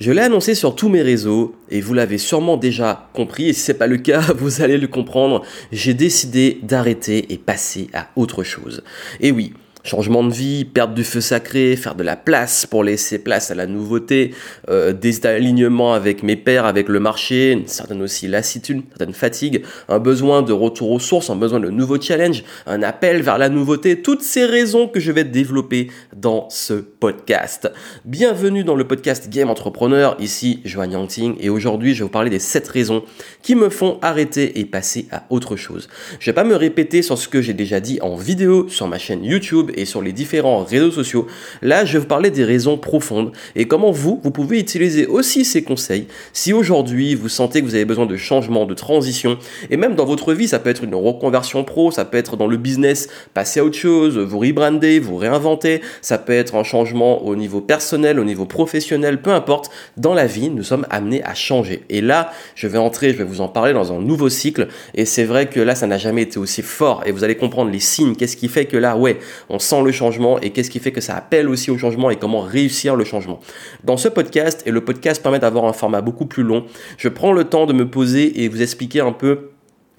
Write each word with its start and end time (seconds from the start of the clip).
Je 0.00 0.12
l'ai 0.12 0.22
annoncé 0.22 0.54
sur 0.54 0.76
tous 0.76 0.88
mes 0.88 1.02
réseaux 1.02 1.56
et 1.70 1.80
vous 1.80 1.92
l'avez 1.92 2.18
sûrement 2.18 2.56
déjà 2.56 3.08
compris 3.14 3.48
et 3.48 3.52
si 3.52 3.60
c'est 3.60 3.74
pas 3.74 3.88
le 3.88 3.96
cas, 3.96 4.20
vous 4.36 4.62
allez 4.62 4.78
le 4.78 4.86
comprendre, 4.86 5.42
j'ai 5.72 5.92
décidé 5.92 6.60
d'arrêter 6.62 7.32
et 7.32 7.38
passer 7.38 7.88
à 7.92 8.08
autre 8.14 8.44
chose. 8.44 8.84
Et 9.20 9.32
oui, 9.32 9.54
Changement 9.84 10.24
de 10.24 10.32
vie, 10.32 10.64
perdre 10.64 10.94
du 10.94 11.04
feu 11.04 11.20
sacré, 11.20 11.76
faire 11.76 11.94
de 11.94 12.02
la 12.02 12.16
place 12.16 12.66
pour 12.66 12.82
laisser 12.82 13.18
place 13.18 13.52
à 13.52 13.54
la 13.54 13.66
nouveauté, 13.66 14.34
euh, 14.68 14.92
des 14.92 15.24
alignements 15.24 15.94
avec 15.94 16.24
mes 16.24 16.34
pairs, 16.34 16.64
avec 16.64 16.88
le 16.88 16.98
marché, 16.98 17.52
une 17.52 17.68
certaine 17.68 18.02
aussi 18.02 18.26
lassitude, 18.26 18.76
une 18.78 18.88
certaine 18.88 19.12
fatigue, 19.14 19.62
un 19.88 20.00
besoin 20.00 20.42
de 20.42 20.52
retour 20.52 20.90
aux 20.90 20.98
sources, 20.98 21.30
un 21.30 21.36
besoin 21.36 21.60
de 21.60 21.70
nouveaux 21.70 22.00
challenges, 22.00 22.42
un 22.66 22.82
appel 22.82 23.22
vers 23.22 23.38
la 23.38 23.48
nouveauté, 23.48 24.02
toutes 24.02 24.22
ces 24.22 24.44
raisons 24.44 24.88
que 24.88 24.98
je 24.98 25.12
vais 25.12 25.22
développer 25.22 25.90
dans 26.14 26.50
ce 26.50 26.74
podcast. 26.74 27.70
Bienvenue 28.04 28.64
dans 28.64 28.74
le 28.74 28.86
podcast 28.86 29.28
Game 29.30 29.48
Entrepreneur, 29.48 30.16
ici 30.18 30.60
Joanne 30.64 30.92
Yangting 30.92 31.36
et 31.38 31.50
aujourd'hui 31.50 31.94
je 31.94 32.00
vais 32.00 32.04
vous 32.04 32.10
parler 32.10 32.30
des 32.30 32.40
7 32.40 32.66
raisons 32.66 33.04
qui 33.42 33.54
me 33.54 33.68
font 33.68 33.98
arrêter 34.02 34.58
et 34.58 34.64
passer 34.64 35.06
à 35.12 35.24
autre 35.30 35.54
chose. 35.54 35.88
Je 36.18 36.30
vais 36.30 36.34
pas 36.34 36.44
me 36.44 36.56
répéter 36.56 37.02
sur 37.02 37.16
ce 37.16 37.28
que 37.28 37.40
j'ai 37.40 37.54
déjà 37.54 37.78
dit 37.78 38.00
en 38.02 38.16
vidéo 38.16 38.68
sur 38.68 38.88
ma 38.88 38.98
chaîne 38.98 39.24
YouTube 39.24 39.67
et 39.74 39.84
sur 39.84 40.02
les 40.02 40.12
différents 40.12 40.64
réseaux 40.64 40.90
sociaux. 40.90 41.26
Là, 41.62 41.84
je 41.84 41.94
vais 41.94 41.98
vous 42.00 42.06
parler 42.06 42.30
des 42.30 42.44
raisons 42.44 42.78
profondes 42.78 43.32
et 43.56 43.66
comment 43.66 43.90
vous, 43.90 44.20
vous 44.22 44.30
pouvez 44.30 44.58
utiliser 44.58 45.06
aussi 45.06 45.44
ces 45.44 45.62
conseils 45.62 46.06
si 46.32 46.52
aujourd'hui 46.52 47.14
vous 47.14 47.28
sentez 47.28 47.60
que 47.60 47.66
vous 47.66 47.74
avez 47.74 47.84
besoin 47.84 48.06
de 48.06 48.16
changement, 48.16 48.66
de 48.66 48.74
transition 48.74 49.38
et 49.70 49.76
même 49.76 49.94
dans 49.94 50.04
votre 50.04 50.34
vie, 50.34 50.48
ça 50.48 50.58
peut 50.58 50.70
être 50.70 50.84
une 50.84 50.94
reconversion 50.94 51.64
pro, 51.64 51.90
ça 51.90 52.04
peut 52.04 52.18
être 52.18 52.36
dans 52.36 52.46
le 52.46 52.56
business, 52.56 53.08
passer 53.34 53.60
à 53.60 53.64
autre 53.64 53.76
chose, 53.76 54.18
vous 54.18 54.38
rebrander, 54.38 54.98
vous 54.98 55.16
réinventer, 55.16 55.80
ça 56.00 56.18
peut 56.18 56.32
être 56.32 56.54
un 56.54 56.64
changement 56.64 57.24
au 57.24 57.36
niveau 57.36 57.60
personnel, 57.60 58.18
au 58.18 58.24
niveau 58.24 58.46
professionnel, 58.46 59.20
peu 59.20 59.30
importe. 59.30 59.70
Dans 59.96 60.14
la 60.14 60.26
vie, 60.26 60.50
nous 60.50 60.62
sommes 60.62 60.86
amenés 60.90 61.22
à 61.24 61.34
changer. 61.34 61.82
Et 61.88 62.00
là, 62.00 62.32
je 62.54 62.66
vais 62.66 62.78
entrer, 62.78 63.12
je 63.12 63.18
vais 63.18 63.24
vous 63.24 63.40
en 63.40 63.48
parler 63.48 63.72
dans 63.72 63.92
un 63.92 64.00
nouveau 64.00 64.28
cycle 64.28 64.68
et 64.94 65.04
c'est 65.04 65.24
vrai 65.24 65.46
que 65.46 65.60
là, 65.60 65.74
ça 65.74 65.86
n'a 65.86 65.98
jamais 65.98 66.22
été 66.22 66.38
aussi 66.38 66.62
fort 66.62 67.02
et 67.06 67.12
vous 67.12 67.24
allez 67.24 67.36
comprendre 67.36 67.70
les 67.70 67.80
signes, 67.80 68.14
qu'est-ce 68.14 68.36
qui 68.36 68.48
fait 68.48 68.66
que 68.66 68.76
là, 68.76 68.96
ouais, 68.96 69.18
on 69.48 69.57
sent 69.58 69.82
le 69.82 69.92
changement 69.92 70.40
et 70.40 70.50
qu'est-ce 70.50 70.70
qui 70.70 70.78
fait 70.78 70.92
que 70.92 71.00
ça 71.00 71.16
appelle 71.16 71.48
aussi 71.48 71.70
au 71.70 71.78
changement 71.78 72.10
et 72.10 72.16
comment 72.16 72.40
réussir 72.40 72.96
le 72.96 73.04
changement. 73.04 73.40
Dans 73.84 73.96
ce 73.96 74.08
podcast, 74.08 74.62
et 74.66 74.70
le 74.70 74.82
podcast 74.82 75.22
permet 75.22 75.38
d'avoir 75.38 75.64
un 75.64 75.72
format 75.72 76.00
beaucoup 76.00 76.26
plus 76.26 76.42
long, 76.42 76.64
je 76.96 77.08
prends 77.08 77.32
le 77.32 77.44
temps 77.44 77.66
de 77.66 77.72
me 77.72 77.88
poser 77.88 78.42
et 78.42 78.48
vous 78.48 78.62
expliquer 78.62 79.00
un 79.00 79.12
peu 79.12 79.50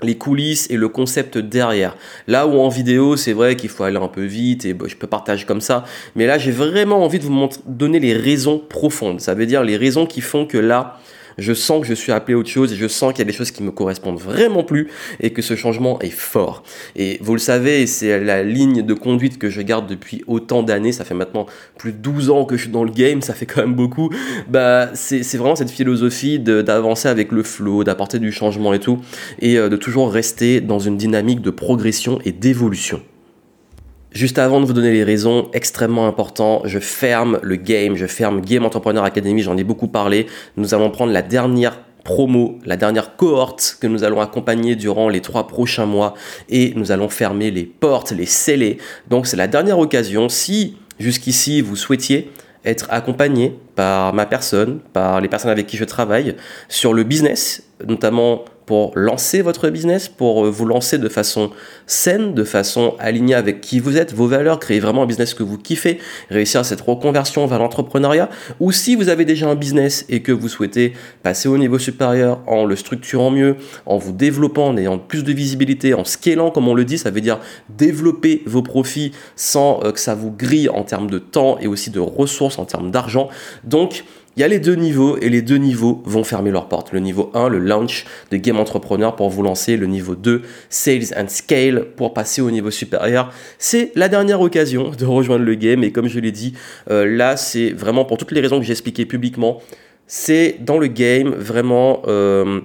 les 0.01 0.17
coulisses 0.17 0.69
et 0.69 0.77
le 0.77 0.87
concept 0.89 1.37
derrière. 1.37 1.95
Là 2.27 2.47
où 2.47 2.59
en 2.59 2.69
vidéo, 2.69 3.17
c'est 3.17 3.33
vrai 3.33 3.55
qu'il 3.55 3.69
faut 3.69 3.83
aller 3.83 3.97
un 3.97 4.07
peu 4.07 4.23
vite 4.23 4.65
et 4.65 4.75
je 4.85 4.95
peux 4.95 5.07
partager 5.07 5.45
comme 5.45 5.61
ça, 5.61 5.83
mais 6.15 6.25
là 6.25 6.37
j'ai 6.37 6.51
vraiment 6.51 7.03
envie 7.03 7.19
de 7.19 7.25
vous 7.25 7.49
donner 7.65 7.99
les 7.99 8.13
raisons 8.13 8.59
profondes. 8.59 9.19
Ça 9.19 9.33
veut 9.33 9.45
dire 9.45 9.63
les 9.63 9.77
raisons 9.77 10.05
qui 10.05 10.21
font 10.21 10.45
que 10.45 10.57
là, 10.57 10.99
je 11.39 11.53
sens 11.53 11.81
que 11.81 11.87
je 11.87 11.93
suis 11.93 12.11
appelé 12.11 12.35
à 12.35 12.37
autre 12.37 12.49
chose 12.49 12.73
et 12.73 12.75
je 12.75 12.87
sens 12.87 13.13
qu'il 13.13 13.19
y 13.19 13.27
a 13.27 13.31
des 13.31 13.37
choses 13.37 13.51
qui 13.51 13.63
me 13.63 13.71
correspondent 13.71 14.19
vraiment 14.19 14.63
plus 14.63 14.89
et 15.19 15.31
que 15.31 15.41
ce 15.41 15.55
changement 15.55 15.99
est 15.99 16.09
fort. 16.09 16.63
Et 16.95 17.17
vous 17.21 17.33
le 17.33 17.39
savez, 17.39 17.87
c'est 17.87 18.19
la 18.19 18.43
ligne 18.43 18.81
de 18.81 18.93
conduite 18.93 19.37
que 19.37 19.49
je 19.49 19.61
garde 19.61 19.87
depuis 19.87 20.23
autant 20.27 20.63
d'années. 20.63 20.91
Ça 20.91 21.05
fait 21.05 21.13
maintenant 21.13 21.45
plus 21.77 21.91
de 21.91 21.97
12 21.97 22.29
ans 22.29 22.45
que 22.45 22.57
je 22.57 22.63
suis 22.63 22.71
dans 22.71 22.83
le 22.83 22.91
game, 22.91 23.21
ça 23.21 23.33
fait 23.33 23.45
quand 23.45 23.61
même 23.61 23.75
beaucoup. 23.75 24.09
Bah, 24.47 24.89
c'est 24.93 25.37
vraiment 25.37 25.55
cette 25.55 25.71
philosophie 25.71 26.39
d'avancer 26.39 27.07
avec 27.07 27.31
le 27.31 27.43
flow, 27.43 27.83
d'apporter 27.83 28.19
du 28.19 28.31
changement 28.31 28.73
et 28.73 28.79
tout, 28.79 28.99
et 29.39 29.57
euh, 29.57 29.69
de 29.69 29.77
toujours 29.77 30.11
rester 30.11 30.61
dans 30.61 30.79
une 30.79 30.97
dynamique 30.97 31.41
de 31.41 31.51
progression 31.51 32.19
et 32.25 32.31
d'évolution. 32.31 33.01
Juste 34.11 34.39
avant 34.39 34.59
de 34.59 34.65
vous 34.65 34.73
donner 34.73 34.91
les 34.91 35.03
raisons, 35.03 35.49
extrêmement 35.53 36.07
important, 36.07 36.63
je 36.65 36.79
ferme 36.79 37.39
le 37.43 37.57
game, 37.57 37.95
je 37.95 38.07
ferme 38.07 38.41
Game 38.41 38.65
Entrepreneur 38.65 39.03
Academy, 39.03 39.43
j'en 39.43 39.55
ai 39.55 39.63
beaucoup 39.63 39.87
parlé. 39.87 40.25
Nous 40.57 40.73
allons 40.73 40.89
prendre 40.89 41.13
la 41.13 41.21
dernière 41.21 41.79
promo, 42.03 42.57
la 42.65 42.75
dernière 42.75 43.15
cohorte 43.17 43.77
que 43.79 43.85
nous 43.85 44.03
allons 44.03 44.19
accompagner 44.19 44.75
durant 44.75 45.09
les 45.09 45.21
trois 45.21 45.47
prochains 45.47 45.85
mois 45.85 46.15
et 46.49 46.73
nous 46.75 46.91
allons 46.91 47.07
fermer 47.07 47.51
les 47.51 47.65
portes, 47.65 48.11
les 48.11 48.25
sceller. 48.25 48.79
Donc 49.09 49.27
c'est 49.27 49.37
la 49.37 49.47
dernière 49.47 49.77
occasion. 49.77 50.27
Si 50.27 50.77
jusqu'ici 50.99 51.61
vous 51.61 51.75
souhaitiez 51.75 52.31
être 52.65 52.87
accompagné 52.89 53.55
par 53.75 54.13
ma 54.15 54.25
personne, 54.25 54.79
par 54.91 55.21
les 55.21 55.27
personnes 55.27 55.51
avec 55.51 55.67
qui 55.67 55.77
je 55.77 55.85
travaille 55.85 56.35
sur 56.67 56.95
le 56.95 57.03
business, 57.03 57.63
notamment 57.85 58.43
pour 58.69 58.91
lancer 58.93 59.41
votre 59.41 59.71
business, 59.71 60.09
pour 60.09 60.45
euh, 60.45 60.51
vous 60.51 60.67
lancer 60.67 60.99
de 60.99 61.09
façon 61.09 61.49
saine, 61.87 62.35
de 62.35 62.43
façon 62.43 62.93
alignée 62.99 63.33
avec 63.33 63.61
qui 63.61 63.79
vous 63.79 63.97
êtes, 63.97 64.13
vos 64.13 64.27
valeurs, 64.27 64.59
créer 64.59 64.79
vraiment 64.79 65.01
un 65.01 65.05
business 65.07 65.33
que 65.33 65.41
vous 65.41 65.57
kiffez, 65.57 65.97
réussir 66.29 66.63
cette 66.63 66.81
reconversion 66.81 67.47
vers 67.47 67.57
l'entrepreneuriat, 67.57 68.29
ou 68.59 68.71
si 68.71 68.95
vous 68.95 69.09
avez 69.09 69.25
déjà 69.25 69.49
un 69.49 69.55
business 69.55 70.05
et 70.07 70.21
que 70.21 70.31
vous 70.31 70.47
souhaitez 70.47 70.93
passer 71.23 71.49
au 71.49 71.57
niveau 71.57 71.79
supérieur 71.79 72.43
en 72.45 72.63
le 72.63 72.75
structurant 72.75 73.31
mieux, 73.31 73.55
en 73.87 73.97
vous 73.97 74.11
développant, 74.11 74.67
en 74.67 74.77
ayant 74.77 74.99
plus 74.99 75.23
de 75.23 75.33
visibilité, 75.33 75.95
en 75.95 76.03
scalant 76.03 76.51
comme 76.51 76.67
on 76.67 76.75
le 76.75 76.85
dit, 76.85 76.99
ça 76.99 77.09
veut 77.09 77.21
dire 77.21 77.39
développer 77.69 78.43
vos 78.45 78.61
profits 78.61 79.13
sans 79.35 79.79
euh, 79.83 79.91
que 79.91 79.99
ça 79.99 80.13
vous 80.13 80.29
grille 80.29 80.69
en 80.69 80.83
termes 80.83 81.09
de 81.09 81.17
temps 81.17 81.57
et 81.59 81.65
aussi 81.65 81.89
de 81.89 81.99
ressources 81.99 82.59
en 82.59 82.65
termes 82.65 82.91
d'argent. 82.91 83.29
Donc, 83.63 84.03
il 84.39 84.41
y 84.41 84.45
a 84.45 84.47
les 84.47 84.59
deux 84.59 84.75
niveaux 84.75 85.17
et 85.17 85.27
les 85.27 85.41
deux 85.41 85.57
niveaux 85.57 86.01
vont 86.05 86.23
fermer 86.23 86.49
leurs 86.49 86.69
portes. 86.69 86.93
Le 86.93 87.01
niveau 87.01 87.29
1, 87.33 87.49
le 87.49 87.59
launch 87.59 88.05
de 88.31 88.37
Game 88.37 88.57
Entrepreneur 88.57 89.13
pour 89.17 89.29
vous 89.29 89.43
lancer. 89.43 89.75
Le 89.75 89.85
niveau 89.85 90.15
2, 90.15 90.43
Sales 90.69 91.13
and 91.17 91.27
Scale 91.27 91.87
pour 91.97 92.13
passer 92.13 92.39
au 92.39 92.49
niveau 92.49 92.71
supérieur. 92.71 93.33
C'est 93.57 93.91
la 93.95 94.07
dernière 94.07 94.39
occasion 94.39 94.91
de 94.97 95.03
rejoindre 95.03 95.43
le 95.43 95.55
game 95.55 95.83
et 95.83 95.91
comme 95.91 96.07
je 96.07 96.21
l'ai 96.21 96.31
dit, 96.31 96.53
euh, 96.89 97.05
là 97.05 97.35
c'est 97.35 97.71
vraiment 97.71 98.05
pour 98.05 98.17
toutes 98.17 98.31
les 98.31 98.39
raisons 98.39 98.59
que 98.59 98.65
j'ai 98.65 98.71
expliquées 98.71 99.05
publiquement. 99.05 99.59
C'est 100.07 100.55
dans 100.61 100.77
le 100.77 100.87
game 100.87 101.31
vraiment 101.31 102.01
euh, 102.07 102.61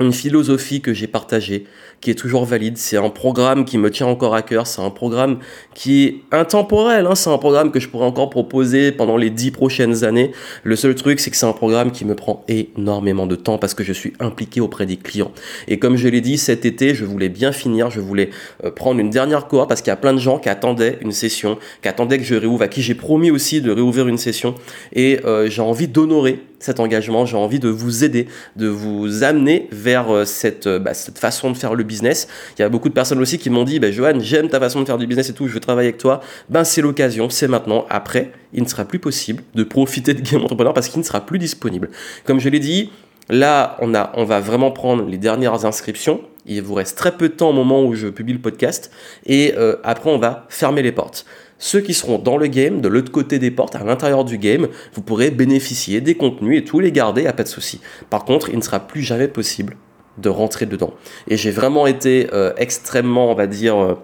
une 0.00 0.12
philosophie 0.12 0.80
que 0.80 0.92
j'ai 0.92 1.06
partagée 1.06 1.66
qui 2.00 2.10
est 2.10 2.14
toujours 2.14 2.44
valide. 2.44 2.76
C'est 2.76 2.96
un 2.96 3.08
programme 3.08 3.64
qui 3.64 3.78
me 3.78 3.90
tient 3.90 4.06
encore 4.06 4.34
à 4.34 4.42
cœur. 4.42 4.66
C'est 4.66 4.82
un 4.82 4.90
programme 4.90 5.38
qui 5.72 6.04
est 6.04 6.20
intemporel. 6.32 7.06
Hein. 7.06 7.14
C'est 7.14 7.30
un 7.30 7.38
programme 7.38 7.70
que 7.70 7.80
je 7.80 7.88
pourrais 7.88 8.04
encore 8.04 8.28
proposer 8.28 8.92
pendant 8.92 9.16
les 9.16 9.30
dix 9.30 9.52
prochaines 9.52 10.04
années. 10.04 10.32
Le 10.64 10.76
seul 10.76 10.94
truc, 10.96 11.20
c'est 11.20 11.30
que 11.30 11.36
c'est 11.36 11.46
un 11.46 11.52
programme 11.52 11.92
qui 11.92 12.04
me 12.04 12.14
prend 12.14 12.44
énormément 12.48 13.26
de 13.26 13.36
temps 13.36 13.56
parce 13.56 13.72
que 13.72 13.84
je 13.84 13.92
suis 13.92 14.12
impliqué 14.20 14.60
auprès 14.60 14.84
des 14.84 14.96
clients. 14.96 15.30
Et 15.68 15.78
comme 15.78 15.96
je 15.96 16.08
l'ai 16.08 16.20
dit, 16.20 16.38
cet 16.38 16.64
été, 16.64 16.94
je 16.94 17.04
voulais 17.04 17.28
bien 17.28 17.52
finir. 17.52 17.90
Je 17.90 18.00
voulais 18.00 18.30
euh, 18.64 18.70
prendre 18.70 19.00
une 19.00 19.10
dernière 19.10 19.46
cohorte 19.46 19.68
parce 19.68 19.80
qu'il 19.80 19.90
y 19.90 19.92
a 19.92 19.96
plein 19.96 20.12
de 20.12 20.18
gens 20.18 20.38
qui 20.38 20.48
attendaient 20.48 20.98
une 21.00 21.12
session, 21.12 21.56
qui 21.82 21.88
attendaient 21.88 22.18
que 22.18 22.24
je 22.24 22.34
réouvre, 22.34 22.62
à 22.62 22.68
qui 22.68 22.82
j'ai 22.82 22.94
promis 22.94 23.30
aussi 23.30 23.62
de 23.62 23.70
réouvrir 23.70 24.08
une 24.08 24.18
session. 24.18 24.56
Et 24.92 25.20
euh, 25.24 25.48
j'ai 25.48 25.62
envie 25.62 25.88
d'honorer 25.88 26.40
cet 26.64 26.80
engagement. 26.80 27.26
J'ai 27.26 27.36
envie 27.36 27.58
de 27.58 27.68
vous 27.68 28.04
aider, 28.04 28.26
de 28.56 28.68
vous 28.68 29.22
amener 29.22 29.68
vers 29.70 30.10
euh, 30.10 30.24
cette, 30.24 30.66
bah, 30.66 30.94
cette 30.94 31.18
façon 31.18 31.50
de 31.50 31.56
faire 31.56 31.74
le 31.74 31.84
business. 31.84 32.26
Il 32.58 32.62
y 32.62 32.64
a 32.64 32.68
beaucoup 32.68 32.88
de 32.88 32.94
personnes 32.94 33.20
aussi 33.20 33.38
qui 33.38 33.50
m'ont 33.50 33.64
dit, 33.64 33.78
ben, 33.78 33.92
Johan, 33.92 34.18
j'aime 34.18 34.48
ta 34.48 34.58
façon 34.58 34.80
de 34.80 34.86
faire 34.86 34.98
du 34.98 35.06
business 35.06 35.28
et 35.28 35.34
tout, 35.34 35.46
je 35.46 35.52
veux 35.52 35.60
travailler 35.60 35.88
avec 35.88 35.98
toi. 35.98 36.20
Ben, 36.48 36.64
c'est 36.64 36.80
l'occasion, 36.80 37.28
c'est 37.28 37.48
maintenant. 37.48 37.84
Après, 37.90 38.32
il 38.52 38.62
ne 38.62 38.68
sera 38.68 38.84
plus 38.84 38.98
possible 38.98 39.42
de 39.54 39.62
profiter 39.62 40.14
de 40.14 40.20
Game 40.20 40.42
Entrepreneur 40.42 40.72
parce 40.72 40.88
qu'il 40.88 41.00
ne 41.00 41.04
sera 41.04 41.20
plus 41.24 41.38
disponible. 41.38 41.90
Comme 42.24 42.40
je 42.40 42.48
l'ai 42.48 42.60
dit, 42.60 42.90
là, 43.28 43.76
on 43.80 44.24
va 44.24 44.40
vraiment 44.40 44.70
prendre 44.70 45.06
les 45.06 45.18
dernières 45.18 45.64
inscriptions. 45.64 46.22
Il 46.46 46.62
vous 46.62 46.74
reste 46.74 46.96
très 46.98 47.12
peu 47.12 47.28
de 47.28 47.34
temps 47.34 47.50
au 47.50 47.52
moment 47.54 47.84
où 47.84 47.94
je 47.94 48.08
publie 48.08 48.34
le 48.34 48.38
podcast. 48.38 48.90
Et 49.26 49.54
euh, 49.56 49.76
après, 49.82 50.10
on 50.10 50.18
va 50.18 50.46
fermer 50.48 50.82
les 50.82 50.92
portes. 50.92 51.24
Ceux 51.58 51.80
qui 51.80 51.94
seront 51.94 52.18
dans 52.18 52.36
le 52.36 52.46
game, 52.46 52.80
de 52.80 52.88
l'autre 52.88 53.12
côté 53.12 53.38
des 53.38 53.50
portes, 53.50 53.76
à 53.76 53.84
l'intérieur 53.84 54.24
du 54.24 54.38
game, 54.38 54.68
vous 54.92 55.02
pourrez 55.02 55.30
bénéficier 55.30 56.00
des 56.00 56.14
contenus 56.14 56.60
et 56.60 56.64
tout 56.64 56.80
les 56.80 56.92
garder, 56.92 57.26
à 57.26 57.32
pas 57.32 57.44
de 57.44 57.48
souci. 57.48 57.80
Par 58.10 58.24
contre, 58.24 58.48
il 58.50 58.56
ne 58.56 58.62
sera 58.62 58.80
plus 58.80 59.02
jamais 59.02 59.28
possible 59.28 59.76
de 60.18 60.28
rentrer 60.28 60.66
dedans. 60.66 60.94
Et 61.28 61.36
j'ai 61.36 61.50
vraiment 61.50 61.86
été 61.86 62.28
euh, 62.32 62.52
extrêmement, 62.56 63.30
on 63.30 63.34
va 63.34 63.46
dire, 63.46 63.82
euh, 63.82 63.94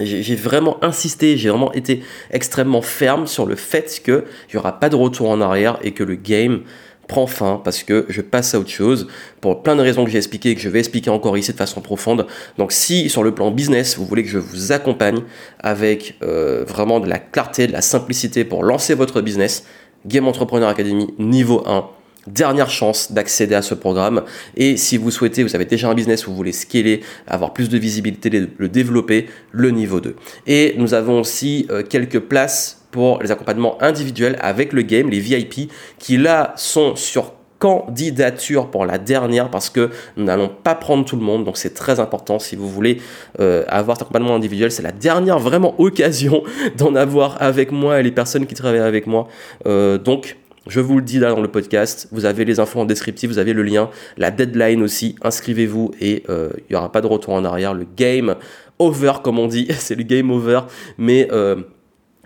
j'ai 0.00 0.36
vraiment 0.36 0.82
insisté, 0.82 1.36
j'ai 1.36 1.48
vraiment 1.48 1.72
été 1.72 2.02
extrêmement 2.30 2.82
ferme 2.82 3.26
sur 3.26 3.46
le 3.46 3.56
fait 3.56 4.00
qu'il 4.04 4.22
n'y 4.52 4.58
aura 4.58 4.78
pas 4.78 4.88
de 4.88 4.96
retour 4.96 5.30
en 5.30 5.40
arrière 5.40 5.78
et 5.82 5.92
que 5.92 6.04
le 6.04 6.14
game 6.14 6.62
prend 7.08 7.26
fin 7.26 7.60
parce 7.64 7.82
que 7.82 8.06
je 8.08 8.20
passe 8.20 8.54
à 8.54 8.60
autre 8.60 8.70
chose 8.70 9.08
pour 9.40 9.62
plein 9.62 9.74
de 9.74 9.80
raisons 9.80 10.04
que 10.04 10.10
j'ai 10.10 10.18
expliquées 10.18 10.50
et 10.50 10.54
que 10.54 10.60
je 10.60 10.68
vais 10.68 10.78
expliquer 10.78 11.10
encore 11.10 11.36
ici 11.36 11.52
de 11.52 11.56
façon 11.56 11.80
profonde. 11.80 12.26
Donc 12.58 12.70
si 12.70 13.08
sur 13.08 13.24
le 13.24 13.34
plan 13.34 13.50
business, 13.50 13.96
vous 13.96 14.04
voulez 14.04 14.22
que 14.22 14.28
je 14.28 14.38
vous 14.38 14.70
accompagne 14.70 15.22
avec 15.58 16.16
euh, 16.22 16.64
vraiment 16.66 17.00
de 17.00 17.08
la 17.08 17.18
clarté, 17.18 17.66
de 17.66 17.72
la 17.72 17.82
simplicité 17.82 18.44
pour 18.44 18.62
lancer 18.62 18.94
votre 18.94 19.20
business, 19.22 19.64
Game 20.06 20.28
Entrepreneur 20.28 20.68
Academy 20.68 21.08
niveau 21.18 21.64
1, 21.66 21.86
dernière 22.28 22.70
chance 22.70 23.10
d'accéder 23.10 23.54
à 23.54 23.62
ce 23.62 23.74
programme. 23.74 24.22
Et 24.56 24.76
si 24.76 24.96
vous 24.96 25.10
souhaitez, 25.10 25.42
vous 25.42 25.54
avez 25.54 25.64
déjà 25.64 25.88
un 25.88 25.94
business, 25.94 26.26
vous 26.26 26.36
voulez 26.36 26.52
scaler, 26.52 27.00
avoir 27.26 27.52
plus 27.52 27.68
de 27.68 27.78
visibilité, 27.78 28.30
le 28.56 28.68
développer, 28.68 29.28
le 29.50 29.70
niveau 29.70 30.00
2. 30.00 30.14
Et 30.46 30.74
nous 30.76 30.94
avons 30.94 31.20
aussi 31.20 31.66
euh, 31.70 31.82
quelques 31.82 32.20
places 32.20 32.77
pour 32.90 33.22
les 33.22 33.30
accompagnements 33.30 33.80
individuels 33.82 34.36
avec 34.40 34.72
le 34.72 34.82
game, 34.82 35.10
les 35.10 35.20
VIP, 35.20 35.70
qui 35.98 36.16
là 36.16 36.52
sont 36.56 36.96
sur 36.96 37.32
candidature 37.58 38.70
pour 38.70 38.86
la 38.86 38.98
dernière 38.98 39.50
parce 39.50 39.70
que 39.70 39.90
nous 40.16 40.24
n'allons 40.24 40.48
pas 40.48 40.74
prendre 40.74 41.04
tout 41.04 41.16
le 41.16 41.22
monde. 41.22 41.44
Donc 41.44 41.56
c'est 41.56 41.74
très 41.74 42.00
important. 42.00 42.38
Si 42.38 42.56
vous 42.56 42.68
voulez 42.68 43.00
euh, 43.40 43.64
avoir 43.68 43.96
cet 43.96 44.02
accompagnement 44.02 44.34
individuel 44.34 44.70
c'est 44.70 44.82
la 44.82 44.92
dernière 44.92 45.38
vraiment 45.38 45.74
occasion 45.80 46.42
d'en 46.76 46.94
avoir 46.94 47.40
avec 47.42 47.72
moi 47.72 48.00
et 48.00 48.02
les 48.02 48.12
personnes 48.12 48.46
qui 48.46 48.54
travaillent 48.54 48.78
avec 48.80 49.06
moi. 49.06 49.28
Euh, 49.66 49.98
donc 49.98 50.36
Je 50.68 50.80
vous 50.80 50.96
le 50.96 51.02
dis 51.02 51.18
là 51.18 51.30
dans 51.30 51.40
le 51.40 51.48
podcast, 51.48 52.08
vous 52.12 52.26
avez 52.26 52.44
les 52.44 52.60
infos 52.60 52.80
en 52.80 52.84
descriptif, 52.84 53.30
vous 53.30 53.38
avez 53.38 53.54
le 53.54 53.62
lien, 53.62 53.88
la 54.18 54.30
deadline 54.30 54.82
aussi, 54.82 55.16
inscrivez-vous 55.22 55.92
et 55.98 56.24
euh, 56.28 56.50
il 56.58 56.72
n'y 56.72 56.76
aura 56.76 56.92
pas 56.92 57.00
de 57.00 57.06
retour 57.06 57.32
en 57.32 57.44
arrière. 57.44 57.72
Le 57.72 57.86
game 57.96 58.34
over, 58.78 59.14
comme 59.24 59.38
on 59.38 59.46
dit, 59.46 59.66
c'est 59.78 59.94
le 59.94 60.04
game 60.04 60.30
over, 60.30 60.60
mais... 60.98 61.28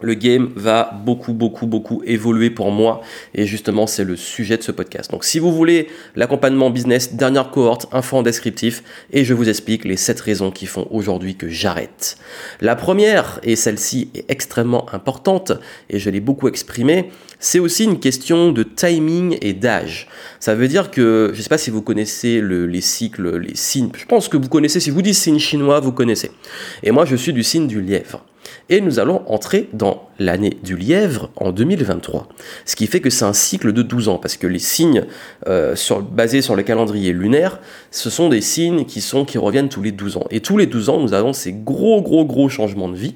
Le 0.02 0.14
game 0.14 0.50
va 0.56 0.92
beaucoup, 1.04 1.32
beaucoup, 1.32 1.66
beaucoup 1.66 2.02
évoluer 2.04 2.50
pour 2.50 2.70
moi. 2.70 3.00
Et 3.34 3.46
justement, 3.46 3.86
c'est 3.86 4.04
le 4.04 4.16
sujet 4.16 4.56
de 4.56 4.62
ce 4.62 4.72
podcast. 4.72 5.10
Donc, 5.10 5.24
si 5.24 5.38
vous 5.38 5.52
voulez 5.52 5.88
l'accompagnement 6.16 6.70
business, 6.70 7.14
dernière 7.14 7.50
cohorte, 7.50 7.86
info 7.92 8.18
en 8.18 8.22
descriptif, 8.22 8.82
et 9.12 9.24
je 9.24 9.34
vous 9.34 9.48
explique 9.48 9.84
les 9.84 9.96
7 9.96 10.20
raisons 10.20 10.50
qui 10.50 10.66
font 10.66 10.86
aujourd'hui 10.90 11.36
que 11.36 11.48
j'arrête. 11.48 12.16
La 12.60 12.76
première, 12.76 13.40
et 13.42 13.56
celle-ci 13.56 14.10
est 14.14 14.30
extrêmement 14.30 14.92
importante, 14.92 15.52
et 15.88 15.98
je 15.98 16.10
l'ai 16.10 16.20
beaucoup 16.20 16.48
exprimée, 16.48 17.10
c'est 17.38 17.58
aussi 17.58 17.84
une 17.84 17.98
question 17.98 18.52
de 18.52 18.62
timing 18.62 19.36
et 19.40 19.52
d'âge. 19.52 20.08
Ça 20.40 20.54
veut 20.54 20.68
dire 20.68 20.90
que, 20.90 21.30
je 21.32 21.38
ne 21.38 21.42
sais 21.42 21.48
pas 21.48 21.58
si 21.58 21.70
vous 21.70 21.82
connaissez 21.82 22.40
les 22.40 22.80
cycles, 22.80 23.36
les 23.38 23.56
signes, 23.56 23.90
je 23.96 24.04
pense 24.04 24.28
que 24.28 24.36
vous 24.36 24.48
connaissez, 24.48 24.80
si 24.80 24.90
vous 24.90 25.02
dites 25.02 25.14
signe 25.14 25.38
chinois, 25.38 25.80
vous 25.80 25.92
connaissez. 25.92 26.30
Et 26.82 26.90
moi, 26.90 27.04
je 27.04 27.16
suis 27.16 27.32
du 27.32 27.42
signe 27.42 27.66
du 27.66 27.80
lièvre. 27.80 28.24
Et 28.72 28.80
nous 28.80 28.98
allons 28.98 29.20
entrer 29.26 29.68
dans 29.74 30.08
l'année 30.18 30.56
du 30.62 30.78
lièvre 30.78 31.28
en 31.36 31.52
2023. 31.52 32.26
Ce 32.64 32.74
qui 32.74 32.86
fait 32.86 33.00
que 33.00 33.10
c'est 33.10 33.26
un 33.26 33.34
cycle 33.34 33.74
de 33.74 33.82
12 33.82 34.08
ans, 34.08 34.16
parce 34.16 34.38
que 34.38 34.46
les 34.46 34.58
signes 34.58 35.04
euh, 35.46 35.74
basés 36.10 36.40
sur 36.40 36.56
le 36.56 36.62
calendrier 36.62 37.12
lunaire, 37.12 37.60
ce 37.90 38.08
sont 38.08 38.30
des 38.30 38.40
signes 38.40 38.86
qui, 38.86 39.02
sont, 39.02 39.26
qui 39.26 39.36
reviennent 39.36 39.68
tous 39.68 39.82
les 39.82 39.92
12 39.92 40.16
ans. 40.16 40.24
Et 40.30 40.40
tous 40.40 40.56
les 40.56 40.64
12 40.64 40.88
ans, 40.88 41.00
nous 41.00 41.12
avons 41.12 41.34
ces 41.34 41.52
gros, 41.52 42.00
gros, 42.00 42.24
gros 42.24 42.48
changements 42.48 42.88
de 42.88 42.96
vie. 42.96 43.14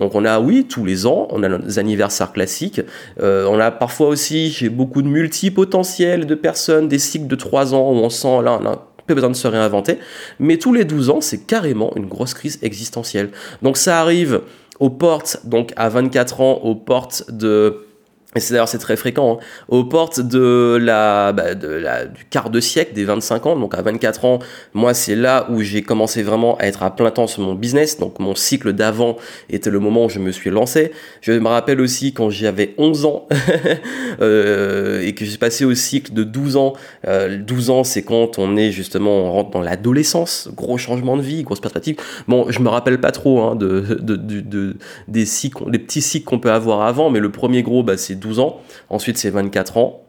Donc 0.00 0.16
on 0.16 0.24
a, 0.24 0.40
oui, 0.40 0.66
tous 0.68 0.84
les 0.84 1.06
ans, 1.06 1.28
on 1.30 1.44
a 1.44 1.48
nos 1.48 1.78
anniversaires 1.78 2.32
classiques. 2.32 2.80
Euh, 3.22 3.46
on 3.48 3.60
a 3.60 3.70
parfois 3.70 4.08
aussi, 4.08 4.50
j'ai 4.50 4.70
beaucoup 4.70 5.02
de 5.02 5.08
multipotentiels 5.08 6.26
de 6.26 6.34
personnes, 6.34 6.88
des 6.88 6.98
cycles 6.98 7.28
de 7.28 7.36
3 7.36 7.74
ans 7.74 7.92
où 7.92 7.94
on 7.94 8.10
sent, 8.10 8.42
là, 8.42 8.58
on 8.60 8.66
a 8.66 8.88
pas 9.06 9.14
besoin 9.14 9.30
de 9.30 9.36
se 9.36 9.46
réinventer. 9.46 10.00
Mais 10.40 10.56
tous 10.56 10.72
les 10.72 10.84
12 10.84 11.10
ans, 11.10 11.20
c'est 11.20 11.46
carrément 11.46 11.92
une 11.94 12.06
grosse 12.06 12.34
crise 12.34 12.58
existentielle. 12.62 13.30
Donc 13.62 13.76
ça 13.76 14.00
arrive 14.00 14.40
aux 14.80 14.90
portes, 14.90 15.40
donc 15.44 15.72
à 15.76 15.88
24 15.88 16.40
ans, 16.40 16.54
aux 16.62 16.74
portes 16.74 17.30
de 17.30 17.85
et 18.34 18.40
c'est 18.40 18.52
d'ailleurs 18.52 18.68
c'est 18.68 18.78
très 18.78 18.96
fréquent, 18.96 19.38
hein, 19.40 19.44
aux 19.68 19.84
portes 19.84 20.20
de 20.20 20.78
la, 20.80 21.32
bah, 21.32 21.54
de 21.54 21.68
la, 21.68 22.06
du 22.06 22.24
quart 22.24 22.50
de 22.50 22.60
siècle, 22.60 22.92
des 22.92 23.04
25 23.04 23.46
ans, 23.46 23.56
donc 23.56 23.74
à 23.74 23.82
24 23.82 24.24
ans, 24.24 24.38
moi 24.74 24.94
c'est 24.94 25.14
là 25.14 25.46
où 25.50 25.62
j'ai 25.62 25.82
commencé 25.82 26.22
vraiment 26.22 26.56
à 26.58 26.64
être 26.64 26.82
à 26.82 26.94
plein 26.94 27.10
temps 27.10 27.26
sur 27.26 27.42
mon 27.42 27.54
business, 27.54 27.98
donc 27.98 28.18
mon 28.18 28.34
cycle 28.34 28.72
d'avant 28.72 29.16
était 29.48 29.70
le 29.70 29.78
moment 29.78 30.06
où 30.06 30.08
je 30.08 30.18
me 30.18 30.32
suis 30.32 30.50
lancé. 30.50 30.92
Je 31.22 31.32
me 31.32 31.48
rappelle 31.48 31.80
aussi 31.80 32.12
quand 32.12 32.28
j'avais 32.28 32.74
11 32.78 33.04
ans 33.06 33.28
euh, 34.20 35.00
et 35.02 35.14
que 35.14 35.24
j'ai 35.24 35.38
passé 35.38 35.64
au 35.64 35.74
cycle 35.74 36.12
de 36.12 36.24
12 36.24 36.56
ans. 36.56 36.74
Euh, 37.06 37.38
12 37.38 37.70
ans 37.70 37.84
c'est 37.84 38.02
quand 38.02 38.38
on 38.38 38.56
est 38.56 38.70
justement, 38.70 39.12
on 39.12 39.32
rentre 39.32 39.50
dans 39.50 39.62
l'adolescence, 39.62 40.50
gros 40.54 40.76
changement 40.76 41.16
de 41.16 41.22
vie, 41.22 41.42
grosse 41.42 41.60
perspective. 41.60 41.96
Bon, 42.28 42.46
je 42.50 42.58
me 42.60 42.68
rappelle 42.68 43.00
pas 43.00 43.12
trop 43.12 43.40
hein, 43.42 43.54
de, 43.54 43.80
de, 44.00 44.16
de, 44.16 44.76
des, 45.08 45.24
cycles, 45.24 45.70
des 45.70 45.78
petits 45.78 46.02
cycles 46.02 46.26
qu'on 46.26 46.38
peut 46.38 46.52
avoir 46.52 46.82
avant, 46.82 47.08
mais 47.08 47.20
le 47.20 47.30
premier 47.30 47.62
gros, 47.62 47.82
bah, 47.82 47.96
c'est 47.96 48.15
ans, 48.40 48.60
ensuite 48.90 49.18
c'est 49.18 49.30
24 49.30 49.76
ans, 49.76 50.02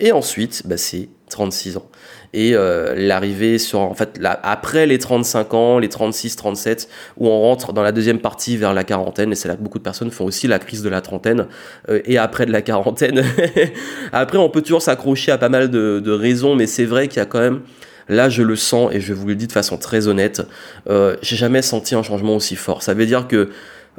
et 0.00 0.12
ensuite 0.12 0.62
bah, 0.66 0.76
c'est 0.76 1.08
36 1.30 1.76
ans. 1.78 1.86
Et 2.34 2.54
euh, 2.54 2.94
l'arrivée 2.96 3.58
sur, 3.58 3.80
en 3.80 3.94
fait, 3.94 4.18
après 4.42 4.86
les 4.86 4.98
35 4.98 5.54
ans, 5.54 5.78
les 5.78 5.88
36, 5.88 6.36
37, 6.36 6.88
où 7.18 7.28
on 7.28 7.40
rentre 7.40 7.72
dans 7.72 7.82
la 7.82 7.92
deuxième 7.92 8.20
partie 8.20 8.56
vers 8.56 8.72
la 8.72 8.84
quarantaine, 8.84 9.32
et 9.32 9.34
c'est 9.34 9.48
là 9.48 9.56
que 9.56 9.62
beaucoup 9.62 9.78
de 9.78 9.82
personnes 9.82 10.10
font 10.10 10.24
aussi 10.24 10.46
la 10.46 10.58
crise 10.58 10.82
de 10.82 10.88
la 10.88 11.02
trentaine, 11.02 11.46
euh, 11.90 12.00
et 12.04 12.16
après 12.16 12.46
de 12.46 12.52
la 12.52 12.62
quarantaine. 12.62 13.22
après, 14.12 14.38
on 14.38 14.48
peut 14.48 14.62
toujours 14.62 14.82
s'accrocher 14.82 15.30
à 15.32 15.38
pas 15.38 15.50
mal 15.50 15.70
de, 15.70 16.10
raisons, 16.10 16.54
mais 16.54 16.66
c'est 16.66 16.84
vrai 16.84 17.08
qu'il 17.08 17.18
y 17.18 17.22
a 17.22 17.26
quand 17.26 17.40
même, 17.40 17.60
là 18.08 18.28
je 18.30 18.42
le 18.42 18.56
sens, 18.56 18.90
et 18.94 19.00
je 19.00 19.12
vous 19.12 19.26
le 19.26 19.34
dis 19.34 19.46
de 19.46 19.52
façon 19.52 19.76
très 19.76 20.08
honnête, 20.08 20.42
euh, 20.88 21.16
j'ai 21.20 21.36
jamais 21.36 21.62
senti 21.62 21.94
un 21.94 22.02
changement 22.02 22.36
aussi 22.36 22.56
fort. 22.56 22.82
Ça 22.82 22.94
veut 22.94 23.06
dire 23.06 23.28
que 23.28 23.50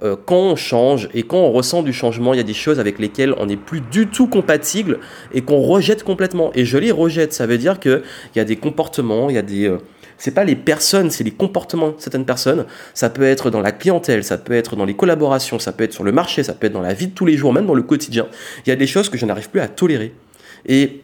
euh, 0.01 0.15
quand 0.25 0.37
on 0.37 0.55
change 0.55 1.07
et 1.13 1.23
quand 1.23 1.37
on 1.37 1.51
ressent 1.51 1.83
du 1.83 1.93
changement, 1.93 2.33
il 2.33 2.37
y 2.37 2.39
a 2.39 2.43
des 2.43 2.53
choses 2.53 2.79
avec 2.79 2.97
lesquelles 2.97 3.35
on 3.37 3.45
n'est 3.45 3.57
plus 3.57 3.81
du 3.81 4.07
tout 4.07 4.27
compatible 4.27 4.99
et 5.33 5.41
qu'on 5.41 5.61
rejette 5.61 6.03
complètement. 6.03 6.51
Et 6.55 6.65
je 6.65 6.77
les 6.77 6.91
rejette, 6.91 7.33
ça 7.33 7.45
veut 7.45 7.57
dire 7.57 7.79
qu'il 7.79 8.01
y 8.35 8.39
a 8.39 8.43
des 8.43 8.55
comportements, 8.55 9.29
il 9.29 9.35
y 9.35 9.39
a 9.39 9.43
des... 9.43 9.67
Euh, 9.67 9.77
c'est 10.17 10.33
pas 10.33 10.43
les 10.43 10.55
personnes, 10.55 11.11
c'est 11.11 11.23
les 11.23 11.31
comportements 11.31 11.89
de 11.89 11.95
certaines 11.97 12.25
personnes. 12.25 12.65
Ça 12.93 13.09
peut 13.09 13.23
être 13.23 13.49
dans 13.49 13.61
la 13.61 13.71
clientèle, 13.71 14.23
ça 14.23 14.37
peut 14.37 14.53
être 14.53 14.75
dans 14.75 14.85
les 14.85 14.95
collaborations, 14.95 15.59
ça 15.59 15.73
peut 15.73 15.83
être 15.83 15.93
sur 15.93 16.03
le 16.03 16.11
marché, 16.11 16.43
ça 16.43 16.53
peut 16.53 16.67
être 16.67 16.73
dans 16.73 16.81
la 16.81 16.93
vie 16.93 17.07
de 17.07 17.13
tous 17.13 17.25
les 17.25 17.35
jours, 17.35 17.51
même 17.51 17.65
dans 17.65 17.73
le 17.73 17.81
quotidien. 17.81 18.27
Il 18.65 18.69
y 18.69 18.71
a 18.71 18.75
des 18.75 18.87
choses 18.87 19.09
que 19.09 19.17
je 19.17 19.25
n'arrive 19.25 19.49
plus 19.49 19.59
à 19.59 19.67
tolérer. 19.67 20.13
Et 20.65 21.01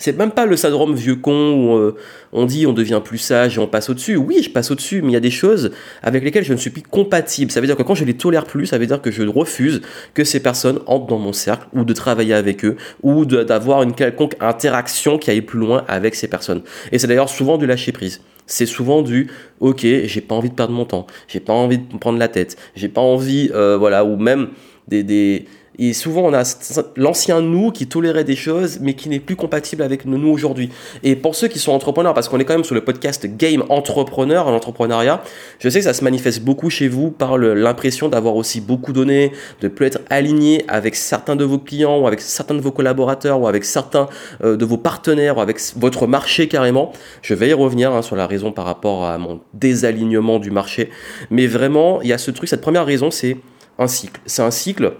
c'est 0.00 0.16
même 0.16 0.32
pas 0.32 0.46
le 0.46 0.56
syndrome 0.56 0.94
vieux 0.94 1.14
con 1.14 1.52
où 1.52 1.76
euh, 1.76 1.94
on 2.32 2.46
dit 2.46 2.66
on 2.66 2.72
devient 2.72 3.00
plus 3.04 3.18
sage 3.18 3.56
et 3.56 3.60
on 3.60 3.66
passe 3.68 3.90
au-dessus. 3.90 4.16
Oui, 4.16 4.42
je 4.42 4.50
passe 4.50 4.70
au-dessus, 4.70 5.02
mais 5.02 5.10
il 5.10 5.12
y 5.12 5.16
a 5.16 5.20
des 5.20 5.30
choses 5.30 5.70
avec 6.02 6.24
lesquelles 6.24 6.44
je 6.44 6.54
ne 6.54 6.58
suis 6.58 6.70
plus 6.70 6.82
compatible. 6.82 7.52
Ça 7.52 7.60
veut 7.60 7.66
dire 7.66 7.76
que 7.76 7.82
quand 7.82 7.94
je 7.94 8.04
les 8.04 8.14
tolère 8.14 8.46
plus, 8.46 8.66
ça 8.66 8.78
veut 8.78 8.86
dire 8.86 9.02
que 9.02 9.10
je 9.10 9.22
refuse 9.22 9.82
que 10.14 10.24
ces 10.24 10.40
personnes 10.40 10.80
entrent 10.86 11.06
dans 11.06 11.18
mon 11.18 11.34
cercle 11.34 11.68
ou 11.74 11.84
de 11.84 11.92
travailler 11.92 12.34
avec 12.34 12.64
eux 12.64 12.76
ou 13.02 13.26
d'avoir 13.26 13.82
une 13.82 13.92
quelconque 13.92 14.36
interaction 14.40 15.18
qui 15.18 15.30
aille 15.30 15.42
plus 15.42 15.58
loin 15.58 15.84
avec 15.86 16.14
ces 16.14 16.28
personnes. 16.28 16.62
Et 16.92 16.98
c'est 16.98 17.06
d'ailleurs 17.06 17.28
souvent 17.28 17.58
du 17.58 17.66
lâcher 17.66 17.92
prise 17.92 18.22
c'est 18.46 18.66
souvent 18.66 19.02
du 19.02 19.28
ok 19.60 19.80
j'ai 19.82 20.20
pas 20.20 20.34
envie 20.34 20.50
de 20.50 20.54
perdre 20.54 20.72
mon 20.72 20.84
temps 20.84 21.06
j'ai 21.28 21.38
pas 21.38 21.52
envie 21.52 21.78
de 21.78 21.98
prendre 21.98 22.18
la 22.18 22.26
tête 22.26 22.56
j'ai 22.74 22.88
pas 22.88 23.00
envie 23.00 23.48
euh, 23.54 23.76
voilà 23.78 24.04
ou 24.04 24.16
même 24.16 24.48
des, 24.88 25.04
des 25.04 25.46
et 25.82 25.94
souvent, 25.94 26.26
on 26.26 26.34
a 26.34 26.42
l'ancien 26.96 27.40
nous 27.40 27.70
qui 27.70 27.86
tolérait 27.86 28.22
des 28.22 28.36
choses, 28.36 28.80
mais 28.82 28.92
qui 28.92 29.08
n'est 29.08 29.18
plus 29.18 29.34
compatible 29.34 29.82
avec 29.82 30.04
nous 30.04 30.28
aujourd'hui. 30.28 30.68
Et 31.02 31.16
pour 31.16 31.34
ceux 31.34 31.48
qui 31.48 31.58
sont 31.58 31.72
entrepreneurs, 31.72 32.12
parce 32.12 32.28
qu'on 32.28 32.38
est 32.38 32.44
quand 32.44 32.52
même 32.52 32.64
sur 32.64 32.74
le 32.74 32.84
podcast 32.84 33.26
Game 33.26 33.64
Entrepreneur, 33.70 34.50
l'entrepreneuriat, 34.50 35.22
je 35.58 35.70
sais 35.70 35.78
que 35.78 35.86
ça 35.86 35.94
se 35.94 36.04
manifeste 36.04 36.42
beaucoup 36.42 36.68
chez 36.68 36.86
vous 36.86 37.10
par 37.10 37.38
l'impression 37.38 38.10
d'avoir 38.10 38.36
aussi 38.36 38.60
beaucoup 38.60 38.92
donné, 38.92 39.32
de 39.62 39.68
plus 39.68 39.86
être 39.86 40.00
aligné 40.10 40.66
avec 40.68 40.96
certains 40.96 41.34
de 41.34 41.44
vos 41.44 41.58
clients, 41.58 41.98
ou 41.98 42.06
avec 42.06 42.20
certains 42.20 42.54
de 42.54 42.60
vos 42.60 42.72
collaborateurs, 42.72 43.40
ou 43.40 43.48
avec 43.48 43.64
certains 43.64 44.06
euh, 44.44 44.58
de 44.58 44.64
vos 44.66 44.76
partenaires, 44.76 45.38
ou 45.38 45.40
avec 45.40 45.58
votre 45.76 46.06
marché 46.06 46.46
carrément. 46.46 46.92
Je 47.22 47.32
vais 47.32 47.48
y 47.48 47.52
revenir 47.54 47.90
hein, 47.92 48.02
sur 48.02 48.16
la 48.16 48.26
raison 48.26 48.52
par 48.52 48.66
rapport 48.66 49.06
à 49.06 49.16
mon 49.16 49.40
désalignement 49.54 50.40
du 50.40 50.50
marché. 50.50 50.90
Mais 51.30 51.46
vraiment, 51.46 52.02
il 52.02 52.08
y 52.08 52.12
a 52.12 52.18
ce 52.18 52.30
truc, 52.30 52.50
cette 52.50 52.60
première 52.60 52.84
raison, 52.84 53.10
c'est 53.10 53.38
un 53.78 53.88
cycle. 53.88 54.20
C'est 54.26 54.42
un 54.42 54.50
cycle 54.50 54.92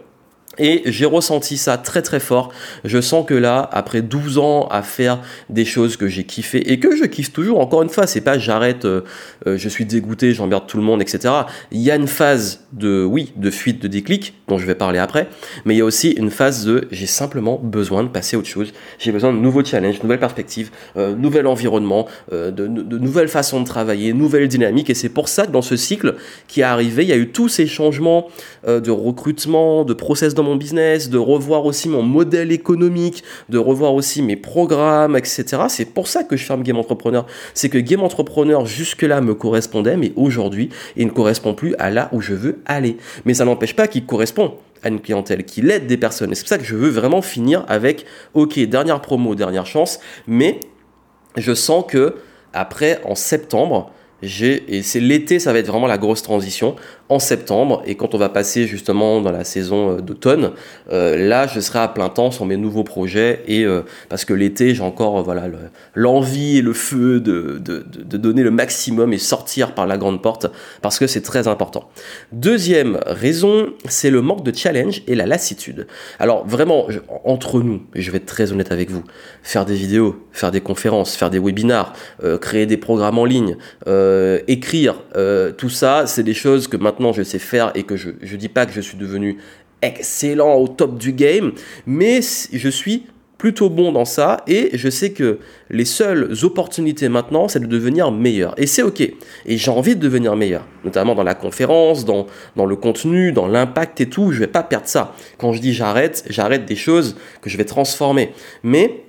et 0.60 0.82
j'ai 0.86 1.06
ressenti 1.06 1.56
ça 1.56 1.78
très 1.78 2.02
très 2.02 2.20
fort. 2.20 2.52
Je 2.84 3.00
sens 3.00 3.26
que 3.26 3.34
là, 3.34 3.68
après 3.72 4.02
12 4.02 4.38
ans 4.38 4.68
à 4.70 4.82
faire 4.82 5.20
des 5.48 5.64
choses 5.64 5.96
que 5.96 6.06
j'ai 6.06 6.24
kiffé 6.24 6.72
et 6.72 6.78
que 6.78 6.94
je 6.94 7.04
kiffe 7.04 7.32
toujours, 7.32 7.60
encore 7.60 7.82
une 7.82 7.88
fois, 7.88 8.06
c'est 8.06 8.20
pas 8.20 8.38
j'arrête, 8.38 8.84
euh, 8.84 9.02
euh, 9.46 9.56
je 9.56 9.68
suis 9.68 9.86
dégoûté, 9.86 10.32
j'emmerde 10.34 10.66
tout 10.66 10.76
le 10.76 10.82
monde, 10.82 11.00
etc. 11.00 11.34
Il 11.72 11.80
y 11.80 11.90
a 11.90 11.96
une 11.96 12.06
phase 12.06 12.66
de, 12.72 13.04
oui, 13.04 13.32
de 13.36 13.50
fuite, 13.50 13.82
de 13.82 13.88
déclic, 13.88 14.34
dont 14.48 14.58
je 14.58 14.66
vais 14.66 14.74
parler 14.74 14.98
après, 14.98 15.28
mais 15.64 15.74
il 15.74 15.78
y 15.78 15.80
a 15.80 15.84
aussi 15.84 16.10
une 16.10 16.30
phase 16.30 16.64
de 16.64 16.88
j'ai 16.90 17.06
simplement 17.06 17.58
besoin 17.62 18.02
de 18.02 18.08
passer 18.08 18.36
à 18.36 18.38
autre 18.38 18.48
chose. 18.48 18.72
J'ai 18.98 19.12
besoin 19.12 19.32
de 19.32 19.38
nouveaux 19.38 19.64
challenges, 19.64 20.02
nouvelles 20.02 20.20
perspectives, 20.20 20.70
euh, 20.96 21.14
nouvel 21.14 21.46
environnement, 21.46 22.06
euh, 22.32 22.50
de, 22.50 22.66
de, 22.66 22.98
nouvelles 22.98 23.28
façons 23.28 23.60
de 23.60 23.66
travailler, 23.66 24.12
nouvelles 24.12 24.48
dynamiques. 24.48 24.90
Et 24.90 24.94
c'est 24.94 25.08
pour 25.08 25.28
ça 25.28 25.46
que 25.46 25.52
dans 25.52 25.62
ce 25.62 25.76
cycle 25.76 26.16
qui 26.48 26.60
est 26.60 26.64
arrivé, 26.64 27.04
il 27.04 27.08
y 27.08 27.12
a 27.12 27.16
eu 27.16 27.28
tous 27.28 27.48
ces 27.48 27.66
changements 27.66 28.28
de 28.66 28.90
recrutement, 28.90 29.84
de 29.84 29.94
process 29.94 30.34
dans 30.34 30.42
mon 30.42 30.49
business, 30.56 31.10
de 31.10 31.18
revoir 31.18 31.64
aussi 31.66 31.88
mon 31.88 32.02
modèle 32.02 32.52
économique, 32.52 33.22
de 33.48 33.58
revoir 33.58 33.94
aussi 33.94 34.22
mes 34.22 34.36
programmes, 34.36 35.16
etc. 35.16 35.44
C'est 35.68 35.86
pour 35.86 36.08
ça 36.08 36.24
que 36.24 36.36
je 36.36 36.44
ferme 36.44 36.62
Game 36.62 36.78
Entrepreneur. 36.78 37.26
C'est 37.54 37.68
que 37.68 37.78
Game 37.78 38.02
Entrepreneur 38.02 38.66
jusque-là 38.66 39.20
me 39.20 39.34
correspondait, 39.34 39.96
mais 39.96 40.12
aujourd'hui, 40.16 40.70
il 40.96 41.06
ne 41.06 41.12
correspond 41.12 41.54
plus 41.54 41.74
à 41.78 41.90
là 41.90 42.08
où 42.12 42.20
je 42.20 42.34
veux 42.34 42.60
aller. 42.66 42.96
Mais 43.24 43.34
ça 43.34 43.44
n'empêche 43.44 43.74
pas 43.74 43.88
qu'il 43.88 44.06
correspond 44.06 44.54
à 44.82 44.88
une 44.88 45.00
clientèle, 45.00 45.44
qu'il 45.44 45.70
aide 45.70 45.86
des 45.86 45.96
personnes. 45.96 46.34
C'est 46.34 46.42
pour 46.42 46.48
ça 46.48 46.58
que 46.58 46.64
je 46.64 46.76
veux 46.76 46.88
vraiment 46.88 47.22
finir 47.22 47.64
avec, 47.68 48.06
ok, 48.34 48.58
dernière 48.60 49.00
promo, 49.00 49.34
dernière 49.34 49.66
chance, 49.66 50.00
mais 50.26 50.60
je 51.36 51.54
sens 51.54 51.84
que 51.86 52.16
après, 52.52 53.00
en 53.04 53.14
septembre, 53.14 53.92
j'ai, 54.22 54.76
et 54.76 54.82
c'est 54.82 55.00
l'été, 55.00 55.38
ça 55.38 55.52
va 55.52 55.58
être 55.58 55.66
vraiment 55.66 55.86
la 55.86 55.98
grosse 55.98 56.22
transition 56.22 56.76
en 57.10 57.18
septembre 57.18 57.82
et 57.86 57.96
quand 57.96 58.14
on 58.14 58.18
va 58.18 58.28
passer 58.28 58.68
justement 58.68 59.20
dans 59.20 59.32
la 59.32 59.42
saison 59.42 59.90
euh, 59.90 60.00
d'automne, 60.00 60.52
euh, 60.92 61.16
là 61.16 61.48
je 61.48 61.58
serai 61.58 61.80
à 61.80 61.88
plein 61.88 62.08
temps 62.08 62.30
sur 62.30 62.46
mes 62.46 62.56
nouveaux 62.56 62.84
projets 62.84 63.42
et 63.48 63.64
euh, 63.64 63.82
parce 64.08 64.24
que 64.24 64.32
l'été 64.32 64.76
j'ai 64.76 64.82
encore 64.82 65.22
voilà 65.24 65.48
l'envie 65.94 66.58
et 66.58 66.62
le 66.62 66.72
feu 66.72 67.18
de, 67.20 67.58
donner 68.16 68.44
le 68.44 68.52
maximum 68.52 69.12
et 69.12 69.18
sortir 69.18 69.74
par 69.74 69.88
la 69.88 69.98
grande 69.98 70.22
porte 70.22 70.46
parce 70.82 70.98
que 71.00 71.08
c'est 71.08 71.20
très 71.20 71.48
important. 71.48 71.90
Deuxième 72.32 73.00
raison, 73.06 73.70
c'est 73.88 74.10
le 74.10 74.22
manque 74.22 74.44
de 74.44 74.56
challenge 74.56 75.02
et 75.08 75.16
la 75.16 75.26
lassitude. 75.26 75.88
Alors 76.20 76.46
vraiment 76.46 76.86
entre 77.24 77.60
nous, 77.60 77.82
je 77.94 78.10
vais 78.12 78.18
être 78.18 78.26
très 78.26 78.52
honnête 78.52 78.70
avec 78.70 78.90
vous, 78.90 79.02
faire 79.42 79.66
des 79.66 79.74
vidéos, 79.74 80.28
faire 80.30 80.52
des 80.52 80.60
conférences, 80.60 81.16
faire 81.16 81.30
des 81.30 81.40
webinars, 81.40 81.92
créer 82.40 82.66
des 82.66 82.76
programmes 82.76 83.18
en 83.18 83.24
ligne, 83.24 83.56
écrire, 84.46 84.94
tout 85.56 85.70
ça 85.70 86.06
c'est 86.06 86.22
des 86.22 86.34
choses 86.34 86.68
que 86.68 86.76
maintenant 86.76 86.99
je 87.12 87.22
sais 87.22 87.38
faire 87.38 87.72
et 87.74 87.82
que 87.82 87.96
je 87.96 88.10
ne 88.10 88.36
dis 88.36 88.48
pas 88.48 88.66
que 88.66 88.72
je 88.72 88.80
suis 88.80 88.96
devenu 88.96 89.38
excellent 89.82 90.56
au 90.56 90.68
top 90.68 90.98
du 90.98 91.12
game, 91.12 91.52
mais 91.86 92.20
je 92.52 92.68
suis 92.68 93.06
plutôt 93.40 93.70
bon 93.70 93.90
dans 93.90 94.04
ça 94.04 94.42
et 94.46 94.68
je 94.74 94.90
sais 94.90 95.12
que 95.12 95.38
les 95.70 95.86
seules 95.86 96.30
opportunités 96.42 97.08
maintenant, 97.08 97.48
c'est 97.48 97.58
de 97.58 97.66
devenir 97.66 98.12
meilleur. 98.12 98.52
Et 98.58 98.66
c'est 98.66 98.82
ok. 98.82 99.00
Et 99.00 99.56
j'ai 99.56 99.70
envie 99.70 99.96
de 99.96 100.00
devenir 100.00 100.36
meilleur, 100.36 100.66
notamment 100.84 101.14
dans 101.14 101.22
la 101.22 101.34
conférence, 101.34 102.04
dans, 102.04 102.26
dans 102.56 102.66
le 102.66 102.76
contenu, 102.76 103.32
dans 103.32 103.48
l'impact 103.48 104.02
et 104.02 104.10
tout. 104.10 104.30
Je 104.30 104.40
vais 104.40 104.46
pas 104.46 104.62
perdre 104.62 104.88
ça. 104.88 105.14
Quand 105.38 105.54
je 105.54 105.60
dis 105.62 105.72
j'arrête, 105.72 106.22
j'arrête 106.28 106.66
des 106.66 106.76
choses 106.76 107.16
que 107.40 107.48
je 107.48 107.56
vais 107.56 107.64
transformer. 107.64 108.34
Mais 108.62 109.04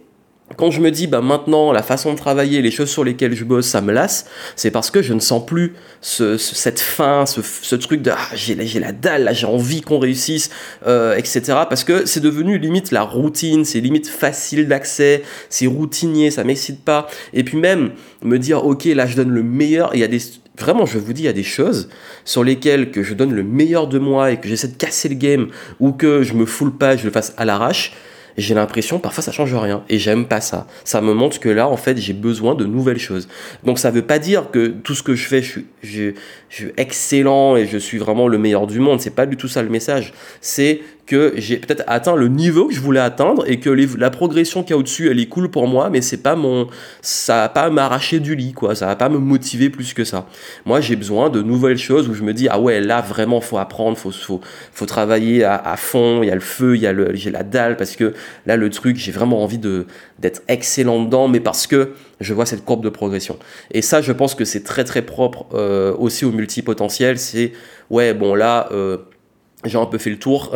quand 0.58 0.72
je 0.72 0.82
me 0.82 0.92
dis 0.92 1.08
bah 1.08 1.22
maintenant 1.22 1.72
la 1.72 1.84
façon 1.84 2.14
de 2.14 2.18
travailler, 2.18 2.62
les 2.62 2.72
choses 2.72 2.90
sur 2.90 3.04
lesquelles 3.04 3.36
je 3.36 3.44
bosse, 3.44 3.68
ça 3.68 3.82
me 3.82 3.92
lasse, 3.92 4.26
c'est 4.56 4.72
parce 4.72 4.92
que 4.92 5.02
je 5.02 5.14
ne 5.14 5.20
sens 5.20 5.46
plus 5.46 5.74
cette 6.02 6.80
faim, 6.80 7.26
ce, 7.26 7.76
truc 7.76 8.02
de 8.02 8.12
ah, 8.12 8.36
j'ai 8.36 8.80
la 8.80 8.92
dalle, 8.92 9.30
j'ai 9.34 9.46
envie 9.46 9.82
qu'on 9.82 10.00
réussisse, 10.00 10.50
euh, 10.88 11.16
etc. 11.16 11.42
Parce 11.70 11.84
que 11.84 12.06
c'est 12.06 12.20
devenu 12.20 12.58
limite 12.58 12.92
la 12.92 13.04
routine, 13.04 13.66
c'est 13.66 13.80
limite 13.80 14.08
facile 14.08 14.68
d'accès, 14.68 15.24
c'est 15.50 15.68
routinier, 15.68 16.32
ça 16.32 16.44
m'excite 16.44 16.84
pas. 16.84 17.08
Et 17.34 17.44
puis 17.44 17.58
même 17.58 17.92
me 18.24 18.38
dire 18.38 18.66
ok 18.66 18.86
là 18.86 19.06
je 19.06 19.16
donne 19.16 19.32
le 19.32 19.44
meilleur, 19.44 19.92
il 19.94 20.00
y 20.00 20.04
a 20.04 20.08
des 20.08 20.20
Vraiment, 20.60 20.86
je 20.86 21.00
vous 21.00 21.14
dis, 21.14 21.24
il 21.24 21.26
y 21.26 21.30
a 21.30 21.34
des 21.34 21.44
choses 21.44 21.90
sur 22.26 22.44
lesquelles 22.44 22.92
que 22.92 23.04
je 23.04 23.14
donne 23.14 23.34
le 23.34 23.42
meilleur 23.42 23.88
de 23.88 23.98
moi 23.98 24.32
et 24.32 24.40
que 24.40 24.48
j'essaie 24.48 24.68
de 24.68 24.76
casser 24.76 25.10
le 25.10 25.16
game 25.16 25.48
ou 25.80 25.92
que 25.92 26.24
je 26.24 26.34
me 26.34 26.46
foule 26.46 26.78
pas, 26.78 26.98
je 26.98 27.06
le 27.06 27.10
fasse 27.10 27.34
à 27.38 27.46
l'arrache 27.46 27.94
j'ai 28.42 28.54
l'impression 28.54 29.00
parfois 29.00 29.24
ça 29.24 29.32
change 29.32 29.54
rien 29.56 29.84
et 29.90 29.98
j'aime 29.98 30.26
pas 30.26 30.42
ça. 30.42 30.68
Ça 30.84 31.02
me 31.02 31.14
montre 31.14 31.40
que 31.40 31.50
là 31.50 31.68
en 31.68 31.78
fait 31.78 31.98
j'ai 31.98 32.14
besoin 32.14 32.56
de 32.56 32.66
nouvelles 32.66 33.00
choses. 33.00 33.28
Donc 33.64 33.80
ça 33.80 33.92
veut 33.92 34.02
pas 34.02 34.20
dire 34.20 34.52
que 34.52 34.68
tout 34.68 34.96
ce 34.96 35.04
que 35.04 35.16
je 35.16 35.28
fais 35.28 35.42
je 35.42 35.52
suis, 35.52 35.66
je 35.84 36.14
suis 36.50 36.72
excellent 36.78 37.56
et 37.56 37.68
je 37.68 37.78
suis 37.78 37.98
vraiment 37.98 38.28
le 38.28 38.38
meilleur 38.38 38.68
du 38.68 38.80
monde. 38.80 39.02
C'est 39.02 39.16
pas 39.16 39.26
du 39.26 39.38
tout 39.38 39.48
ça 39.48 39.62
le 39.62 39.70
message. 39.70 40.14
C'est 40.42 40.82
que 41.12 41.34
j'ai 41.36 41.58
peut-être 41.58 41.84
atteint 41.88 42.16
le 42.16 42.30
niveau 42.30 42.68
que 42.68 42.74
je 42.74 42.80
voulais 42.80 43.02
atteindre 43.02 43.44
et 43.46 43.60
que 43.60 43.70
la 43.70 44.10
progression 44.10 44.64
qu'il 44.64 44.72
y 44.72 44.74
a 44.74 44.78
au-dessus, 44.78 45.12
elle 45.12 45.20
est 45.20 45.26
cool 45.26 45.52
pour 45.52 45.68
moi, 45.68 45.90
mais 45.90 46.00
c'est 46.00 46.24
pas 46.24 46.38
mon, 46.38 46.68
ça 47.02 47.36
va 47.36 47.50
pas 47.50 47.70
m'arracher 47.70 48.22
du 48.22 48.34
lit, 48.34 48.54
quoi. 48.54 48.76
Ça 48.76 48.86
va 48.86 48.96
pas 48.96 49.10
me 49.10 49.18
motiver 49.18 49.70
plus 49.70 49.94
que 49.94 50.06
ça. 50.06 50.26
Moi, 50.66 50.80
j'ai 50.80 50.96
besoin 50.96 51.30
de 51.30 51.42
nouvelles 51.42 51.78
choses 51.78 52.08
où 52.08 52.14
je 52.14 52.24
me 52.24 52.34
dis, 52.34 52.48
ah 52.50 52.62
ouais, 52.62 52.80
là, 52.80 53.02
vraiment, 53.02 53.42
faut 53.42 53.58
apprendre, 53.58 53.98
faut, 53.98 54.12
faut, 54.12 54.40
faut 54.72 54.86
travailler 54.86 55.44
à, 55.44 55.76
fond. 55.76 56.24
Il 56.24 56.28
y 56.28 56.32
a 56.32 56.36
le 56.36 56.40
feu, 56.40 56.78
il 56.78 56.82
y 56.82 56.88
a 56.88 56.94
le, 56.94 57.14
j'ai 57.14 57.30
la 57.30 57.44
dalle 57.44 57.76
parce 57.76 57.98
que 57.98 58.14
là, 58.46 58.56
le 58.56 58.70
truc, 58.70 58.96
j'ai 58.96 59.12
vraiment 59.12 59.44
envie 59.44 59.58
d'être 59.58 60.44
excellent 60.48 61.04
dedans, 61.04 61.28
mais 61.28 61.42
parce 61.42 61.68
que 61.68 61.92
je 62.22 62.34
vois 62.34 62.46
cette 62.46 62.64
courbe 62.64 62.86
de 62.86 62.90
progression. 62.90 63.38
Et 63.72 63.82
ça, 63.82 64.02
je 64.02 64.14
pense 64.14 64.34
que 64.34 64.46
c'est 64.46 64.64
très, 64.64 64.86
très 64.86 65.02
propre 65.02 65.46
euh, 65.54 65.94
aussi 66.00 66.24
au 66.24 66.32
multipotentiel. 66.32 67.20
C'est, 67.20 67.52
ouais, 67.90 68.14
bon, 68.14 68.34
là, 68.34 68.70
euh, 68.72 68.98
j'ai 69.66 69.78
un 69.78 69.86
peu 69.86 69.98
fait 69.98 70.10
le 70.10 70.18
tour. 70.18 70.52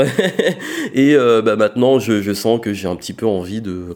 Et 0.93 1.15
euh, 1.15 1.41
bah, 1.41 1.55
maintenant 1.55 1.99
je, 1.99 2.21
je, 2.21 2.33
sens 2.33 2.59
que 2.59 2.73
j'ai 2.73 2.87
un 2.87 2.95
petit 2.95 3.13
peu 3.13 3.25
envie 3.25 3.61
de, 3.61 3.95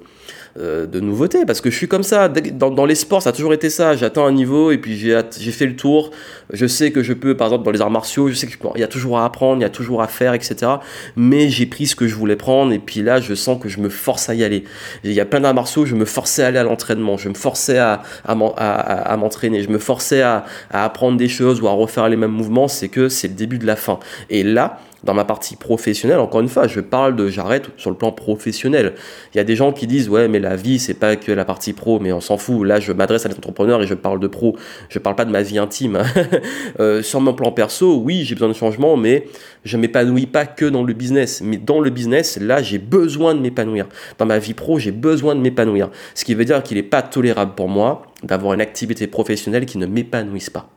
euh, 0.58 0.86
de 0.86 1.00
nouveautés 1.00 1.46
parce 1.46 1.62
que 1.62 1.70
je 1.70 1.75
suis 1.75 1.88
comme 1.88 2.04
ça. 2.04 2.28
Dans, 2.28 2.70
dans, 2.70 2.86
les 2.86 2.96
sports 2.96 3.22
ça 3.22 3.30
a 3.30 3.34
toujours 3.34 3.54
été 3.54 3.70
ça. 3.70 3.96
J'attends 3.96 4.25
un 4.25 4.32
niveau 4.32 4.72
et 4.72 4.78
puis 4.78 4.98
j'ai 4.98 5.51
fait 5.51 5.66
le 5.66 5.75
tour. 5.75 6.12
Je 6.51 6.66
sais 6.66 6.92
que 6.92 7.04
je 7.04 7.13
peux 7.13 7.36
par 7.36 7.48
exemple 7.48 7.66
dans 7.66 7.72
les 7.72 7.82
arts 7.82 7.92
martiaux 7.92 8.30
je 8.30 8.34
sais 8.34 8.48
qu'il 8.48 8.58
y 8.75 8.84
a 8.84 8.88
toujours 8.88 9.20
à 9.20 9.25
apprendre 9.25 9.58
il 9.60 9.62
y 9.62 9.66
a 9.66 9.70
toujours 9.70 10.01
à 10.01 10.08
faire 10.08 10.34
etc 10.34 10.72
mais 11.16 11.50
j'ai 11.50 11.68
pris 11.68 11.86
ce 11.86 11.96
que 11.96 12.08
je 12.08 12.16
voulais 12.16 12.36
prendre 12.36 12.74
et 12.74 12.80
puis 12.80 13.04
là 13.04 13.22
je 13.22 13.36
sens 13.36 13.62
que 13.62 13.70
je 13.70 13.80
me 13.80 13.89
force 13.89 14.30
à 14.30 14.36
y 14.36 14.44
aller. 14.44 14.63
Il 15.04 15.13
y 15.13 15.20
a 15.20 15.25
plein 15.25 15.39
d'arts 15.39 15.54
martiaux 15.54 15.86
je 15.86 15.96
me 15.96 16.06
forçais 16.06 16.44
à 16.44 16.48
aller 16.48 16.60
à 16.60 16.63
l'entraînement. 16.63 17.18
Je 17.18 17.30
me 17.30 17.36
forçais 17.36 17.78
à, 17.78 18.01
à, 18.25 18.34
à, 18.34 19.13
à 19.13 19.18
m'entraîner. 19.18 19.63
Je 19.63 19.70
me 19.70 19.80
forçais 19.80 20.22
à, 20.22 20.46
à 20.72 20.86
apprendre 20.86 21.18
des 21.18 21.30
choses 21.30 21.62
ou 21.62 21.68
à 21.68 21.72
refaire 21.72 22.10
les 22.10 22.18
mêmes 22.18 22.32
mouvements. 22.32 22.68
C'est 22.68 22.89
que 22.89 23.10
c'est 23.10 23.28
le 23.28 23.34
début 23.34 23.60
de 23.60 23.66
la 23.66 23.75
fin. 23.75 24.00
Et 24.30 24.44
là 24.44 24.80
dans 25.03 25.13
ma 25.13 25.25
partie 25.25 25.56
professionnelle, 25.56 26.20
encore 26.20 26.41
une 26.41 26.50
fois, 26.50 26.68
je 26.68 26.79
parle 26.79 27.15
de 27.15 27.29
j'arrête 27.29 27.70
sur 27.77 27.89
le 27.89 27.96
plan 27.96 28.12
professionnel. 28.12 28.94
Il 29.34 29.38
y 29.38 29.39
a 29.39 29.44
des 29.44 29.56
gens 29.56 29.72
qui 29.72 29.88
disent 29.88 30.10
ouais 30.10 30.27
mais 30.27 30.39
la 30.39 30.56
vie 30.56 30.79
c'est 30.79 30.94
pas 30.94 31.15
que 31.15 31.32
la 31.32 31.46
partie 31.46 31.74
pro, 31.74 32.00
mais 32.00 32.12
on 32.12 32.22
s'en 32.22 32.38
fout. 32.38 32.65
Là 32.65 32.79
je 32.79 32.91
m'adresse 32.91 33.25
à 33.25 33.29
des 33.29 33.36
entrepreneurs 33.36 33.82
et 33.82 33.88
je 33.88 33.94
parle 33.94 34.20
de 34.20 34.27
pro. 34.27 34.56
Je 34.89 35.00
parle 35.00 35.15
pas 35.15 35.25
de 35.25 35.32
ma 35.32 35.41
vie 35.41 35.58
intime. 35.58 36.00
euh, 36.79 37.01
sur 37.01 37.22
mon 37.22 37.34
plan 37.34 37.51
perso, 37.51 37.98
oui 37.98 38.24
j'ai 38.25 38.36
besoin 38.36 38.50
de 38.50 38.53
changement, 38.53 38.98
mais 38.98 39.27
je 39.63 39.77
m'épanouis 39.77 40.25
pas 40.25 40.46
que 40.46 40.65
dans 40.65 40.84
le 40.84 40.94
business. 40.94 41.41
Mais 41.44 41.58
dans 41.58 41.79
le 41.79 41.89
business, 41.89 42.38
là 42.41 42.62
j'ai 42.62 42.79
besoin 42.79 43.36
de 43.36 43.39
m'épanouir. 43.39 43.88
Dans 44.18 44.25
ma 44.25 44.39
vie 44.39 44.53
pro, 44.53 44.79
j'ai 44.79 44.91
besoin 44.91 45.36
de 45.36 45.41
m'épanouir. 45.41 45.89
Ce 46.15 46.25
qui 46.25 46.34
veut 46.34 46.46
dire 46.46 46.63
qu'il 46.63 46.77
n'est 46.77 46.84
pas 46.84 47.01
tolérable 47.01 47.53
pour 47.56 47.70
moi 47.70 48.03
d'avoir 48.24 48.53
une 48.53 48.62
activité 48.62 49.08
professionnelle 49.08 49.65
qui 49.65 49.77
ne 49.77 49.86
m'épanouisse 49.86 50.50
pas. 50.50 50.70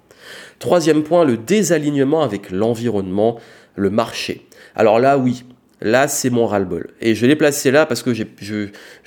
Troisième 0.59 1.03
point, 1.03 1.25
le 1.25 1.37
désalignement 1.37 2.23
avec 2.23 2.51
l'environnement 2.51 3.39
le 3.77 3.91
marché. 3.91 4.47
Alors 4.75 4.99
là, 4.99 5.19
oui, 5.19 5.45
là 5.81 6.09
c'est 6.09 6.31
mon 6.31 6.47
ras-le-bol. 6.47 6.89
Et 7.01 7.15
je 7.15 7.27
l'ai 7.27 7.37
placé 7.37 7.71
là 7.71 7.87
parce 7.87 8.03
que 8.03 8.13
je, 8.15 8.25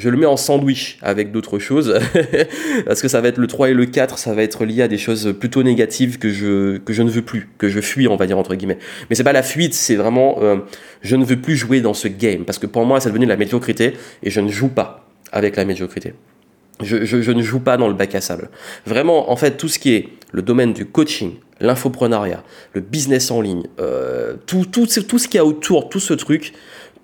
le 0.03 0.17
mets 0.17 0.25
en 0.25 0.38
sandwich 0.38 0.98
avec 1.01 1.31
d'autres 1.31 1.60
choses. 1.60 2.00
parce 2.86 3.01
que 3.01 3.07
ça 3.07 3.22
va 3.22 3.29
être 3.29 3.38
le 3.38 3.48
3 3.48 3.69
et 3.69 3.74
le 3.74 3.86
4, 3.86 4.17
ça 4.17 4.34
va 4.34 4.43
être 4.43 4.65
lié 4.65 4.81
à 4.81 4.88
des 4.88 4.98
choses 4.98 5.36
plutôt 5.39 5.63
négatives 5.63 6.19
que 6.19 6.29
je, 6.29 6.77
que 6.77 6.93
je 6.93 7.03
ne 7.03 7.10
veux 7.10 7.22
plus, 7.22 7.50
que 7.57 7.69
je 7.69 7.79
fuis, 7.79 8.07
on 8.07 8.15
va 8.15 8.27
dire 8.27 8.38
entre 8.38 8.55
guillemets. 8.55 8.79
Mais 9.10 9.15
c'est 9.15 9.24
pas 9.24 9.34
la 9.34 9.43
fuite, 9.43 9.74
c'est 9.74 9.95
vraiment 9.95 10.38
euh, 10.41 10.57
je 11.01 11.15
ne 11.15 11.25
veux 11.25 11.39
plus 11.39 11.55
jouer 11.55 11.81
dans 11.81 11.93
ce 11.93 12.07
game. 12.07 12.45
Parce 12.45 12.60
que 12.60 12.67
pour 12.67 12.86
moi, 12.86 13.00
ça 13.00 13.10
devenu 13.10 13.25
de 13.25 13.31
la 13.31 13.38
médiocrité 13.38 13.93
et 14.24 14.29
je 14.29 14.41
ne 14.41 14.50
joue 14.50 14.69
pas 14.69 15.07
avec 15.31 15.55
la 15.55 15.65
médiocrité. 15.65 16.13
Je, 16.84 17.05
je, 17.05 17.32
ne 17.32 17.41
joue 17.41 17.62
pas 17.62 17.77
dans 17.77 17.88
le 17.88 17.94
bac 17.94 18.15
à 18.15 18.22
sable. 18.22 18.50
Vraiment, 18.86 19.32
en 19.32 19.36
fait, 19.38 19.55
tout 19.58 19.70
ce 19.70 19.79
qui 19.79 19.94
est 19.94 20.10
le 20.34 20.41
domaine 20.41 20.74
du 20.74 20.86
coaching, 20.86 21.36
l'infoprenariat, 21.62 22.44
le 22.74 22.82
business 22.82 23.32
en 23.32 23.39
ligne, 23.39 23.63
euh, 23.79 24.36
tout, 24.46 24.65
tout, 24.65 24.86
tout 24.86 25.17
ce 25.20 25.27
qu'il 25.29 25.38
y 25.38 25.41
a 25.41 25.46
autour, 25.46 25.88
tout 25.88 26.01
ce 26.01 26.13
truc, 26.13 26.53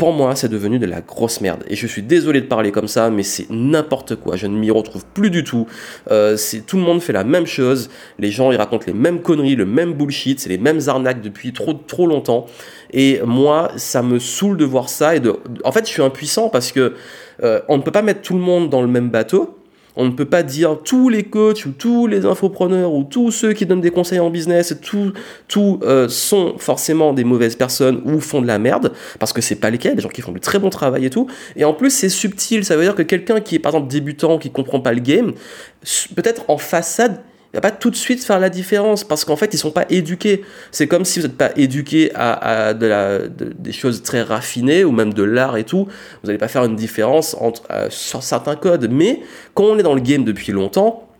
pour 0.01 0.13
moi, 0.13 0.35
c'est 0.35 0.49
devenu 0.49 0.79
de 0.79 0.87
la 0.87 1.01
grosse 1.01 1.41
merde. 1.41 1.63
Et 1.67 1.75
je 1.75 1.85
suis 1.85 2.01
désolé 2.01 2.41
de 2.41 2.47
parler 2.47 2.71
comme 2.71 2.87
ça, 2.87 3.11
mais 3.11 3.21
c'est 3.21 3.45
n'importe 3.51 4.15
quoi. 4.15 4.35
Je 4.35 4.47
ne 4.47 4.57
m'y 4.57 4.71
retrouve 4.71 5.05
plus 5.13 5.29
du 5.29 5.43
tout. 5.43 5.67
Euh, 6.09 6.35
tout 6.65 6.77
le 6.77 6.81
monde 6.81 7.01
fait 7.01 7.13
la 7.13 7.23
même 7.23 7.45
chose. 7.45 7.89
Les 8.17 8.31
gens, 8.31 8.51
ils 8.51 8.57
racontent 8.57 8.85
les 8.87 8.93
mêmes 8.93 9.21
conneries, 9.21 9.55
le 9.55 9.67
même 9.67 9.93
bullshit, 9.93 10.39
c'est 10.39 10.49
les 10.49 10.57
mêmes 10.57 10.79
arnaques 10.87 11.21
depuis 11.21 11.53
trop, 11.53 11.73
trop 11.73 12.07
longtemps. 12.07 12.47
Et 12.91 13.21
moi, 13.23 13.71
ça 13.75 14.01
me 14.01 14.17
saoule 14.17 14.57
de 14.57 14.65
voir 14.65 14.89
ça. 14.89 15.15
Et 15.15 15.19
de, 15.19 15.35
en 15.63 15.71
fait, 15.71 15.85
je 15.85 15.91
suis 15.91 16.01
impuissant 16.01 16.49
parce 16.49 16.71
que 16.71 16.95
euh, 17.43 17.61
on 17.67 17.77
ne 17.77 17.83
peut 17.83 17.91
pas 17.91 18.01
mettre 18.01 18.21
tout 18.21 18.33
le 18.33 18.41
monde 18.41 18.71
dans 18.71 18.81
le 18.81 18.87
même 18.87 19.09
bateau. 19.09 19.60
On 19.95 20.05
ne 20.05 20.11
peut 20.11 20.25
pas 20.25 20.43
dire 20.43 20.79
tous 20.83 21.09
les 21.09 21.23
coachs 21.23 21.65
ou 21.65 21.71
tous 21.71 22.07
les 22.07 22.25
infopreneurs 22.25 22.93
ou 22.93 23.03
tous 23.03 23.31
ceux 23.31 23.53
qui 23.53 23.65
donnent 23.65 23.81
des 23.81 23.91
conseils 23.91 24.19
en 24.19 24.29
business, 24.29 24.75
tous 24.81 25.13
tout, 25.47 25.79
euh, 25.83 26.07
sont 26.07 26.55
forcément 26.57 27.13
des 27.13 27.23
mauvaises 27.23 27.55
personnes 27.55 28.01
ou 28.05 28.19
font 28.19 28.41
de 28.41 28.47
la 28.47 28.59
merde, 28.59 28.93
parce 29.19 29.33
que 29.33 29.41
c'est 29.41 29.55
pas 29.55 29.69
le 29.69 29.77
cas, 29.77 29.93
des 29.93 30.01
gens 30.01 30.09
qui 30.09 30.21
font 30.21 30.31
du 30.31 30.39
très 30.39 30.59
bon 30.59 30.69
travail 30.69 31.05
et 31.05 31.09
tout. 31.09 31.27
Et 31.55 31.65
en 31.65 31.73
plus, 31.73 31.89
c'est 31.89 32.09
subtil, 32.09 32.63
ça 32.63 32.75
veut 32.75 32.83
dire 32.83 32.95
que 32.95 33.03
quelqu'un 33.03 33.41
qui 33.41 33.55
est 33.55 33.59
par 33.59 33.73
exemple 33.73 33.91
débutant, 33.91 34.37
qui 34.37 34.51
comprend 34.51 34.79
pas 34.79 34.93
le 34.93 35.01
game, 35.01 35.33
peut-être 36.15 36.43
en 36.47 36.57
façade, 36.57 37.21
il 37.53 37.57
va 37.57 37.61
pas 37.61 37.71
tout 37.71 37.89
de 37.89 37.95
suite 37.97 38.23
faire 38.23 38.39
la 38.39 38.49
différence 38.49 39.03
parce 39.03 39.25
qu'en 39.25 39.35
fait 39.35 39.53
ils 39.53 39.57
sont 39.57 39.71
pas 39.71 39.85
éduqués. 39.89 40.45
C'est 40.71 40.87
comme 40.87 41.03
si 41.03 41.19
vous 41.19 41.27
n'êtes 41.27 41.37
pas 41.37 41.51
éduqué 41.57 42.09
à, 42.15 42.73
des 42.73 43.71
choses 43.73 44.03
très 44.03 44.21
raffinées 44.21 44.85
ou 44.85 44.91
même 44.91 45.13
de 45.13 45.23
l'art 45.23 45.57
et 45.57 45.65
tout. 45.65 45.85
Vous 45.85 46.27
n'allez 46.27 46.37
pas 46.37 46.47
faire 46.47 46.63
une 46.63 46.77
différence 46.77 47.35
entre 47.39 47.63
euh, 47.69 47.87
sur 47.89 48.23
certains 48.23 48.55
codes. 48.55 48.89
Mais 48.89 49.19
quand 49.53 49.65
on 49.65 49.77
est 49.77 49.83
dans 49.83 49.95
le 49.95 50.01
game 50.01 50.23
depuis 50.23 50.53
longtemps, 50.53 51.10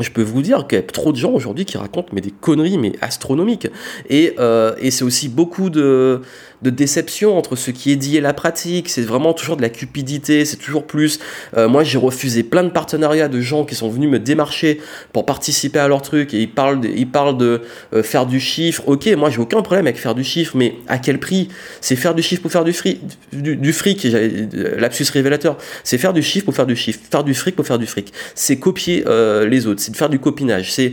je 0.00 0.10
peux 0.10 0.22
vous 0.22 0.42
dire 0.42 0.66
qu'il 0.66 0.76
y 0.76 0.80
a 0.80 0.84
trop 0.84 1.12
de 1.12 1.16
gens 1.16 1.30
aujourd'hui 1.30 1.64
qui 1.64 1.78
racontent 1.78 2.08
mais 2.12 2.20
des 2.20 2.32
conneries 2.32 2.78
mais 2.78 2.92
astronomiques 3.00 3.68
et, 4.10 4.34
euh, 4.38 4.74
et 4.80 4.90
c'est 4.90 5.04
aussi 5.04 5.28
beaucoup 5.28 5.70
de 5.70 6.22
de 6.64 6.70
déception 6.70 7.36
entre 7.36 7.56
ce 7.56 7.70
qui 7.70 7.92
est 7.92 7.96
dit 7.96 8.16
et 8.16 8.20
la 8.20 8.32
pratique. 8.32 8.88
C'est 8.88 9.02
vraiment 9.02 9.34
toujours 9.34 9.56
de 9.56 9.62
la 9.62 9.68
cupidité, 9.68 10.44
c'est 10.44 10.56
toujours 10.56 10.86
plus. 10.86 11.20
Euh, 11.56 11.68
moi, 11.68 11.84
j'ai 11.84 11.98
refusé 11.98 12.42
plein 12.42 12.64
de 12.64 12.70
partenariats 12.70 13.28
de 13.28 13.40
gens 13.40 13.64
qui 13.64 13.74
sont 13.74 13.88
venus 13.88 14.10
me 14.10 14.18
démarcher 14.18 14.80
pour 15.12 15.26
participer 15.26 15.78
à 15.78 15.86
leur 15.86 16.02
truc 16.02 16.32
et 16.32 16.40
ils 16.40 16.50
parlent 16.50 16.80
de, 16.80 16.88
ils 16.88 17.08
parlent 17.08 17.36
de 17.36 17.60
euh, 17.92 18.02
faire 18.02 18.24
du 18.24 18.40
chiffre. 18.40 18.82
Ok, 18.86 19.06
moi, 19.16 19.28
j'ai 19.30 19.40
aucun 19.40 19.60
problème 19.60 19.86
avec 19.86 19.98
faire 19.98 20.14
du 20.14 20.24
chiffre, 20.24 20.56
mais 20.56 20.76
à 20.88 20.98
quel 20.98 21.20
prix? 21.20 21.48
C'est 21.82 21.96
faire 21.96 22.14
du 22.14 22.22
chiffre 22.22 22.40
pour 22.40 22.50
faire 22.50 22.64
du 22.64 22.72
fric, 22.72 23.00
du, 23.32 23.72
fric, 23.74 24.06
euh, 24.06 24.80
lapsus 24.80 25.06
révélateur. 25.12 25.58
C'est 25.84 25.98
faire 25.98 26.14
du 26.14 26.22
chiffre 26.22 26.46
pour 26.46 26.54
faire 26.54 26.66
du 26.66 26.76
chiffre, 26.76 26.98
faire 27.10 27.24
du 27.24 27.34
fric 27.34 27.54
pour 27.54 27.66
faire 27.66 27.78
du 27.78 27.86
fric. 27.86 28.12
C'est 28.34 28.56
copier 28.56 29.04
les 29.46 29.66
autres, 29.66 29.82
c'est 29.84 29.92
de 29.92 29.96
faire 29.96 30.08
du 30.08 30.18
copinage. 30.18 30.72
C'est 30.72 30.92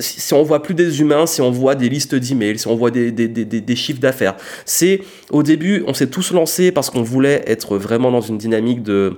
si 0.00 0.34
on 0.34 0.42
voit 0.42 0.62
plus 0.62 0.74
des 0.74 1.00
humains, 1.00 1.26
si 1.26 1.40
on 1.40 1.50
voit 1.50 1.74
des 1.74 1.88
listes 1.88 2.14
d'emails, 2.14 2.58
si 2.58 2.66
on 2.66 2.76
voit 2.76 2.90
des, 2.90 3.10
des 3.10 3.76
chiffres 3.76 4.00
d'affaires. 4.00 4.36
C'est 4.64 5.00
au 5.30 5.42
début, 5.42 5.84
on 5.86 5.94
s'est 5.94 6.08
tous 6.08 6.32
lancés 6.32 6.72
parce 6.72 6.90
qu'on 6.90 7.02
voulait 7.02 7.42
être 7.46 7.78
vraiment 7.78 8.10
dans 8.10 8.20
une 8.20 8.38
dynamique 8.38 8.82
de 8.82 9.16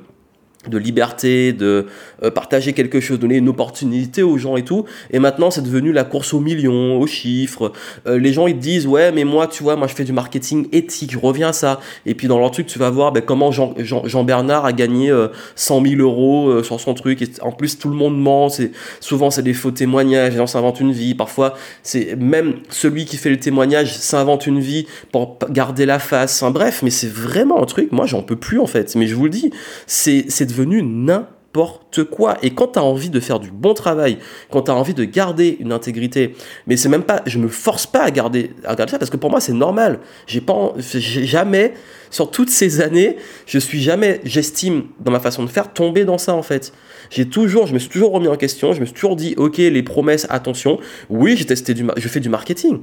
de 0.68 0.78
liberté, 0.78 1.52
de 1.52 1.87
euh, 2.22 2.30
partager 2.30 2.72
quelque 2.72 3.00
chose, 3.00 3.18
donner 3.18 3.37
une 3.37 3.48
opportunité 3.48 4.22
aux 4.22 4.38
gens 4.38 4.56
et 4.56 4.64
tout. 4.64 4.84
Et 5.10 5.18
maintenant, 5.18 5.50
c'est 5.50 5.62
devenu 5.62 5.92
la 5.92 6.04
course 6.04 6.34
aux 6.34 6.40
millions, 6.40 6.98
aux 7.00 7.06
chiffres. 7.06 7.72
Euh, 8.06 8.18
les 8.18 8.32
gens, 8.32 8.46
ils 8.46 8.54
te 8.54 8.60
disent, 8.60 8.87
ouais, 8.87 9.12
mais 9.12 9.25
moi, 9.25 9.46
tu 9.46 9.62
vois, 9.62 9.76
moi, 9.76 9.87
je 9.87 9.94
fais 9.94 10.04
du 10.04 10.12
marketing 10.12 10.66
éthique, 10.72 11.12
je 11.12 11.18
reviens 11.18 11.48
à 11.48 11.52
ça. 11.52 11.80
Et 12.06 12.14
puis, 12.14 12.26
dans 12.26 12.38
leur 12.38 12.50
truc, 12.50 12.66
tu 12.66 12.78
vas 12.78 12.90
voir 12.90 13.12
ben, 13.12 13.22
comment 13.22 13.52
Jean, 13.52 13.75
Jean, 13.78 14.25
Bernard 14.25 14.64
a 14.64 14.72
gagné 14.72 15.14
100 15.54 15.80
euh, 15.84 15.88
000 15.88 16.02
euros 16.02 16.62
sur 16.62 16.80
son 16.80 16.94
truc. 16.94 17.22
Et 17.22 17.28
en 17.40 17.52
plus, 17.52 17.78
tout 17.78 17.88
le 17.88 17.96
monde 17.96 18.20
ment. 18.20 18.48
C'est, 18.48 18.72
souvent, 19.00 19.30
c'est 19.30 19.42
des 19.42 19.54
faux 19.54 19.70
témoignages. 19.70 20.32
Les 20.32 20.38
gens 20.38 20.46
s'inventent 20.46 20.80
une 20.80 20.92
vie. 20.92 21.14
Parfois, 21.14 21.54
c'est 21.82 22.16
même 22.16 22.54
celui 22.68 23.04
qui 23.04 23.16
fait 23.16 23.30
le 23.30 23.38
témoignage 23.38 23.96
s'invente 23.96 24.46
une 24.46 24.60
vie 24.60 24.87
pour 25.12 25.38
garder 25.50 25.87
la 25.87 25.98
face. 25.98 26.42
Enfin, 26.42 26.50
bref, 26.50 26.80
mais 26.82 26.90
c'est 26.90 27.10
vraiment 27.10 27.62
un 27.62 27.66
truc. 27.66 27.92
Moi, 27.92 28.06
j'en 28.06 28.22
peux 28.22 28.37
plus, 28.37 28.58
en 28.58 28.66
fait. 28.66 28.94
Mais 28.96 29.06
je 29.06 29.14
vous 29.14 29.25
le 29.25 29.30
dis, 29.30 29.50
c'est, 29.87 30.26
c'est 30.28 30.46
devenu 30.46 30.57
n'importe 30.64 32.04
quoi. 32.04 32.36
Et 32.42 32.50
quand 32.50 32.68
tu 32.68 32.78
as 32.78 32.84
envie 32.84 33.10
de 33.10 33.20
faire 33.20 33.40
du 33.40 33.50
bon 33.50 33.74
travail, 33.74 34.18
quand 34.50 34.62
tu 34.62 34.70
as 34.70 34.74
envie 34.74 34.94
de 34.94 35.04
garder 35.04 35.56
une 35.60 35.72
intégrité, 35.72 36.34
mais 36.66 36.76
c'est 36.76 36.88
même 36.88 37.02
pas, 37.02 37.22
je 37.26 37.38
me 37.38 37.48
force 37.48 37.86
pas 37.86 38.02
à 38.02 38.10
garder, 38.10 38.52
à 38.64 38.74
garder 38.74 38.92
ça 38.92 38.98
parce 38.98 39.10
que 39.10 39.16
pour 39.16 39.30
moi 39.30 39.40
c'est 39.40 39.52
normal. 39.52 40.00
J'ai 40.26 40.40
pas, 40.40 40.74
j'ai 40.76 41.24
jamais, 41.24 41.74
sur 42.10 42.30
toutes 42.30 42.50
ces 42.50 42.80
années, 42.80 43.16
je 43.46 43.58
suis 43.58 43.80
jamais, 43.80 44.20
j'estime 44.24 44.84
dans 45.00 45.12
ma 45.12 45.20
façon 45.20 45.42
de 45.42 45.48
faire, 45.48 45.72
tomber 45.72 46.04
dans 46.04 46.18
ça 46.18 46.34
en 46.34 46.42
fait. 46.42 46.72
J'ai 47.10 47.28
toujours, 47.28 47.66
je 47.66 47.74
me 47.74 47.78
suis 47.78 47.88
toujours 47.88 48.12
remis 48.12 48.28
en 48.28 48.36
question, 48.36 48.72
je 48.72 48.80
me 48.80 48.84
suis 48.84 48.94
toujours 48.94 49.16
dit, 49.16 49.34
ok, 49.36 49.56
les 49.56 49.82
promesses, 49.82 50.26
attention. 50.30 50.78
Oui, 51.08 51.36
j'ai 51.36 51.46
testé 51.46 51.74
du, 51.74 51.86
je 51.96 52.08
fais 52.08 52.20
du 52.20 52.28
marketing. 52.28 52.80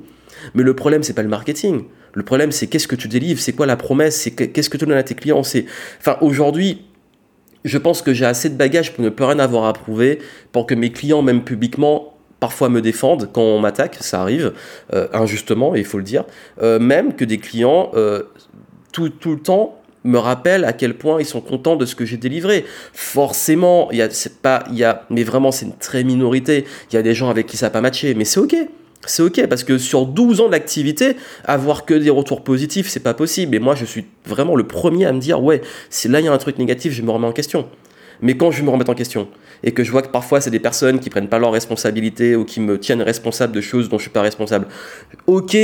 Mais 0.54 0.64
le 0.64 0.76
problème, 0.76 1.04
c'est 1.04 1.14
pas 1.14 1.24
le 1.24 1.30
marketing. 1.30 1.84
Le 2.14 2.24
problème, 2.24 2.52
c'est 2.52 2.68
qu'est-ce 2.68 2.88
que 2.88 2.96
tu 2.96 3.08
délivres, 3.08 3.40
c'est 3.40 3.54
quoi 3.54 3.66
la 3.66 3.78
promesse, 3.78 4.16
c'est 4.22 4.32
qu'est-ce 4.32 4.70
que 4.70 4.78
tu 4.78 4.86
donnes 4.86 4.98
à 4.98 5.04
tes 5.04 5.16
clients. 5.16 5.44
C'est, 5.44 5.66
enfin, 6.00 6.18
aujourd'hui, 6.22 6.86
je 7.66 7.78
pense 7.78 8.02
que 8.02 8.14
j'ai 8.14 8.26
assez 8.26 8.50
de 8.50 8.56
bagages 8.56 8.94
pour 8.94 9.04
ne 9.04 9.10
plus 9.10 9.26
rien 9.26 9.40
avoir 9.40 9.66
à 9.66 9.74
prouver, 9.74 10.20
pour 10.52 10.66
que 10.66 10.76
mes 10.76 10.92
clients, 10.92 11.22
même 11.22 11.44
publiquement, 11.44 12.16
parfois 12.40 12.70
me 12.70 12.82
défendent 12.82 13.30
quand 13.34 13.42
on 13.42 13.60
m'attaque, 13.60 13.98
ça 14.00 14.22
arrive, 14.22 14.54
euh, 14.94 15.08
injustement, 15.14 15.76
il 15.76 15.84
faut 15.84 15.98
le 15.98 16.04
dire. 16.04 16.26
Euh, 16.62 16.80
même 16.80 17.16
que 17.16 17.26
des 17.26 17.40
clients, 17.40 17.92
euh, 17.96 18.24
tout, 18.92 19.10
tout 19.10 19.32
le 19.32 19.40
temps, 19.40 19.82
me 20.04 20.20
rappellent 20.20 20.66
à 20.66 20.74
quel 20.74 20.94
point 20.94 21.20
ils 21.20 21.26
sont 21.26 21.42
contents 21.42 21.76
de 21.76 21.86
ce 21.86 21.96
que 21.96 22.06
j'ai 22.06 22.18
délivré. 22.18 22.64
Forcément, 22.94 23.90
il 23.92 23.98
y 23.98 24.04
a, 24.04 24.10
c'est 24.12 24.40
pas, 24.40 24.64
il 24.70 24.78
y 24.78 24.84
a, 24.84 25.04
mais 25.10 25.24
vraiment, 25.24 25.52
c'est 25.52 25.66
une 25.66 25.76
très 25.76 26.04
minorité. 26.04 26.66
Il 26.92 26.96
y 26.96 27.00
a 27.00 27.02
des 27.02 27.16
gens 27.16 27.32
avec 27.32 27.48
qui 27.48 27.58
ça 27.58 27.66
n'a 27.66 27.70
pas 27.72 27.82
matché, 27.82 28.14
mais 28.14 28.26
c'est 28.26 28.40
ok 28.40 28.56
c'est 29.06 29.24
ok 29.24 29.48
parce 29.48 29.64
que 29.64 29.78
sur 29.78 30.06
12 30.06 30.42
ans 30.42 30.50
d'activité, 30.50 31.16
avoir 31.44 31.86
que 31.86 31.94
des 31.94 32.10
retours 32.10 32.44
positifs, 32.44 32.88
c'est 32.88 33.00
pas 33.00 33.14
possible. 33.14 33.56
Et 33.56 33.60
moi, 33.60 33.76
je 33.76 33.86
suis 33.86 34.06
vraiment 34.26 34.56
le 34.56 34.66
premier 34.66 35.06
à 35.06 35.14
me 35.14 35.20
dire, 35.20 35.42
ouais, 35.42 35.62
si 35.90 36.08
là 36.08 36.20
il 36.20 36.26
y 36.26 36.28
a 36.28 36.34
un 36.34 36.38
truc 36.38 36.58
négatif, 36.58 36.94
je 36.94 37.02
me 37.02 37.12
remets 37.12 37.28
en 37.28 37.34
question. 37.34 37.68
Mais 38.22 38.38
quand 38.38 38.52
je 38.52 38.64
me 38.64 38.70
remets 38.70 38.90
en 38.90 38.94
question 38.94 39.28
et 39.64 39.72
que 39.72 39.84
je 39.84 39.92
vois 39.92 40.02
que 40.02 40.10
parfois 40.10 40.42
c'est 40.42 40.50
des 40.50 40.60
personnes 40.60 41.00
qui 41.00 41.10
prennent 41.10 41.28
pas 41.28 41.40
leurs 41.40 41.52
responsabilités 41.52 42.36
ou 42.36 42.46
qui 42.46 42.60
me 42.60 42.80
tiennent 42.80 43.02
responsable 43.02 43.54
de 43.54 43.62
choses 43.62 43.90
dont 43.90 43.98
je 43.98 44.04
suis 44.04 44.12
pas 44.12 44.22
responsable, 44.22 44.68
ok. 45.28 45.58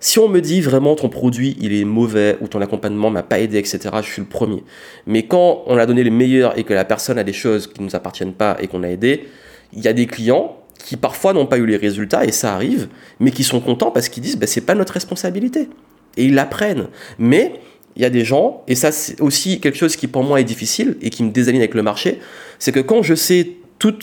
Si 0.00 0.18
on 0.18 0.28
me 0.28 0.40
dit 0.40 0.60
vraiment 0.60 0.96
ton 0.96 1.08
produit 1.08 1.56
il 1.60 1.72
est 1.72 1.84
mauvais 1.84 2.36
ou 2.42 2.48
ton 2.48 2.60
accompagnement 2.60 3.10
m'a 3.10 3.22
pas 3.22 3.38
aidé, 3.38 3.58
etc., 3.58 3.78
je 4.02 4.10
suis 4.10 4.20
le 4.20 4.28
premier. 4.28 4.62
Mais 5.06 5.22
quand 5.22 5.62
on 5.66 5.78
a 5.78 5.86
donné 5.86 6.04
les 6.04 6.10
meilleurs 6.10 6.58
et 6.58 6.64
que 6.64 6.74
la 6.74 6.84
personne 6.84 7.16
a 7.16 7.24
des 7.24 7.32
choses 7.32 7.68
qui 7.68 7.80
ne 7.80 7.86
nous 7.86 7.96
appartiennent 7.96 8.34
pas 8.34 8.56
et 8.60 8.66
qu'on 8.66 8.82
a 8.82 8.88
aidé, 8.88 9.24
il 9.72 9.82
y 9.82 9.88
a 9.88 9.94
des 9.94 10.06
clients 10.06 10.58
qui 10.84 10.96
parfois 10.96 11.32
n'ont 11.32 11.46
pas 11.46 11.56
eu 11.56 11.66
les 11.66 11.78
résultats, 11.78 12.26
et 12.26 12.32
ça 12.32 12.54
arrive, 12.54 12.88
mais 13.18 13.30
qui 13.30 13.42
sont 13.42 13.60
contents 13.60 13.90
parce 13.90 14.10
qu'ils 14.10 14.22
disent, 14.22 14.36
bah, 14.36 14.46
c'est 14.46 14.60
pas 14.60 14.74
notre 14.74 14.92
responsabilité. 14.92 15.70
Et 16.18 16.26
ils 16.26 16.34
l'apprennent. 16.34 16.88
Mais 17.18 17.60
il 17.96 18.02
y 18.02 18.04
a 18.04 18.10
des 18.10 18.24
gens, 18.24 18.62
et 18.68 18.74
ça 18.74 18.92
c'est 18.92 19.20
aussi 19.20 19.60
quelque 19.60 19.78
chose 19.78 19.96
qui 19.96 20.08
pour 20.08 20.22
moi 20.22 20.40
est 20.40 20.44
difficile 20.44 20.96
et 21.00 21.08
qui 21.08 21.24
me 21.24 21.30
désaligne 21.30 21.60
avec 21.60 21.74
le 21.74 21.82
marché, 21.82 22.20
c'est 22.58 22.70
que 22.70 22.80
quand 22.80 23.02
je 23.02 23.14
sais 23.14 23.52
tout, 23.78 23.96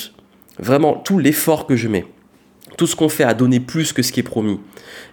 vraiment 0.57 0.95
tout 0.95 1.19
l'effort 1.19 1.67
que 1.67 1.75
je 1.75 1.87
mets, 1.87 2.05
tout 2.77 2.87
ce 2.87 2.95
qu'on 2.95 3.09
fait 3.09 3.23
à 3.23 3.33
donner 3.33 3.59
plus 3.59 3.93
que 3.93 4.01
ce 4.01 4.11
qui 4.11 4.19
est 4.19 4.23
promis, 4.23 4.59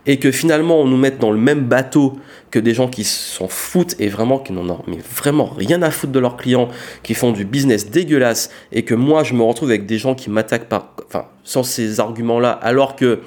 et 0.06 0.18
que 0.18 0.30
finalement 0.30 0.80
on 0.80 0.86
nous 0.86 0.96
mette 0.96 1.18
dans 1.18 1.30
le 1.30 1.38
même 1.38 1.64
bateau 1.64 2.18
que 2.50 2.58
des 2.58 2.72
gens 2.72 2.88
qui 2.88 3.04
s'en 3.04 3.48
foutent 3.48 3.94
et 3.98 4.08
vraiment 4.08 4.38
qui 4.38 4.52
n'en 4.52 4.68
ont 4.68 4.84
vraiment 5.14 5.46
rien 5.46 5.82
à 5.82 5.90
foutre 5.90 6.12
de 6.12 6.18
leurs 6.18 6.36
clients, 6.36 6.68
qui 7.02 7.14
font 7.14 7.32
du 7.32 7.44
business 7.44 7.90
dégueulasse, 7.90 8.50
et 8.72 8.84
que 8.84 8.94
moi 8.94 9.24
je 9.24 9.34
me 9.34 9.42
retrouve 9.42 9.70
avec 9.70 9.86
des 9.86 9.98
gens 9.98 10.14
qui 10.14 10.30
m'attaquent 10.30 10.72
enfin, 11.06 11.26
sans 11.44 11.62
ces 11.62 12.00
arguments-là, 12.00 12.50
alors 12.50 12.96
que 12.96 13.20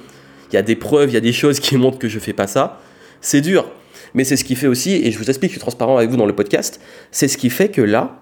il 0.50 0.56
y 0.56 0.58
a 0.58 0.62
des 0.62 0.76
preuves, 0.76 1.10
il 1.10 1.14
y 1.14 1.16
a 1.16 1.20
des 1.20 1.32
choses 1.32 1.60
qui 1.60 1.76
montrent 1.78 1.98
que 1.98 2.08
je 2.08 2.18
fais 2.18 2.34
pas 2.34 2.46
ça, 2.46 2.80
c'est 3.22 3.40
dur. 3.40 3.70
Mais 4.14 4.24
c'est 4.24 4.36
ce 4.36 4.44
qui 4.44 4.54
fait 4.54 4.66
aussi, 4.66 4.92
et 4.92 5.10
je 5.10 5.18
vous 5.18 5.30
explique, 5.30 5.50
je 5.50 5.54
suis 5.54 5.60
transparent 5.60 5.96
avec 5.96 6.10
vous 6.10 6.18
dans 6.18 6.26
le 6.26 6.34
podcast, 6.34 6.80
c'est 7.10 7.28
ce 7.28 7.38
qui 7.38 7.48
fait 7.48 7.70
que 7.70 7.80
là, 7.80 8.20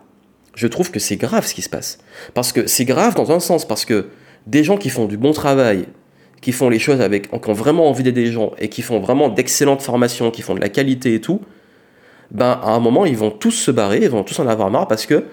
je 0.55 0.69
trouve 0.69 0.93
que 0.93 1.01
c'est 1.01 1.17
grave 1.17 1.47
ce 1.47 1.55
qui 1.55 1.63
se 1.63 1.69
passe. 1.69 1.99
Parce 2.35 2.53
que 2.53 2.69
c'est 2.69 2.85
grave 2.85 3.15
dans 3.17 3.33
un 3.33 3.41
sens, 3.41 3.67
parce 3.67 3.85
que 3.85 4.07
des 4.47 4.63
gens 4.63 4.77
qui 4.77 4.91
font 4.91 5.07
du 5.07 5.17
bon 5.17 5.33
travail, 5.33 5.87
qui 6.41 6.53
font 6.53 6.69
les 6.69 6.79
choses 6.79 7.01
avec, 7.01 7.31
qui 7.31 7.51
ont 7.51 7.53
vraiment 7.53 7.89
envie 7.89 8.03
d'aider 8.03 8.25
les 8.25 8.33
gens 8.33 8.53
et 8.59 8.69
qui 8.69 8.83
font 8.83 8.99
vraiment 9.01 9.29
d'excellentes 9.29 9.83
formations, 9.83 10.31
qui 10.31 10.43
font 10.43 10.55
de 10.55 10.61
la 10.61 10.69
qualité 10.69 11.15
et 11.15 11.21
tout, 11.21 11.41
ben 12.31 12.61
à 12.63 12.71
un 12.71 12.81
moment 12.81 13.05
ils 13.07 13.17
vont 13.17 13.31
tous 13.31 13.51
se 13.51 13.71
barrer, 13.71 14.01
ils 14.03 14.11
vont 14.11 14.23
tous 14.23 14.39
en 14.39 14.47
avoir 14.47 14.71
marre 14.71 14.89
parce 14.89 15.07
que 15.07 15.25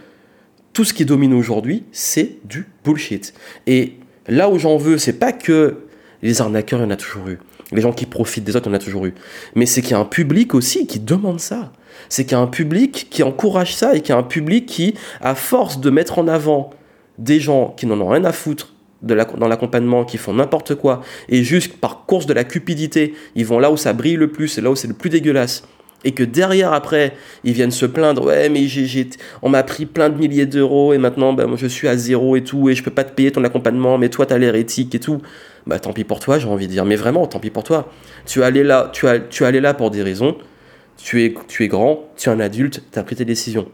tout 0.73 0.83
ce 0.83 0.93
qui 0.93 1.05
domine 1.05 1.33
aujourd'hui, 1.33 1.85
c'est 1.91 2.37
du 2.45 2.67
bullshit. 2.83 3.33
Et 3.65 3.93
là 4.27 4.49
où 4.49 4.59
j'en 4.59 4.77
veux, 4.77 4.97
c'est 4.97 5.17
pas 5.17 5.31
que 5.31 5.77
les 6.21 6.41
arnaqueurs, 6.41 6.79
il 6.79 6.83
y 6.83 6.85
en 6.85 6.91
a 6.91 6.97
toujours 6.97 7.27
eu. 7.29 7.39
Les 7.71 7.81
gens 7.81 7.91
qui 7.91 8.05
profitent 8.05 8.43
des 8.43 8.55
autres, 8.55 8.67
il 8.67 8.69
y 8.69 8.73
en 8.73 8.77
a 8.77 8.79
toujours 8.79 9.05
eu. 9.05 9.13
Mais 9.55 9.65
c'est 9.65 9.81
qu'il 9.81 9.91
y 9.91 9.95
a 9.95 9.99
un 9.99 10.05
public 10.05 10.53
aussi 10.53 10.87
qui 10.87 10.99
demande 10.99 11.39
ça. 11.39 11.71
C'est 12.09 12.23
qu'il 12.23 12.33
y 12.33 12.35
a 12.35 12.39
un 12.39 12.47
public 12.47 13.07
qui 13.09 13.23
encourage 13.23 13.75
ça 13.75 13.95
et 13.95 14.01
qu'il 14.01 14.09
y 14.09 14.15
a 14.15 14.17
un 14.17 14.23
public 14.23 14.65
qui, 14.65 14.93
à 15.19 15.35
force 15.35 15.79
de 15.79 15.89
mettre 15.89 16.19
en 16.19 16.27
avant 16.27 16.69
des 17.17 17.39
gens 17.39 17.73
qui 17.75 17.85
n'en 17.85 17.99
ont 17.99 18.09
rien 18.09 18.23
à 18.23 18.31
foutre 18.31 18.73
dans 19.01 19.47
l'accompagnement 19.47 20.03
qui 20.03 20.17
font 20.17 20.33
n'importe 20.33 20.75
quoi 20.75 21.01
et 21.29 21.43
juste 21.43 21.77
par 21.77 22.05
course 22.05 22.25
de 22.25 22.33
la 22.33 22.43
cupidité, 22.43 23.13
ils 23.35 23.45
vont 23.45 23.59
là 23.59 23.71
où 23.71 23.77
ça 23.77 23.93
brille 23.93 24.15
le 24.15 24.31
plus 24.31 24.57
et 24.57 24.61
là 24.61 24.71
où 24.71 24.75
c'est 24.75 24.87
le 24.87 24.93
plus 24.93 25.09
dégueulasse. 25.09 25.63
Et 26.03 26.11
que 26.11 26.23
derrière, 26.23 26.73
après, 26.73 27.13
ils 27.43 27.53
viennent 27.53 27.71
se 27.71 27.85
plaindre, 27.85 28.25
ouais, 28.25 28.49
mais 28.49 28.67
j'ai, 28.67 29.09
on 29.41 29.49
m'a 29.49 29.63
pris 29.63 29.87
plein 29.87 30.09
de 30.09 30.17
milliers 30.17 30.45
d'euros 30.45 30.93
et 30.93 30.99
maintenant, 30.99 31.33
ben, 31.33 31.47
moi, 31.47 31.57
je 31.59 31.65
suis 31.65 31.87
à 31.87 31.97
zéro 31.97 32.35
et 32.35 32.43
tout, 32.43 32.69
et 32.69 32.75
je 32.75 32.83
peux 32.83 32.91
pas 32.91 33.03
te 33.03 33.13
payer 33.13 33.31
ton 33.31 33.43
accompagnement, 33.43 33.97
mais 33.97 34.09
toi, 34.09 34.27
t'as 34.27 34.37
l'air 34.37 34.53
éthique 34.53 34.93
et 34.93 34.99
tout. 34.99 35.21
Bah, 35.65 35.79
tant 35.79 35.93
pis 35.93 36.03
pour 36.03 36.19
toi, 36.19 36.37
j'ai 36.37 36.47
envie 36.47 36.67
de 36.67 36.71
dire, 36.71 36.85
mais 36.85 36.95
vraiment, 36.95 37.25
tant 37.25 37.39
pis 37.39 37.49
pour 37.49 37.63
toi. 37.63 37.91
Tu 38.27 38.41
es 38.41 38.43
allé 38.43 38.63
là, 38.63 38.91
tu, 38.93 39.07
as, 39.07 39.19
tu 39.19 39.43
es 39.43 39.47
allé 39.47 39.59
là 39.59 39.73
pour 39.73 39.89
des 39.89 40.03
raisons, 40.03 40.37
tu 40.97 41.23
es, 41.25 41.33
tu 41.47 41.63
es 41.63 41.67
grand, 41.67 42.07
tu 42.15 42.29
es 42.29 42.31
un 42.31 42.39
adulte, 42.39 42.83
tu 42.91 42.99
as 42.99 43.03
pris 43.03 43.15
tes 43.15 43.25
décisions. 43.25 43.67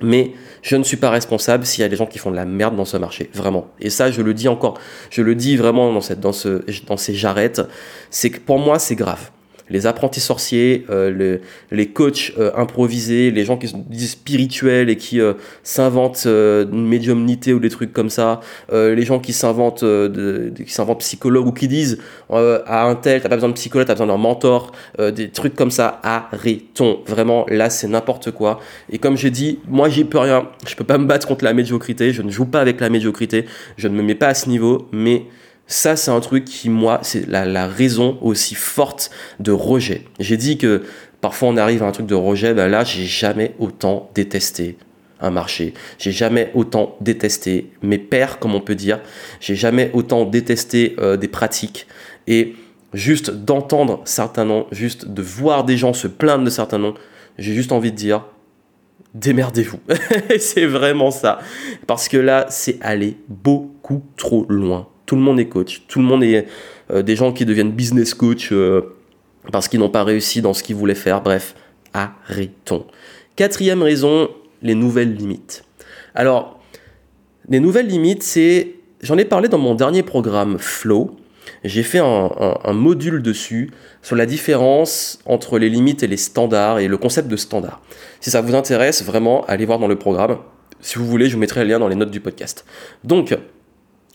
Mais 0.00 0.32
je 0.62 0.76
ne 0.76 0.84
suis 0.84 0.96
pas 0.96 1.10
responsable 1.10 1.66
s'il 1.66 1.82
y 1.82 1.84
a 1.84 1.88
des 1.88 1.96
gens 1.96 2.06
qui 2.06 2.18
font 2.18 2.30
de 2.30 2.36
la 2.36 2.44
merde 2.44 2.76
dans 2.76 2.84
ce 2.84 2.96
marché, 2.96 3.30
vraiment. 3.34 3.68
Et 3.80 3.90
ça, 3.90 4.10
je 4.10 4.22
le 4.22 4.34
dis 4.34 4.48
encore, 4.48 4.78
je 5.10 5.22
le 5.22 5.34
dis 5.34 5.56
vraiment 5.56 5.92
dans, 5.92 6.00
cette, 6.00 6.20
dans, 6.20 6.32
ce, 6.32 6.62
dans 6.86 6.96
ces 6.96 7.14
jarrettes, 7.14 7.62
c'est 8.10 8.30
que 8.30 8.40
pour 8.40 8.58
moi, 8.58 8.78
c'est 8.78 8.96
grave 8.96 9.30
les 9.70 9.86
apprentis 9.86 10.20
sorciers, 10.20 10.84
euh, 10.90 11.38
les 11.70 11.86
coachs 11.86 12.32
euh, 12.38 12.50
improvisés, 12.56 13.30
les 13.30 13.44
gens 13.44 13.56
qui 13.56 13.68
sont 13.68 13.84
spirituels 13.92 14.90
et 14.90 14.96
qui 14.96 15.20
euh, 15.20 15.34
s'inventent 15.62 16.26
une 16.26 16.86
médiumnité 16.86 17.52
ou 17.52 17.60
des 17.60 17.70
trucs 17.70 17.92
comme 17.92 18.10
ça, 18.10 18.40
les 18.72 19.02
gens 19.02 19.18
qui 19.18 19.32
s'inventent 19.32 19.84
qui 19.84 20.72
s'inventent 20.72 21.00
psychologues 21.00 21.46
ou 21.46 21.52
qui 21.52 21.68
disent 21.68 21.98
à 22.30 22.84
un 22.84 22.94
tel, 22.94 23.20
t'as 23.20 23.28
pas 23.28 23.36
besoin 23.36 23.50
de 23.50 23.54
psychologue, 23.54 23.86
t'as 23.86 23.94
besoin 23.94 24.06
d'un 24.06 24.16
mentor, 24.16 24.72
des 24.98 25.30
trucs 25.30 25.54
comme 25.54 25.70
ça, 25.70 26.00
arrêtons. 26.02 27.00
Vraiment, 27.06 27.46
là, 27.48 27.70
c'est 27.70 27.88
n'importe 27.88 28.30
quoi. 28.30 28.60
Et 28.90 28.98
comme 28.98 29.16
j'ai 29.16 29.30
dit, 29.30 29.58
moi, 29.68 29.88
j'y 29.88 30.04
peux 30.04 30.18
rien. 30.18 30.48
Je 30.66 30.74
peux 30.74 30.84
pas 30.84 30.98
me 30.98 31.06
battre 31.06 31.26
contre 31.26 31.44
la 31.44 31.54
médiocrité. 31.54 32.12
Je 32.12 32.22
ne 32.22 32.30
joue 32.30 32.46
pas 32.46 32.60
avec 32.60 32.80
la 32.80 32.88
médiocrité. 32.88 33.46
Je 33.76 33.88
ne 33.88 33.94
me 33.94 34.02
mets 34.02 34.14
pas 34.14 34.28
à 34.28 34.34
ce 34.34 34.48
niveau, 34.48 34.88
mais 34.92 35.24
ça, 35.70 35.96
c'est 35.96 36.10
un 36.10 36.20
truc 36.20 36.46
qui, 36.46 36.70
moi, 36.70 37.00
c'est 37.02 37.28
la, 37.28 37.66
raison 37.68 38.18
aussi 38.22 38.54
forte 38.54 39.10
de 39.38 39.52
rejet. 39.52 40.04
J'ai 40.18 40.38
dit 40.38 40.56
que 40.56 40.82
parfois 41.20 41.50
on 41.50 41.58
arrive 41.58 41.82
à 41.82 41.86
un 41.86 41.92
truc 41.92 42.06
de 42.06 42.14
rejet, 42.14 42.54
ben 42.54 42.68
là, 42.68 42.84
j'ai 42.84 43.04
jamais 43.04 43.54
autant 43.58 44.10
détesté 44.14 44.78
un 45.20 45.30
marché. 45.30 45.74
J'ai 45.98 46.10
jamais 46.10 46.50
autant 46.54 46.96
détesté 47.02 47.70
mes 47.82 47.98
pères, 47.98 48.38
comme 48.38 48.54
on 48.54 48.62
peut 48.62 48.74
dire. 48.74 49.00
J'ai 49.40 49.56
jamais 49.56 49.90
autant 49.92 50.24
détesté 50.24 50.96
euh, 51.00 51.18
des 51.18 51.28
pratiques. 51.28 51.86
Et 52.26 52.54
juste 52.94 53.30
d'entendre 53.30 54.00
certains 54.06 54.46
noms, 54.46 54.66
juste 54.72 55.06
de 55.06 55.20
voir 55.20 55.64
des 55.64 55.76
gens 55.76 55.92
se 55.92 56.08
plaindre 56.08 56.44
de 56.44 56.50
certains 56.50 56.78
noms, 56.78 56.94
j'ai 57.36 57.52
juste 57.52 57.72
envie 57.72 57.92
de 57.92 57.96
dire, 57.96 58.24
démerdez-vous. 59.12 59.80
c'est 60.38 60.66
vraiment 60.66 61.10
ça. 61.10 61.40
Parce 61.86 62.08
que 62.08 62.16
là, 62.16 62.46
c'est 62.48 62.78
aller 62.80 63.18
beaucoup 63.28 64.02
trop 64.16 64.46
loin 64.48 64.88
tout 65.08 65.16
le 65.16 65.22
monde 65.22 65.40
est 65.40 65.48
coach. 65.48 65.84
Tout 65.88 66.00
le 66.00 66.04
monde 66.04 66.22
est 66.22 66.46
euh, 66.90 67.02
des 67.02 67.16
gens 67.16 67.32
qui 67.32 67.46
deviennent 67.46 67.72
business 67.72 68.12
coach 68.12 68.50
euh, 68.52 68.94
parce 69.50 69.66
qu'ils 69.66 69.80
n'ont 69.80 69.88
pas 69.88 70.04
réussi 70.04 70.42
dans 70.42 70.52
ce 70.52 70.62
qu'ils 70.62 70.76
voulaient 70.76 70.94
faire. 70.94 71.22
Bref, 71.22 71.54
arrêtons. 71.94 72.84
Quatrième 73.34 73.82
raison, 73.82 74.28
les 74.60 74.74
nouvelles 74.74 75.14
limites. 75.14 75.64
Alors, 76.14 76.60
les 77.48 77.58
nouvelles 77.58 77.86
limites, 77.86 78.22
c'est... 78.22 78.74
J'en 79.00 79.16
ai 79.16 79.24
parlé 79.24 79.48
dans 79.48 79.58
mon 79.58 79.74
dernier 79.74 80.02
programme 80.02 80.58
Flow. 80.58 81.16
J'ai 81.64 81.84
fait 81.84 82.00
un, 82.00 82.30
un, 82.64 82.72
module 82.74 83.22
dessus 83.22 83.70
sur 84.02 84.14
la 84.14 84.26
différence 84.26 85.20
entre 85.24 85.58
les 85.58 85.70
limites 85.70 86.02
et 86.02 86.06
les 86.06 86.18
standards 86.18 86.80
et 86.80 86.88
le 86.88 86.98
concept 86.98 87.28
de 87.28 87.36
standard. 87.36 87.80
Si 88.20 88.30
ça 88.30 88.42
vous 88.42 88.54
intéresse, 88.54 89.02
vraiment, 89.02 89.46
allez 89.46 89.64
voir 89.64 89.78
dans 89.78 89.88
le 89.88 89.96
programme. 89.96 90.36
Si 90.80 90.98
vous 90.98 91.06
voulez, 91.06 91.28
je 91.28 91.34
vous 91.34 91.40
mettrai 91.40 91.64
le 91.64 91.70
lien 91.70 91.78
dans 91.78 91.88
les 91.88 91.94
notes 91.94 92.10
du 92.10 92.20
podcast. 92.20 92.66
Donc, 93.04 93.34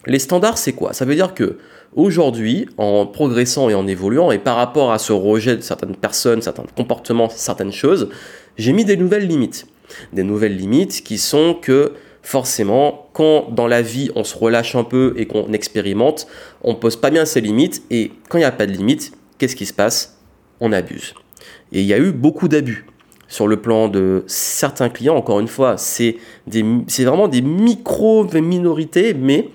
les 0.06 0.20
standards, 0.20 0.58
c'est 0.58 0.74
quoi? 0.74 0.94
Ça 0.94 1.06
veut 1.06 1.16
dire 1.16 1.34
que 1.34 1.58
aujourd'hui, 1.96 2.68
en 2.78 3.06
progressant 3.06 3.70
et 3.70 3.76
en 3.76 3.88
évoluant, 3.88 4.32
et 4.32 4.40
par 4.40 4.56
rapport 4.56 4.92
à 4.92 5.00
ce 5.00 5.14
rejet 5.14 5.56
de 5.56 5.62
certaines 5.62 5.96
personnes, 5.96 6.42
certains 6.42 6.66
comportements, 6.76 7.30
certaines 7.30 7.72
choses, 7.72 8.10
j'ai 8.58 8.74
mis 8.74 8.86
des 8.86 8.98
nouvelles 8.98 9.28
limites. 9.28 9.68
Des 10.12 10.24
nouvelles 10.24 10.58
limites 10.58 11.04
qui 11.04 11.18
sont 11.18 11.54
que 11.54 11.94
forcément, 12.22 13.10
quand 13.14 13.52
dans 13.52 13.68
la 13.68 13.82
vie 13.82 14.10
on 14.16 14.24
se 14.24 14.38
relâche 14.38 14.76
un 14.76 14.84
peu 14.84 15.14
et 15.18 15.28
qu'on 15.28 15.52
expérimente, 15.54 16.26
on 16.64 16.74
pose 16.74 16.96
pas 16.96 17.10
bien 17.10 17.26
ses 17.26 17.42
limites, 17.42 17.84
et 17.92 18.12
quand 18.30 18.38
il 18.38 18.42
n'y 18.42 18.46
a 18.46 18.52
pas 18.52 18.66
de 18.66 18.72
limites, 18.72 19.12
qu'est-ce 19.38 19.56
qui 19.56 19.66
se 19.66 19.74
passe? 19.74 20.20
On 20.60 20.72
abuse. 20.72 21.14
Et 21.72 21.82
il 21.82 21.86
y 21.86 21.94
a 21.94 21.98
eu 21.98 22.12
beaucoup 22.12 22.48
d'abus 22.48 22.86
sur 23.28 23.48
le 23.48 23.58
plan 23.58 23.88
de 23.88 24.24
certains 24.28 24.90
clients. 24.90 25.16
Encore 25.16 25.40
une 25.40 25.48
fois, 25.48 25.78
c'est 25.78 26.18
vraiment 26.48 27.28
des 27.28 27.42
micro-minorités, 27.42 29.14
mais 29.14 29.50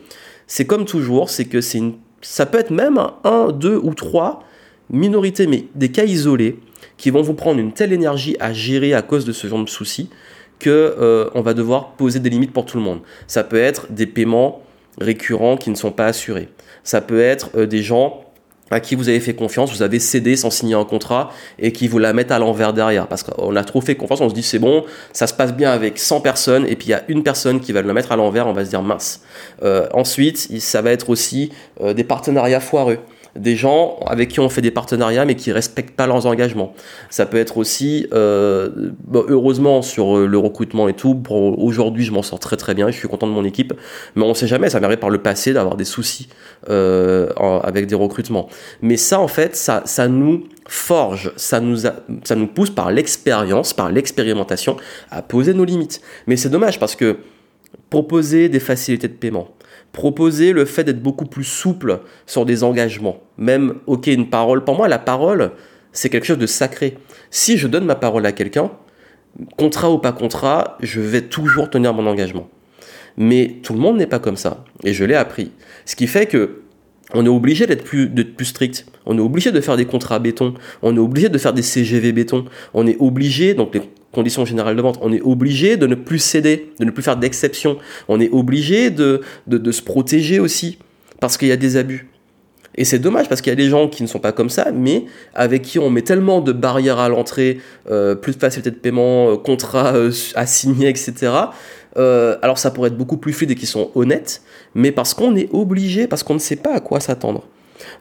c'est 0.49 0.65
comme 0.65 0.85
toujours, 0.85 1.31
c'est 1.31 1.45
que 1.45 1.61
c'est 1.61 1.81
ça 2.21 2.47
peut 2.47 2.59
être 2.59 2.71
même 2.71 2.99
un, 3.23 3.53
deux 3.53 3.77
ou 3.77 3.95
trois 3.95 4.43
minorités, 4.91 5.47
mais 5.47 5.67
des 5.77 5.91
cas 5.91 6.05
isolés 6.05 6.59
qui 6.97 7.11
vont 7.11 7.23
vous 7.23 7.35
prendre 7.35 7.61
une 7.61 7.73
telle 7.73 7.93
énergie 7.93 8.37
à 8.41 8.53
gérer 8.53 8.93
à 8.93 9.03
cause 9.03 9.25
de 9.25 9.31
ce 9.31 9.47
genre 9.47 9.63
de 9.63 9.69
soucis 9.69 10.11
que 10.59 10.97
euh, 10.99 11.31
on 11.35 11.43
va 11.43 11.55
devoir 11.55 11.93
poser 11.93 12.19
des 12.19 12.31
limites 12.31 12.53
pour 12.53 12.67
tout 12.67 12.77
le 12.77 12.83
monde. 12.83 13.01
Ça 13.29 13.45
peut 13.45 13.61
être 13.61 13.93
des 13.93 14.07
paiements 14.07 14.63
récurrents 15.01 15.57
qui 15.57 15.71
ne 15.71 15.77
sont 15.77 15.93
pas 15.93 16.07
assurés. 16.07 16.49
Ça 16.83 17.01
peut 17.01 17.21
être 17.21 17.51
euh, 17.55 17.67
des 17.67 17.83
gens 17.83 18.25
à 18.71 18.81
qui 18.81 18.95
vous 18.95 19.09
avez 19.09 19.21
fait 19.21 19.35
confiance, 19.35 19.73
vous 19.73 19.83
avez 19.83 19.99
cédé 19.99 20.37
sans 20.37 20.51
signer 20.51 20.75
un 20.75 20.85
contrat 20.85 21.31
et 21.59 21.73
qui 21.73 21.89
vous 21.89 21.99
la 21.99 22.13
mettent 22.13 22.31
à 22.31 22.39
l'envers 22.39 22.73
derrière. 22.73 23.07
Parce 23.07 23.23
qu'on 23.23 23.57
a 23.57 23.65
trop 23.65 23.81
fait 23.81 23.97
confiance, 23.97 24.21
on 24.21 24.29
se 24.29 24.35
dit 24.35 24.43
c'est 24.43 24.59
bon, 24.59 24.85
ça 25.13 25.27
se 25.27 25.35
passe 25.35 25.55
bien 25.55 25.71
avec 25.71 25.99
100 25.99 26.21
personnes 26.21 26.67
et 26.67 26.77
puis 26.77 26.89
il 26.89 26.91
y 26.91 26.95
a 26.95 27.05
une 27.09 27.23
personne 27.23 27.61
qui 27.61 27.73
va 27.73 27.83
le 27.83 27.93
mettre 27.93 28.13
à 28.13 28.17
l'envers, 28.17 28.47
on 28.47 28.53
va 28.53 28.65
se 28.65 28.71
dire 28.71 28.83
mince. 28.83 29.23
Euh, 29.63 29.87
ensuite, 29.93 30.49
ça 30.61 30.83
va 30.83 30.91
être 30.91 31.11
aussi 31.11 31.51
euh, 31.81 31.95
des 31.95 32.05
partenariats 32.05 32.61
foireux 32.61 32.99
des 33.37 33.57
gens 33.57 33.99
avec 34.07 34.29
qui 34.29 34.41
on 34.41 34.49
fait 34.49 34.61
des 34.61 34.71
partenariats 34.71 35.25
mais 35.25 35.35
qui 35.35 35.53
respectent 35.53 35.97
pas 35.97 36.07
leurs 36.07 36.27
engagements. 36.27 36.75
Ça 37.11 37.27
peut 37.27 37.37
être 37.37 37.57
aussi, 37.59 38.07
euh, 38.13 38.91
heureusement 39.13 39.83
sur 39.83 40.17
euh, 40.17 40.27
le 40.27 40.39
recrutement 40.39 40.89
et 40.89 40.95
tout, 40.95 41.23
aujourd'hui 41.31 42.05
je 42.05 42.13
m'en 42.13 42.23
sors 42.23 42.39
très 42.39 42.57
très 42.57 42.75
bien, 42.75 42.91
je 42.91 42.97
suis 42.97 43.09
content 43.09 43.27
de 43.27 43.33
mon 43.33 43.45
équipe, 43.45 43.75
mais 44.15 44.25
on 44.25 44.35
sait 44.35 44.47
jamais, 44.47 44.71
ça 44.71 44.81
m'arrive 44.81 44.99
par 44.99 45.11
le 45.11 45.19
passé 45.19 45.53
d'avoir 45.53 45.77
des 45.77 45.85
soucis 45.85 46.29
euh, 46.69 47.29
avec 47.63 47.87
des 47.87 47.95
recrutements. 47.95 48.49
Mais 48.83 48.97
ça 48.97 49.21
en 49.21 49.29
fait, 49.29 49.57
ça, 49.57 49.83
ça 49.85 50.09
nous 50.09 50.45
forge, 50.67 51.33
ça 51.37 51.61
nous, 51.61 51.77
ça 51.77 52.35
nous 52.37 52.47
pousse 52.47 52.71
par 52.71 52.91
l'expérience, 52.91 53.73
par 53.73 53.91
l'expérimentation 53.91 54.77
à 55.11 55.23
poser 55.23 55.55
nos 55.55 55.65
limites. 55.65 56.01
Mais 56.27 56.37
c'est 56.37 56.51
dommage 56.51 56.79
parce 56.79 56.95
que 56.95 57.19
proposer 57.91 58.49
des 58.49 58.61
facilités 58.61 59.09
de 59.09 59.15
paiement, 59.15 59.49
proposer 59.93 60.53
le 60.53 60.65
fait 60.65 60.85
d'être 60.85 61.03
beaucoup 61.03 61.27
plus 61.27 61.45
souple 61.45 62.01
sur 62.27 62.45
des 62.45 62.65
engagements. 62.65 63.23
Même, 63.39 63.75
ok, 63.87 64.07
une 64.09 64.31
parole, 64.31 64.65
pour 64.65 64.77
moi, 64.77 64.89
la 64.89 64.99
parole, 64.99 65.53
c'est 65.93 66.09
quelque 66.09 66.27
chose 66.27 66.39
de 66.39 66.47
sacré. 66.47 66.99
Si 67.31 67.57
je 67.57 67.67
donne 67.67 67.85
ma 67.85 67.95
parole 67.95 68.27
à 68.27 68.33
quelqu'un, 68.33 68.71
contrat 69.57 69.91
ou 69.91 69.99
pas 69.99 70.13
contrat, 70.13 70.77
je 70.81 71.01
vais 71.01 71.23
toujours 71.23 71.71
tenir 71.71 71.95
mon 71.95 72.07
engagement. 72.07 72.49
Mais 73.17 73.57
tout 73.63 73.73
le 73.73 73.81
monde 73.81 73.97
n'est 73.97 74.07
pas 74.07 74.21
comme 74.21 74.37
ça, 74.37 74.65
et 74.85 74.93
je 74.93 75.05
l'ai 75.05 75.15
appris. 75.15 75.51
Ce 75.85 75.97
qui 75.97 76.07
fait 76.07 76.27
que 76.27 76.63
on 77.15 77.25
est 77.25 77.31
obligé 77.31 77.67
d'être 77.67 77.85
plus, 77.85 78.09
plus 78.11 78.45
strict. 78.45 78.87
On 79.07 79.17
est 79.17 79.21
obligé 79.23 79.51
de 79.51 79.61
faire 79.63 79.77
des 79.77 79.87
contrats 79.87 80.19
béton. 80.19 80.55
On 80.83 80.95
est 80.95 81.01
obligé 81.01 81.31
de 81.31 81.39
faire 81.39 81.55
des 81.55 81.63
CGV 81.63 82.13
béton. 82.13 82.45
On 82.75 82.87
est 82.87 82.99
obligé, 83.01 83.55
donc 83.55 83.75
les 83.75 83.81
conditions 84.13 84.45
générales 84.45 84.77
de 84.77 84.83
vente, 84.83 84.99
on 85.03 85.13
est 85.13 85.21
obligé 85.21 85.77
de 85.77 85.87
ne 85.87 85.95
plus 85.95 86.19
céder, 86.19 86.73
de 86.79 86.85
ne 86.85 86.91
plus 86.91 87.03
faire 87.03 87.17
d'exception. 87.17 87.79
On 88.09 88.21
est 88.21 88.31
obligé 88.31 88.91
de, 88.91 89.21
de, 89.47 89.73
se 89.73 89.83
protéger 89.83 90.41
aussi, 90.41 90.79
parce 91.21 91.37
qu'il 91.37 91.49
y 91.49 91.53
a 91.53 91.57
des 91.57 91.77
abus. 91.77 92.09
Et 92.75 92.85
c'est 92.85 93.01
dommage 93.01 93.29
parce 93.29 93.41
qu'il 93.41 93.51
y 93.51 93.53
a 93.53 93.57
des 93.57 93.69
gens 93.69 93.89
qui 93.89 94.05
ne 94.05 94.09
sont 94.09 94.21
pas 94.21 94.31
comme 94.31 94.51
ça, 94.51 94.71
mais 94.73 95.05
avec 95.35 95.63
qui 95.63 95.79
on 95.81 95.91
met 95.91 96.03
tellement 96.03 96.41
de 96.41 96.53
barrières 96.53 97.01
à 97.01 97.09
l'entrée, 97.09 97.59
euh, 97.91 98.15
plus 98.15 98.35
de 98.35 98.41
facilité 98.41 98.71
de 98.71 98.77
paiement, 98.77 99.33
euh, 99.33 99.37
contrats 99.37 99.97
euh, 99.97 100.13
à 100.37 100.47
signer, 100.47 100.89
etc. 100.89 101.33
alors 101.97 102.59
ça 102.59 102.71
pourrait 102.71 102.89
être 102.89 102.97
beaucoup 102.97 103.17
plus 103.17 103.33
fluide 103.33 103.51
et 103.51 103.55
qui 103.57 103.67
sont 103.67 103.91
honnêtes, 103.97 104.43
mais 104.77 104.93
parce 104.93 105.13
qu'on 105.13 105.35
est 105.35 105.49
obligé, 105.53 106.07
parce 106.07 106.23
qu'on 106.23 106.35
ne 106.35 106.39
sait 106.39 106.57
pas 106.57 106.73
à 106.75 106.81
quoi 106.81 107.01
s'attendre. 107.01 107.49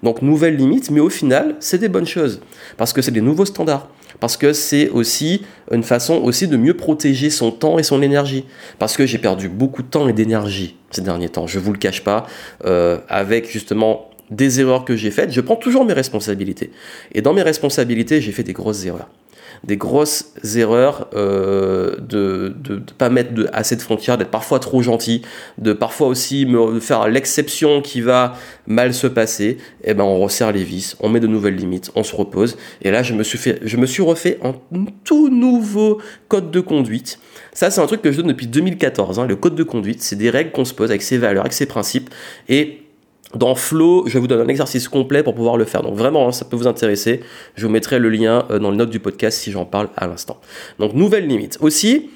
Donc 0.03 0.21
nouvelles 0.21 0.55
limites, 0.55 0.91
mais 0.91 0.99
au 0.99 1.09
final, 1.09 1.55
c'est 1.59 1.79
des 1.79 1.89
bonnes 1.89 2.05
choses, 2.05 2.39
parce 2.77 2.93
que 2.93 3.01
c'est 3.01 3.11
des 3.11 3.21
nouveaux 3.21 3.45
standards 3.45 3.89
parce 4.19 4.37
que 4.37 4.53
c'est 4.53 4.89
aussi 4.89 5.43
une 5.71 5.83
façon 5.83 6.15
aussi 6.15 6.47
de 6.47 6.57
mieux 6.57 6.75
protéger 6.75 7.29
son 7.29 7.51
temps 7.51 7.79
et 7.79 7.83
son 7.83 8.01
énergie. 8.01 8.45
Parce 8.79 8.97
que 8.97 9.05
j'ai 9.05 9.17
perdu 9.17 9.49
beaucoup 9.49 9.83
de 9.83 9.87
temps 9.87 10.07
et 10.07 10.13
d'énergie 10.13 10.77
ces 10.91 11.01
derniers 11.01 11.29
temps, 11.29 11.47
je 11.47 11.59
vous 11.59 11.73
le 11.73 11.77
cache 11.77 12.03
pas, 12.03 12.25
euh, 12.65 12.97
avec 13.09 13.51
justement 13.51 14.09
des 14.31 14.59
erreurs 14.59 14.85
que 14.85 14.95
j'ai 14.95 15.11
faites. 15.11 15.31
Je 15.31 15.41
prends 15.41 15.55
toujours 15.55 15.85
mes 15.85 15.93
responsabilités. 15.93 16.71
Et 17.13 17.21
dans 17.21 17.33
mes 17.33 17.41
responsabilités, 17.41 18.21
j'ai 18.21 18.31
fait 18.31 18.43
des 18.43 18.53
grosses 18.53 18.85
erreurs 18.85 19.09
des 19.63 19.77
grosses 19.77 20.33
erreurs 20.55 21.07
euh, 21.13 21.95
de 21.99 22.55
ne 22.69 22.79
pas 22.97 23.09
mettre 23.09 23.31
assez 23.53 23.75
de 23.75 23.81
frontières, 23.81 24.17
d'être 24.17 24.31
parfois 24.31 24.59
trop 24.59 24.81
gentil, 24.81 25.21
de 25.57 25.73
parfois 25.73 26.07
aussi 26.07 26.45
me 26.45 26.79
faire 26.79 27.07
l'exception 27.07 27.81
qui 27.81 28.01
va 28.01 28.35
mal 28.65 28.93
se 28.93 29.07
passer, 29.07 29.57
et 29.83 29.91
eh 29.91 29.93
ben 29.93 30.03
on 30.03 30.19
resserre 30.19 30.51
les 30.51 30.63
vis, 30.63 30.95
on 30.99 31.09
met 31.09 31.19
de 31.19 31.27
nouvelles 31.27 31.55
limites, 31.55 31.91
on 31.95 32.03
se 32.03 32.15
repose. 32.15 32.57
Et 32.81 32.91
là, 32.91 33.03
je 33.03 33.13
me 33.13 33.23
suis, 33.23 33.37
fait, 33.37 33.59
je 33.63 33.77
me 33.77 33.85
suis 33.85 34.03
refait 34.03 34.39
un 34.43 34.55
tout 35.03 35.29
nouveau 35.29 35.99
code 36.27 36.51
de 36.51 36.59
conduite. 36.59 37.19
Ça, 37.53 37.71
c'est 37.71 37.81
un 37.81 37.87
truc 37.87 38.01
que 38.01 38.11
je 38.11 38.17
donne 38.17 38.27
depuis 38.27 38.47
2014. 38.47 39.19
Hein. 39.19 39.27
Le 39.27 39.35
code 39.35 39.55
de 39.55 39.63
conduite, 39.63 40.01
c'est 40.01 40.15
des 40.15 40.29
règles 40.29 40.51
qu'on 40.51 40.65
se 40.65 40.73
pose 40.73 40.89
avec 40.89 41.01
ses 41.01 41.17
valeurs, 41.17 41.41
avec 41.41 41.53
ses 41.53 41.65
principes. 41.65 42.09
Et 42.49 42.86
dans 43.35 43.55
Flow, 43.55 44.05
je 44.07 44.17
vous 44.19 44.27
donne 44.27 44.41
un 44.41 44.47
exercice 44.47 44.87
complet 44.87 45.21
pour 45.21 45.35
pouvoir 45.35 45.57
le 45.57 45.65
faire. 45.65 45.81
Donc 45.81 45.95
vraiment, 45.95 46.27
hein, 46.27 46.31
ça 46.31 46.45
peut 46.45 46.55
vous 46.55 46.67
intéresser. 46.67 47.21
Je 47.55 47.65
vous 47.65 47.71
mettrai 47.71 47.99
le 47.99 48.09
lien 48.09 48.45
euh, 48.49 48.59
dans 48.59 48.71
les 48.71 48.77
notes 48.77 48.89
du 48.89 48.99
podcast 48.99 49.37
si 49.39 49.51
j'en 49.51 49.65
parle 49.65 49.89
à 49.97 50.07
l'instant. 50.07 50.39
Donc 50.79 50.93
nouvelle 50.93 51.27
limite. 51.27 51.57
Aussi, 51.59 52.09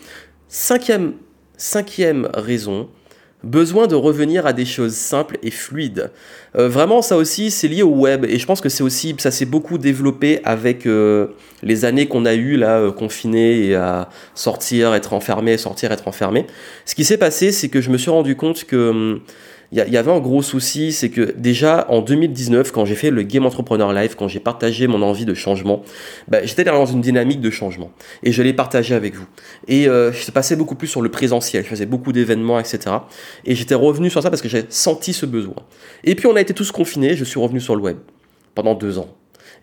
cinquième, 0.48 1.14
cinquième 1.58 2.30
raison, 2.34 2.88
besoin 3.44 3.88
de 3.88 3.96
revenir 3.96 4.46
à 4.46 4.54
des 4.54 4.64
choses 4.64 4.94
simples 4.94 5.38
et 5.44 5.52
fluides. 5.52 6.12
Euh, 6.56 6.70
vraiment, 6.70 7.02
ça 7.02 7.18
aussi, 7.18 7.52
c'est 7.52 7.68
lié 7.68 7.84
au 7.84 7.90
web. 7.90 8.24
Et 8.24 8.40
je 8.40 8.46
pense 8.46 8.62
que 8.62 8.70
c'est 8.70 8.84
aussi, 8.84 9.14
ça 9.18 9.32
s'est 9.32 9.46
beaucoup 9.46 9.78
développé 9.78 10.40
avec 10.46 10.86
euh, 10.86 11.28
les 11.62 11.84
années 11.84 12.08
qu'on 12.08 12.26
a 12.26 12.36
eues 12.36 12.56
là, 12.56 12.90
confinées 12.90 13.66
et 13.66 13.76
à 13.76 14.08
sortir, 14.34 14.94
être 14.94 15.12
enfermé, 15.12 15.58
sortir, 15.58 15.92
être 15.92 16.08
enfermé. 16.08 16.48
Ce 16.86 16.96
qui 16.96 17.04
s'est 17.04 17.18
passé, 17.18 17.52
c'est 17.52 17.68
que 17.68 17.82
je 17.82 17.90
me 17.90 17.98
suis 17.98 18.12
rendu 18.12 18.38
compte 18.38 18.64
que... 18.64 19.20
Il 19.74 19.78
y, 19.78 19.96
avait 19.96 20.12
un 20.12 20.20
gros 20.20 20.42
souci, 20.42 20.92
c'est 20.92 21.08
que 21.08 21.34
déjà 21.38 21.86
en 21.88 22.02
2019, 22.02 22.74
quand 22.74 22.84
j'ai 22.84 22.96
fait 22.96 23.10
le 23.10 23.24
Game 23.24 23.46
Entrepreneur 23.46 23.94
Live, 23.94 24.16
quand 24.18 24.28
j'ai 24.28 24.42
partagé 24.42 24.86
mon 24.86 25.02
envie 25.02 25.24
de 25.24 25.34
changement, 25.34 25.82
bah, 26.28 26.44
j'étais 26.44 26.66
dans 26.66 26.86
une 26.86 27.00
dynamique 27.00 27.40
de 27.40 27.50
changement 27.50 27.90
et 28.22 28.34
je 28.34 28.44
l'ai 28.44 28.52
partagé 28.52 28.96
avec 28.96 29.16
vous. 29.16 29.26
Et 29.70 29.88
euh, 29.88 30.12
je 30.12 30.30
passais 30.32 30.58
beaucoup 30.58 30.76
plus 30.76 30.88
sur 30.88 31.02
le 31.02 31.10
présentiel, 31.10 31.64
je 31.64 31.70
faisais 31.70 31.86
beaucoup 31.86 32.12
d'événements, 32.12 32.60
etc. 32.60 32.98
Et 33.46 33.56
j'étais 33.56 33.74
revenu 33.74 34.10
sur 34.10 34.22
ça 34.22 34.30
parce 34.30 34.42
que 34.42 34.50
j'ai 34.50 34.66
senti 34.68 35.14
ce 35.14 35.26
besoin. 35.26 35.56
Et 36.04 36.16
puis 36.16 36.28
on 36.28 36.36
a 36.36 36.42
été 36.42 36.54
tous 36.54 36.74
confinés, 36.74 37.16
je 37.16 37.24
suis 37.24 37.40
revenu 37.40 37.62
sur 37.62 37.78
le 37.78 37.82
web 37.82 37.98
pendant 38.56 38.76
deux 38.76 38.98
ans. 39.00 39.08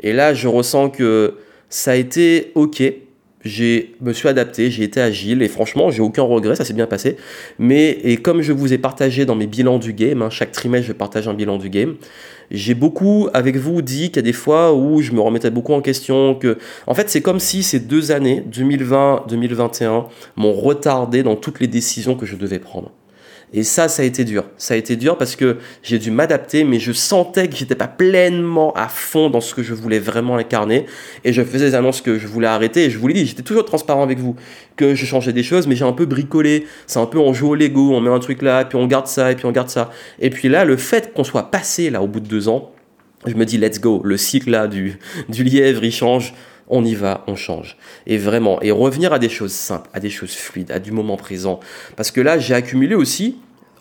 Et 0.00 0.14
là, 0.14 0.32
je 0.32 0.48
ressens 0.48 0.88
que 0.88 1.34
ça 1.68 1.90
a 1.90 1.96
été 1.96 2.52
ok, 2.54 2.82
j'ai 3.44 3.94
me 4.00 4.12
suis 4.12 4.28
adapté, 4.28 4.70
j'ai 4.70 4.84
été 4.84 5.00
agile 5.00 5.42
et 5.42 5.48
franchement, 5.48 5.90
j'ai 5.90 6.02
aucun 6.02 6.22
regret, 6.22 6.56
ça 6.56 6.64
s'est 6.64 6.74
bien 6.74 6.86
passé. 6.86 7.16
Mais 7.58 7.90
et 8.02 8.16
comme 8.16 8.42
je 8.42 8.52
vous 8.52 8.72
ai 8.72 8.78
partagé 8.78 9.24
dans 9.26 9.34
mes 9.34 9.46
bilans 9.46 9.78
du 9.78 9.92
game, 9.92 10.22
hein, 10.22 10.30
chaque 10.30 10.52
trimestre 10.52 10.88
je 10.88 10.92
partage 10.92 11.28
un 11.28 11.34
bilan 11.34 11.58
du 11.58 11.70
game, 11.70 11.96
j'ai 12.50 12.74
beaucoup 12.74 13.28
avec 13.34 13.56
vous 13.56 13.82
dit 13.82 14.08
qu'il 14.08 14.16
y 14.16 14.18
a 14.20 14.22
des 14.22 14.32
fois 14.32 14.74
où 14.74 15.02
je 15.02 15.12
me 15.12 15.20
remettais 15.20 15.50
beaucoup 15.50 15.74
en 15.74 15.80
question 15.80 16.34
que 16.34 16.58
en 16.86 16.94
fait, 16.94 17.10
c'est 17.10 17.20
comme 17.20 17.40
si 17.40 17.62
ces 17.62 17.80
deux 17.80 18.10
années 18.10 18.42
2020-2021 18.50 20.06
m'ont 20.36 20.52
retardé 20.52 21.22
dans 21.22 21.36
toutes 21.36 21.60
les 21.60 21.66
décisions 21.66 22.14
que 22.16 22.26
je 22.26 22.36
devais 22.36 22.58
prendre. 22.58 22.92
Et 23.52 23.62
ça, 23.62 23.88
ça 23.88 24.02
a 24.02 24.04
été 24.04 24.24
dur. 24.24 24.44
Ça 24.58 24.74
a 24.74 24.76
été 24.76 24.96
dur 24.96 25.16
parce 25.16 25.36
que 25.36 25.56
j'ai 25.82 25.98
dû 25.98 26.10
m'adapter, 26.10 26.64
mais 26.64 26.78
je 26.78 26.92
sentais 26.92 27.48
que 27.48 27.56
j'étais 27.56 27.74
pas 27.74 27.88
pleinement 27.88 28.72
à 28.74 28.88
fond 28.88 29.30
dans 29.30 29.40
ce 29.40 29.54
que 29.54 29.62
je 29.62 29.74
voulais 29.74 29.98
vraiment 29.98 30.36
incarner. 30.36 30.86
Et 31.24 31.32
je 31.32 31.42
faisais 31.42 31.70
des 31.70 31.74
annonces 31.74 32.02
que 32.02 32.18
je 32.18 32.26
voulais 32.26 32.46
arrêter. 32.46 32.84
Et 32.84 32.90
je 32.90 32.98
vous 32.98 33.08
l'ai 33.08 33.14
dit, 33.14 33.26
j'étais 33.26 33.42
toujours 33.42 33.64
transparent 33.64 34.02
avec 34.02 34.18
vous, 34.18 34.36
que 34.76 34.94
je 34.94 35.06
changeais 35.06 35.32
des 35.32 35.42
choses, 35.42 35.66
mais 35.66 35.76
j'ai 35.76 35.84
un 35.84 35.92
peu 35.92 36.04
bricolé. 36.04 36.66
C'est 36.86 36.98
un 36.98 37.06
peu 37.06 37.18
on 37.18 37.32
joue 37.32 37.50
au 37.50 37.54
Lego, 37.54 37.94
on 37.94 38.00
met 38.00 38.10
un 38.10 38.18
truc 38.18 38.42
là, 38.42 38.64
puis 38.64 38.76
on 38.76 38.86
garde 38.86 39.06
ça, 39.06 39.32
et 39.32 39.34
puis 39.34 39.46
on 39.46 39.52
garde 39.52 39.70
ça. 39.70 39.90
Et 40.18 40.30
puis 40.30 40.48
là, 40.48 40.64
le 40.64 40.76
fait 40.76 41.12
qu'on 41.14 41.24
soit 41.24 41.50
passé 41.50 41.90
là 41.90 42.02
au 42.02 42.06
bout 42.06 42.20
de 42.20 42.28
deux 42.28 42.48
ans, 42.48 42.72
je 43.26 43.34
me 43.34 43.44
dis 43.44 43.58
let's 43.58 43.80
go. 43.80 44.00
Le 44.04 44.16
cycle 44.16 44.50
là 44.50 44.68
du, 44.68 44.98
du 45.28 45.42
lièvre, 45.42 45.84
il 45.84 45.92
change 45.92 46.34
on 46.70 46.84
y 46.84 46.94
va, 46.94 47.24
on 47.26 47.36
change. 47.36 47.76
Et 48.06 48.18
vraiment, 48.18 48.60
et 48.62 48.70
revenir 48.70 49.12
à 49.12 49.18
des 49.18 49.28
choses 49.28 49.52
simples, 49.52 49.88
à 49.92 50.00
des 50.00 50.10
choses 50.10 50.34
fluides, 50.34 50.70
à 50.70 50.78
du 50.78 50.92
moment 50.92 51.16
présent. 51.16 51.60
Parce 51.96 52.10
que 52.10 52.20
là, 52.20 52.38
j'ai 52.38 52.54
accumulé 52.54 52.94
aussi, 52.94 53.36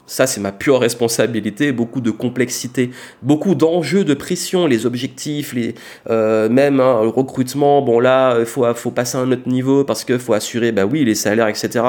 Ça, 0.09 0.25
c'est 0.25 0.39
ma 0.39 0.53
pure 0.53 0.79
responsabilité, 0.79 1.73
beaucoup 1.73 1.99
de 1.99 2.11
complexité, 2.11 2.91
beaucoup 3.21 3.55
d'enjeux 3.55 4.05
de 4.05 4.13
pression, 4.13 4.65
les 4.65 4.85
objectifs, 4.85 5.53
les, 5.53 5.75
euh, 6.09 6.47
même 6.47 6.79
hein, 6.79 7.01
le 7.01 7.09
recrutement. 7.09 7.81
Bon, 7.81 7.99
là, 7.99 8.37
il 8.39 8.45
faut, 8.45 8.63
faut 8.73 8.91
passer 8.91 9.17
à 9.17 9.21
un 9.21 9.31
autre 9.33 9.49
niveau 9.49 9.83
parce 9.83 10.05
qu'il 10.05 10.17
faut 10.19 10.31
assurer, 10.31 10.71
bah 10.71 10.85
oui, 10.85 11.03
les 11.03 11.13
salaires, 11.13 11.49
etc. 11.49 11.83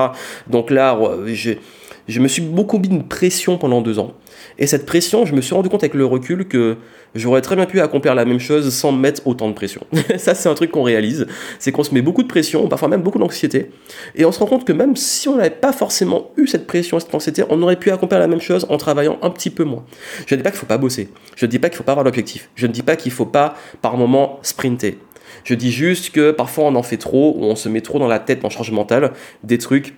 Donc 0.48 0.70
là, 0.70 0.98
je 1.26 2.20
me 2.20 2.26
suis 2.26 2.42
beaucoup 2.42 2.78
mis 2.78 2.88
une 2.88 3.06
pression 3.06 3.56
pendant 3.56 3.80
deux 3.82 4.00
ans. 4.00 4.14
Et 4.58 4.66
cette 4.66 4.84
pression, 4.84 5.24
je 5.24 5.34
me 5.34 5.40
suis 5.40 5.54
rendu 5.54 5.68
compte 5.68 5.84
avec 5.84 5.94
le 5.94 6.04
recul 6.04 6.48
que 6.48 6.76
j'aurais 7.14 7.40
très 7.40 7.56
bien 7.56 7.66
pu 7.66 7.80
accomplir 7.80 8.14
la 8.14 8.24
même 8.24 8.40
chose 8.40 8.72
sans 8.72 8.92
mettre 8.92 9.26
autant 9.26 9.48
de 9.48 9.54
pression. 9.54 9.82
ça, 10.16 10.34
c'est 10.34 10.48
un 10.48 10.54
truc 10.54 10.70
qu'on 10.70 10.82
réalise, 10.82 11.26
c'est 11.58 11.72
qu'on 11.72 11.84
se 11.84 11.94
met 11.94 12.02
beaucoup 12.02 12.22
de 12.22 12.28
pression, 12.28 12.66
parfois 12.68 12.88
même 12.88 13.02
beaucoup 13.02 13.18
d'anxiété, 13.18 13.70
et 14.14 14.24
on 14.24 14.32
se 14.32 14.38
rend 14.38 14.46
compte 14.46 14.64
que 14.64 14.72
même 14.72 14.96
si 14.96 15.28
on 15.28 15.36
n'avait 15.36 15.50
pas 15.50 15.72
forcément 15.72 16.30
eu 16.36 16.46
cette 16.46 16.66
pression, 16.66 16.98
cette 17.00 17.14
anxiété, 17.14 17.44
on 17.48 17.62
aurait 17.62 17.76
pu 17.76 17.90
accomplir 17.90 18.18
la 18.18 18.26
même 18.26 18.40
chose 18.40 18.66
en 18.68 18.76
travaillant 18.76 19.18
un 19.22 19.30
petit 19.30 19.50
peu 19.50 19.64
moins. 19.64 19.84
Je 20.26 20.34
ne 20.34 20.38
dis 20.38 20.42
pas 20.42 20.50
qu'il 20.50 20.56
ne 20.56 20.60
faut 20.60 20.66
pas 20.66 20.78
bosser, 20.78 21.08
je 21.36 21.46
ne 21.46 21.50
dis 21.50 21.58
pas 21.58 21.68
qu'il 21.68 21.74
ne 21.74 21.78
faut 21.78 21.84
pas 21.84 21.92
avoir 21.92 22.04
l'objectif, 22.04 22.50
je 22.54 22.66
ne 22.66 22.72
dis 22.72 22.82
pas 22.82 22.96
qu'il 22.96 23.12
ne 23.12 23.16
faut 23.16 23.26
pas 23.26 23.54
par 23.82 23.96
moment 23.96 24.38
sprinter. 24.42 24.98
Je 25.44 25.54
dis 25.54 25.70
juste 25.70 26.10
que 26.10 26.30
parfois 26.30 26.64
on 26.64 26.74
en 26.74 26.82
fait 26.82 26.96
trop, 26.96 27.34
ou 27.38 27.44
on 27.44 27.56
se 27.56 27.68
met 27.68 27.80
trop 27.80 27.98
dans 27.98 28.08
la 28.08 28.18
tête 28.18 28.44
en 28.44 28.50
charge 28.50 28.70
mentale 28.70 29.12
des 29.44 29.58
trucs, 29.58 29.94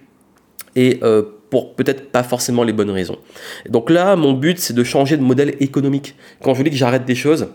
et 0.76 1.00
euh, 1.02 1.22
pour 1.50 1.74
peut-être 1.74 2.10
pas 2.10 2.22
forcément 2.22 2.62
les 2.62 2.72
bonnes 2.72 2.90
raisons. 2.90 3.18
Donc 3.68 3.90
là, 3.90 4.16
mon 4.16 4.32
but, 4.32 4.58
c'est 4.58 4.74
de 4.74 4.84
changer 4.84 5.16
de 5.16 5.22
modèle 5.22 5.56
économique. 5.60 6.14
Quand 6.42 6.54
je 6.54 6.62
dis 6.62 6.70
que 6.70 6.76
j'arrête 6.76 7.04
des 7.04 7.14
choses 7.14 7.48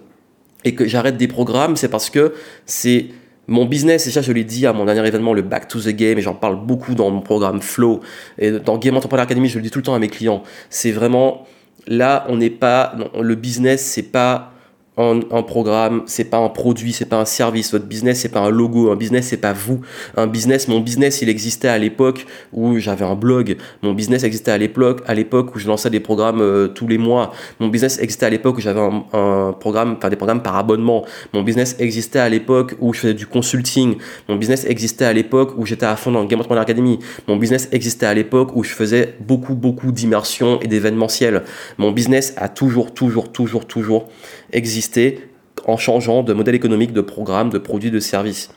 et 0.64 0.76
que 0.76 0.86
j'arrête 0.86 1.18
des 1.18 1.28
programmes, 1.28 1.76
c'est 1.76 1.90
parce 1.90 2.10
que 2.10 2.34
c'est 2.66 3.08
mon 3.48 3.66
business, 3.66 4.08
et 4.08 4.12
ça 4.12 4.22
je 4.22 4.32
l'ai 4.32 4.44
dit 4.44 4.66
à 4.66 4.74
mon 4.74 4.86
dernier 4.86 5.08
événement, 5.08 5.34
le 5.34 5.44
Back 5.44 5.68
to 5.68 5.80
the 5.80 5.90
Game, 5.90 6.18
et 6.18 6.22
j'en 6.22 6.34
parle 6.34 6.66
beaucoup 6.66 6.96
dans 6.96 7.12
mon 7.12 7.22
programme 7.22 7.62
Flow, 7.62 8.02
et 8.40 8.52
dans 8.52 8.78
Game 8.78 8.98
Entrepreneur 8.98 9.24
Academy, 9.24 9.48
je 9.48 9.58
le 9.58 9.62
dis 9.62 9.70
tout 9.70 9.80
le 9.80 9.84
temps 9.84 9.94
à 9.94 10.00
mes 10.00 10.08
clients, 10.08 10.42
c'est 10.72 10.92
vraiment, 10.92 11.46
là, 11.86 12.26
on 12.28 12.38
n'est 12.38 12.50
pas, 12.50 12.96
le 13.20 13.36
business, 13.36 13.84
c'est 13.84 14.12
pas 14.12 14.52
un, 14.98 15.44
programme, 15.44 16.04
c'est 16.06 16.26
pas 16.26 16.38
un 16.38 16.48
produit, 16.48 16.94
c'est 16.94 17.06
pas 17.06 17.20
un 17.20 17.26
service. 17.26 17.72
Votre 17.72 17.86
business, 17.86 18.20
c'est 18.20 18.30
pas 18.30 18.40
un 18.40 18.50
logo. 18.50 18.92
Un 18.92 18.96
business, 18.96 19.28
c'est 19.28 19.38
pas 19.38 19.52
vous. 19.52 19.82
Un 20.16 20.28
business, 20.28 20.68
mon 20.68 20.80
business, 20.80 21.22
il 21.22 21.28
existait 21.28 21.68
à 21.68 21.78
l'époque 21.78 22.26
où 22.54 22.78
j'avais 22.80 23.04
un 23.04 23.16
blog. 23.16 23.58
Mon 23.82 23.94
business 23.94 24.24
existait 24.24 24.52
à 24.52 24.58
l'époque, 24.58 25.02
à 25.06 25.14
l'époque 25.14 25.54
où 25.56 25.60
je 25.60 25.68
lançais 25.68 25.90
des 25.90 26.00
programmes 26.00 26.42
euh, 26.42 26.68
tous 26.68 26.88
les 26.88 26.98
mois. 26.98 27.34
Mon 27.60 27.68
business 27.68 28.00
existait 28.00 28.26
à 28.26 28.30
l'époque 28.30 28.58
où 28.58 28.62
j'avais 28.62 28.80
un, 28.80 29.54
programme, 29.60 29.96
enfin 29.98 30.10
des 30.10 30.16
programmes 30.16 30.42
par 30.42 30.56
abonnement. 30.56 31.06
Mon 31.34 31.44
business 31.44 31.76
existait 31.80 32.20
à 32.20 32.30
l'époque 32.30 32.76
où 32.80 32.94
je 32.94 33.02
faisais 33.02 33.14
du 33.14 33.28
consulting. 33.28 33.98
Mon 34.30 34.38
business 34.38 34.66
existait 34.66 35.06
à 35.06 35.14
l'époque 35.14 35.54
où 35.58 35.66
j'étais 35.66 35.86
à 35.86 35.96
fond 35.98 36.12
dans 36.12 36.22
le 36.22 36.28
Game 36.28 36.40
Entrepreneur 36.40 36.64
Academy. 36.64 37.00
Mon 37.28 37.36
business 37.36 37.68
existait 37.74 38.06
à 38.06 38.14
l'époque 38.14 38.56
où 38.56 38.64
je 38.64 38.72
faisais 38.72 39.16
beaucoup, 39.20 39.56
beaucoup 39.56 39.92
d'immersions 39.92 40.60
et 40.62 40.68
d'événementiels. 40.68 41.44
Mon 41.78 41.92
business 41.92 42.34
a 42.38 42.48
toujours, 42.48 42.94
toujours, 42.94 43.32
toujours, 43.32 43.66
toujours 43.66 44.08
exister 44.56 45.20
en 45.66 45.78
changeant 45.78 46.24
de 46.24 46.34
modèle 46.34 46.56
économique, 46.56 46.94
de 46.94 47.02
programme, 47.02 47.50
de 47.50 47.58
produit, 47.58 47.92
de 47.92 48.00
service. 48.00 48.50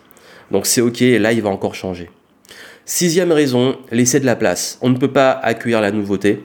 Donc 0.50 0.66
c'est 0.66 0.80
ok, 0.80 1.02
et 1.02 1.18
là 1.18 1.32
il 1.32 1.42
va 1.42 1.50
encore 1.50 1.74
changer. 1.74 2.10
Sixième 2.84 3.32
raison, 3.32 3.76
laisser 3.90 4.18
de 4.18 4.26
la 4.26 4.36
place. 4.36 4.78
On 4.80 4.88
ne 4.88 4.96
peut 4.96 5.12
pas 5.12 5.32
accueillir 5.32 5.80
la 5.80 5.90
nouveauté 5.90 6.42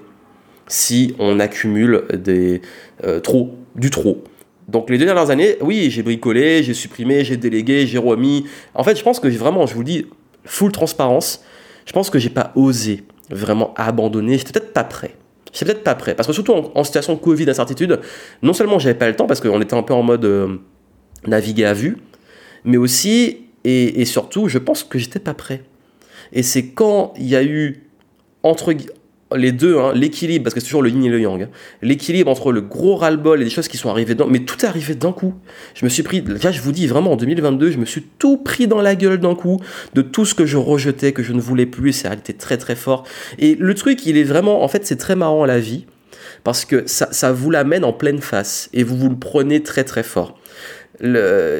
si 0.67 1.15
on 1.19 1.39
accumule 1.39 2.03
des, 2.13 2.61
euh, 3.03 3.19
trop, 3.19 3.55
du 3.75 3.89
trop. 3.89 4.23
Donc 4.67 4.89
les 4.89 4.97
deux 4.97 5.05
dernières 5.05 5.29
années, 5.29 5.55
oui, 5.61 5.89
j'ai 5.89 6.03
bricolé, 6.03 6.63
j'ai 6.63 6.73
supprimé, 6.73 7.23
j'ai 7.23 7.37
délégué, 7.37 7.85
j'ai 7.87 7.97
remis. 7.97 8.45
En 8.73 8.83
fait, 8.83 8.97
je 8.97 9.03
pense 9.03 9.19
que 9.19 9.27
vraiment, 9.27 9.65
je 9.65 9.75
vous 9.75 9.83
dis, 9.83 10.05
full 10.45 10.71
transparence, 10.71 11.43
je 11.85 11.93
pense 11.93 12.09
que 12.09 12.19
j'ai 12.19 12.29
pas 12.29 12.51
osé 12.55 13.03
vraiment 13.29 13.73
abandonner, 13.75 14.37
j'étais 14.37 14.51
peut-être 14.51 14.73
pas 14.73 14.83
prêt. 14.83 15.15
C'est 15.53 15.65
peut-être 15.65 15.83
pas 15.83 15.95
prêt. 15.95 16.15
Parce 16.15 16.27
que 16.27 16.33
surtout 16.33 16.53
en, 16.53 16.83
situation 16.83 17.15
Covid, 17.15 17.49
incertitude, 17.49 17.99
non 18.41 18.53
seulement 18.53 18.79
j'avais 18.79 18.97
pas 18.97 19.07
le 19.07 19.15
temps, 19.15 19.27
parce 19.27 19.39
qu'on 19.39 19.61
était 19.61 19.75
un 19.75 19.83
peu 19.83 19.93
en 19.93 20.03
mode 20.03 20.25
euh, 20.25 20.57
naviguer 21.25 21.65
à 21.65 21.73
vue, 21.73 21.97
mais 22.65 22.77
aussi, 22.77 23.45
et, 23.63 24.03
surtout, 24.05 24.49
je 24.49 24.57
pense 24.57 24.83
que 24.83 24.99
j'étais 24.99 25.19
pas 25.19 25.33
prêt. 25.33 25.63
Et 26.33 26.43
c'est 26.43 26.65
quand 26.65 27.13
il 27.17 27.27
y 27.27 27.35
a 27.35 27.43
eu, 27.43 27.87
entre, 28.41 28.73
les 29.35 29.51
deux, 29.51 29.77
hein, 29.77 29.93
l'équilibre, 29.93 30.43
parce 30.43 30.53
que 30.53 30.59
c'est 30.59 30.67
toujours 30.67 30.81
le 30.81 30.89
yin 30.89 31.03
et 31.05 31.09
le 31.09 31.19
yang, 31.19 31.43
hein. 31.43 31.49
l'équilibre 31.81 32.29
entre 32.29 32.51
le 32.51 32.61
gros 32.61 32.95
ras-le-bol 32.95 33.41
et 33.41 33.43
des 33.43 33.49
choses 33.49 33.67
qui 33.67 33.77
sont 33.77 33.89
arrivées 33.89 34.15
mais 34.29 34.39
tout 34.39 34.63
est 34.63 34.67
arrivé 34.67 34.95
d'un 34.95 35.11
coup. 35.11 35.33
Je 35.75 35.85
me 35.85 35.89
suis 35.89 36.03
pris, 36.03 36.21
là 36.21 36.51
je 36.51 36.61
vous 36.61 36.71
dis 36.71 36.87
vraiment 36.87 37.13
en 37.13 37.15
2022, 37.15 37.71
je 37.71 37.77
me 37.77 37.85
suis 37.85 38.03
tout 38.19 38.37
pris 38.37 38.67
dans 38.67 38.81
la 38.81 38.95
gueule 38.95 39.19
d'un 39.19 39.35
coup, 39.35 39.59
de 39.93 40.01
tout 40.01 40.25
ce 40.25 40.35
que 40.35 40.45
je 40.45 40.57
rejetais, 40.57 41.11
que 41.11 41.23
je 41.23 41.33
ne 41.33 41.41
voulais 41.41 41.65
plus, 41.65 41.89
et 41.89 41.93
ça 41.93 42.11
a 42.11 42.13
été 42.13 42.33
très 42.33 42.57
très 42.57 42.75
fort. 42.75 43.05
Et 43.39 43.55
le 43.55 43.73
truc, 43.73 44.05
il 44.05 44.17
est 44.17 44.23
vraiment, 44.23 44.63
en 44.63 44.67
fait, 44.67 44.85
c'est 44.85 44.97
très 44.97 45.15
marrant 45.15 45.43
à 45.43 45.47
la 45.47 45.59
vie, 45.59 45.85
parce 46.43 46.65
que 46.65 46.83
ça, 46.85 47.09
ça 47.11 47.31
vous 47.31 47.49
l'amène 47.49 47.83
en 47.83 47.93
pleine 47.93 48.21
face, 48.21 48.69
et 48.73 48.83
vous 48.83 48.97
vous 48.97 49.09
le 49.09 49.17
prenez 49.17 49.63
très 49.63 49.83
très 49.83 50.03
fort. 50.03 50.37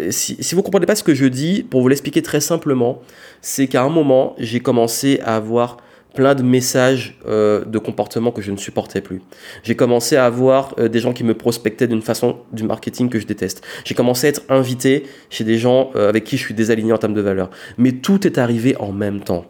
Si, 0.09 0.38
si 0.39 0.55
vous 0.55 0.62
comprenez 0.62 0.86
pas 0.86 0.95
ce 0.95 1.03
que 1.03 1.15
je 1.15 1.25
dis, 1.25 1.63
pour 1.63 1.81
vous 1.81 1.88
l'expliquer 1.88 2.21
très 2.21 2.39
simplement, 2.39 3.01
c'est 3.41 3.67
qu'à 3.67 3.83
un 3.83 3.89
moment, 3.89 4.36
j'ai 4.38 4.59
commencé 4.59 5.19
à 5.23 5.36
avoir 5.36 5.77
plein 6.13 6.36
de 6.36 6.43
messages 6.43 7.17
euh, 7.28 7.65
de 7.65 7.78
comportement 7.80 8.32
que 8.32 8.41
je 8.41 8.52
ne 8.52 8.58
supportais 8.58 9.02
plus. 9.02 9.21
J'ai 9.63 9.76
commencé 9.76 10.15
à 10.15 10.26
avoir 10.26 10.76
euh, 10.80 10.88
des 10.88 10.99
gens 10.99 11.13
qui 11.13 11.23
me 11.23 11.34
prospectaient 11.34 11.88
d'une 11.88 12.02
façon 12.02 12.38
du 12.52 12.63
marketing 12.63 13.10
que 13.10 13.19
je 13.19 13.26
déteste. 13.26 13.63
J'ai 13.84 13.95
commencé 13.95 14.28
à 14.28 14.30
être 14.30 14.43
invité 14.49 15.04
chez 15.30 15.43
des 15.43 15.58
gens 15.58 15.91
euh, 15.95 16.10
avec 16.10 16.23
qui 16.23 16.38
je 16.38 16.43
suis 16.43 16.54
désaligné 16.54 16.93
en 16.93 16.97
termes 16.97 17.13
de 17.13 17.21
valeur. 17.21 17.49
Mais 17.78 17.93
tout 17.93 18.26
est 18.28 18.38
arrivé 18.38 18.76
en 18.78 18.91
même 18.91 19.21
temps. 19.21 19.45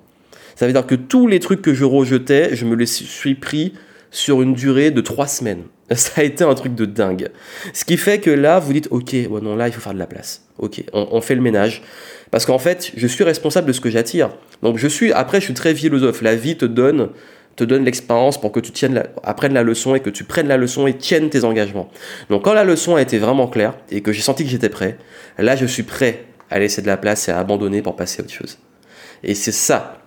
Ça 0.56 0.66
veut 0.66 0.74
dire 0.74 0.86
que 0.86 0.96
tous 0.96 1.28
les 1.28 1.40
trucs 1.40 1.62
que 1.62 1.74
je 1.74 1.84
rejetais, 1.84 2.56
je 2.56 2.66
me 2.66 2.76
les 2.76 2.86
suis 2.86 3.36
pris 3.36 3.74
sur 4.12 4.42
une 4.42 4.54
durée 4.54 4.92
de 4.92 5.02
trois 5.02 5.28
semaines. 5.28 5.64
Ça 5.96 6.22
a 6.22 6.24
été 6.24 6.44
un 6.44 6.54
truc 6.54 6.76
de 6.76 6.86
dingue. 6.86 7.30
Ce 7.74 7.84
qui 7.84 7.98
fait 7.98 8.20
que 8.20 8.30
là, 8.30 8.60
vous 8.60 8.72
dites, 8.72 8.88
ok, 8.92 9.12
ouais, 9.12 9.42
non, 9.42 9.56
là, 9.56 9.68
il 9.68 9.74
faut 9.74 9.82
faire 9.82 9.94
de 9.94 10.00
la 10.00 10.08
place. 10.08 10.46
Ok, 10.60 10.84
on 10.94 11.20
fait 11.20 11.34
le 11.34 11.42
ménage. 11.42 11.82
Parce 12.34 12.48
qu'en 12.48 12.58
fait, 12.58 12.92
je 12.98 13.06
suis 13.06 13.24
responsable 13.24 13.68
de 13.68 13.74
ce 13.74 13.80
que 13.80 13.92
j'attire. 13.92 14.32
Donc 14.64 14.80
je 14.80 14.88
suis, 14.88 15.14
après, 15.14 15.40
je 15.40 15.46
suis 15.46 15.54
très 15.54 15.76
philosophe. 15.76 16.24
La 16.24 16.36
vie 16.36 16.58
te 16.58 16.66
donne 16.66 17.10
te 17.56 17.64
donne 17.64 17.86
l'expérience 17.86 18.42
pour 18.42 18.52
que 18.52 18.60
tu 18.60 18.72
tiennes 18.72 19.04
apprennes 19.22 19.54
la 19.54 19.62
leçon 19.62 19.94
et 19.94 20.00
que 20.00 20.10
tu 20.10 20.24
prennes 20.24 20.48
la 20.48 20.58
leçon 20.58 20.88
et 20.88 20.98
tiennes 20.98 21.30
tes 21.30 21.44
engagements. 21.44 21.92
Donc 22.32 22.46
quand 22.46 22.54
la 22.54 22.64
leçon 22.64 22.96
a 22.96 23.04
été 23.04 23.20
vraiment 23.20 23.48
claire 23.48 23.76
et 23.92 24.02
que 24.02 24.12
j'ai 24.12 24.24
senti 24.24 24.44
que 24.46 24.50
j'étais 24.50 24.70
prêt, 24.70 24.98
là 25.38 25.56
je 25.56 25.68
suis 25.68 25.84
prêt 25.84 26.26
à 26.50 26.58
laisser 26.58 26.82
de 26.82 26.88
la 26.88 26.98
place 26.98 27.30
et 27.30 27.32
à 27.32 27.38
abandonner 27.38 27.84
pour 27.84 27.96
passer 27.96 28.22
à 28.22 28.24
autre 28.24 28.34
chose. 28.34 28.58
Et 29.22 29.36
c'est 29.36 29.52
ça, 29.52 30.02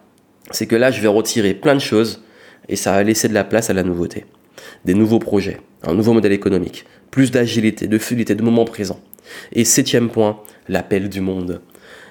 c'est 0.50 0.66
que 0.66 0.74
là 0.74 0.90
je 0.90 1.00
vais 1.00 1.06
retirer 1.06 1.54
plein 1.54 1.76
de 1.76 1.80
choses 1.80 2.24
et 2.68 2.74
ça 2.74 2.90
va 2.90 3.04
laisser 3.04 3.28
de 3.28 3.34
la 3.34 3.44
place 3.44 3.70
à 3.70 3.72
la 3.72 3.84
nouveauté. 3.84 4.24
Des 4.84 4.94
nouveaux 4.94 5.20
projets, 5.20 5.60
un 5.84 5.94
nouveau 5.94 6.12
modèle 6.12 6.32
économique, 6.32 6.86
plus 7.12 7.30
d'agilité, 7.30 7.86
de 7.86 7.98
fluidité, 7.98 8.34
de 8.34 8.42
moment 8.42 8.64
présent. 8.64 8.98
Et 9.52 9.64
septième 9.64 10.08
point, 10.08 10.40
l'appel 10.68 11.08
du 11.08 11.20
monde 11.20 11.60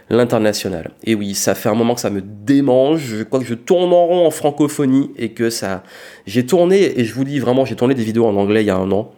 l'international. 0.10 0.92
Et 1.04 1.16
oui, 1.16 1.34
ça 1.34 1.56
fait 1.56 1.70
un 1.70 1.76
moment 1.76 1.96
que 1.96 2.02
ça 2.02 2.10
me 2.10 2.22
démange. 2.22 3.02
Je 3.02 3.24
crois 3.24 3.40
que 3.40 3.46
je 3.46 3.56
tourne 3.56 3.92
en 3.92 4.06
rond 4.06 4.28
en 4.28 4.32
francophonie 4.32 5.12
et 5.18 5.30
que 5.30 5.50
ça. 5.50 5.84
J'ai 6.26 6.46
tourné, 6.46 7.00
et 7.00 7.06
je 7.06 7.14
vous 7.14 7.24
dis 7.24 7.40
vraiment, 7.40 7.66
j'ai 7.66 7.76
tourné 7.76 7.96
des 7.96 8.04
vidéos 8.04 8.26
en 8.26 8.36
anglais 8.36 8.64
il 8.64 8.68
y 8.68 8.72
a 8.72 8.78
un 8.78 8.92
an, 8.92 9.12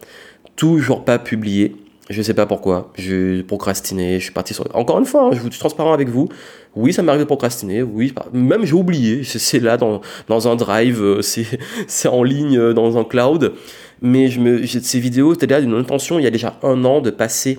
toujours 0.56 1.04
pas 1.04 1.18
publiées. 1.18 1.76
Je 2.10 2.22
sais 2.22 2.32
pas 2.32 2.46
pourquoi. 2.46 2.90
J'ai 2.96 3.42
procrastiné. 3.42 4.18
Je 4.18 4.24
suis 4.24 4.32
parti 4.32 4.54
sur. 4.54 4.64
Encore 4.74 4.98
une 4.98 5.04
fois, 5.04 5.24
hein, 5.24 5.30
je 5.32 5.40
suis 5.40 5.58
transparent 5.58 5.92
avec 5.92 6.08
vous. 6.08 6.28
Oui, 6.74 6.94
ça 6.94 7.02
m'arrive 7.02 7.20
de 7.20 7.26
procrastiner. 7.26 7.82
Oui, 7.82 8.14
même 8.32 8.64
j'ai 8.64 8.72
oublié. 8.72 9.22
C'est 9.24 9.60
là 9.60 9.76
dans, 9.76 10.00
dans 10.26 10.48
un 10.48 10.56
drive. 10.56 11.02
Euh, 11.02 11.20
c'est 11.86 12.08
en 12.08 12.22
ligne 12.22 12.58
euh, 12.58 12.72
dans 12.72 12.96
un 12.96 13.04
cloud. 13.04 13.52
Mais 14.00 14.28
je 14.28 14.40
me, 14.40 14.64
ces 14.64 15.00
vidéos, 15.00 15.34
c'était 15.34 15.48
là 15.48 15.60
d'une 15.60 15.74
intention 15.74 16.18
il 16.18 16.22
y 16.22 16.26
a 16.26 16.30
déjà 16.30 16.56
un 16.62 16.84
an 16.84 17.00
de 17.00 17.10
passer 17.10 17.58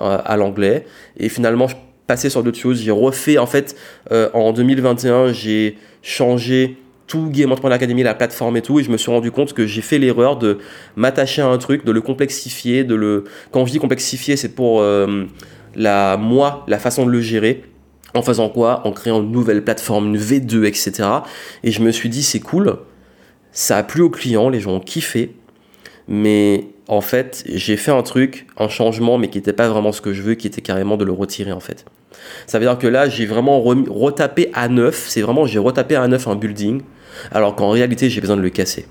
euh, 0.00 0.18
à 0.24 0.36
l'anglais. 0.36 0.86
Et 1.16 1.28
finalement, 1.28 1.68
je 1.68 1.76
passé 2.06 2.30
sur 2.30 2.42
d'autres 2.42 2.58
choses. 2.58 2.80
J'ai 2.80 2.90
refait, 2.90 3.38
en 3.38 3.46
fait, 3.46 3.76
euh, 4.12 4.28
en 4.34 4.52
2021, 4.52 5.32
j'ai 5.32 5.78
changé 6.02 6.76
tout 7.06 7.28
Game 7.30 7.50
Entrepreneur 7.52 7.76
Academy, 7.76 8.02
la 8.02 8.14
plateforme 8.14 8.56
et 8.56 8.62
tout, 8.62 8.80
et 8.80 8.84
je 8.84 8.90
me 8.90 8.96
suis 8.96 9.10
rendu 9.10 9.30
compte 9.30 9.52
que 9.52 9.66
j'ai 9.66 9.82
fait 9.82 9.98
l'erreur 9.98 10.36
de 10.36 10.58
m'attacher 10.96 11.42
à 11.42 11.46
un 11.48 11.58
truc, 11.58 11.84
de 11.84 11.92
le 11.92 12.00
complexifier, 12.00 12.84
de 12.84 12.94
le... 12.94 13.24
Quand 13.50 13.66
je 13.66 13.72
dis 13.72 13.78
complexifier, 13.78 14.36
c'est 14.36 14.54
pour 14.54 14.80
euh, 14.80 15.24
la, 15.74 16.16
moi, 16.16 16.64
la 16.66 16.78
façon 16.78 17.04
de 17.06 17.10
le 17.10 17.20
gérer. 17.20 17.64
En 18.14 18.22
faisant 18.22 18.48
quoi? 18.48 18.86
En 18.86 18.92
créant 18.92 19.22
une 19.22 19.32
nouvelle 19.32 19.64
plateforme, 19.64 20.14
une 20.14 20.18
V2, 20.18 20.64
etc. 20.64 21.02
Et 21.64 21.72
je 21.72 21.82
me 21.82 21.90
suis 21.90 22.08
dit, 22.08 22.22
c'est 22.22 22.38
cool, 22.38 22.76
ça 23.50 23.78
a 23.78 23.82
plu 23.82 24.02
aux 24.02 24.10
clients, 24.10 24.48
les 24.48 24.60
gens 24.60 24.72
ont 24.72 24.80
kiffé, 24.80 25.34
mais 26.06 26.68
en 26.88 27.00
fait, 27.00 27.44
j'ai 27.48 27.76
fait 27.76 27.90
un 27.90 28.02
truc, 28.02 28.46
un 28.58 28.68
changement, 28.68 29.18
mais 29.18 29.28
qui 29.28 29.38
n'était 29.38 29.52
pas 29.52 29.68
vraiment 29.68 29.92
ce 29.92 30.00
que 30.00 30.12
je 30.12 30.22
veux, 30.22 30.34
qui 30.34 30.46
était 30.46 30.60
carrément 30.60 30.96
de 30.96 31.04
le 31.04 31.12
retirer, 31.12 31.52
en 31.52 31.60
fait. 31.60 31.84
Ça 32.46 32.58
veut 32.58 32.64
dire 32.64 32.78
que 32.78 32.86
là, 32.86 33.08
j'ai 33.08 33.26
vraiment 33.26 33.60
retapé 33.62 34.50
à 34.52 34.68
neuf, 34.68 35.06
c'est 35.08 35.22
vraiment, 35.22 35.46
j'ai 35.46 35.58
retapé 35.58 35.96
à 35.96 36.06
neuf 36.08 36.28
un 36.28 36.36
building, 36.36 36.82
alors 37.32 37.56
qu'en 37.56 37.70
réalité, 37.70 38.10
j'ai 38.10 38.20
besoin 38.20 38.36
de 38.36 38.42
le 38.42 38.50
casser 38.50 38.86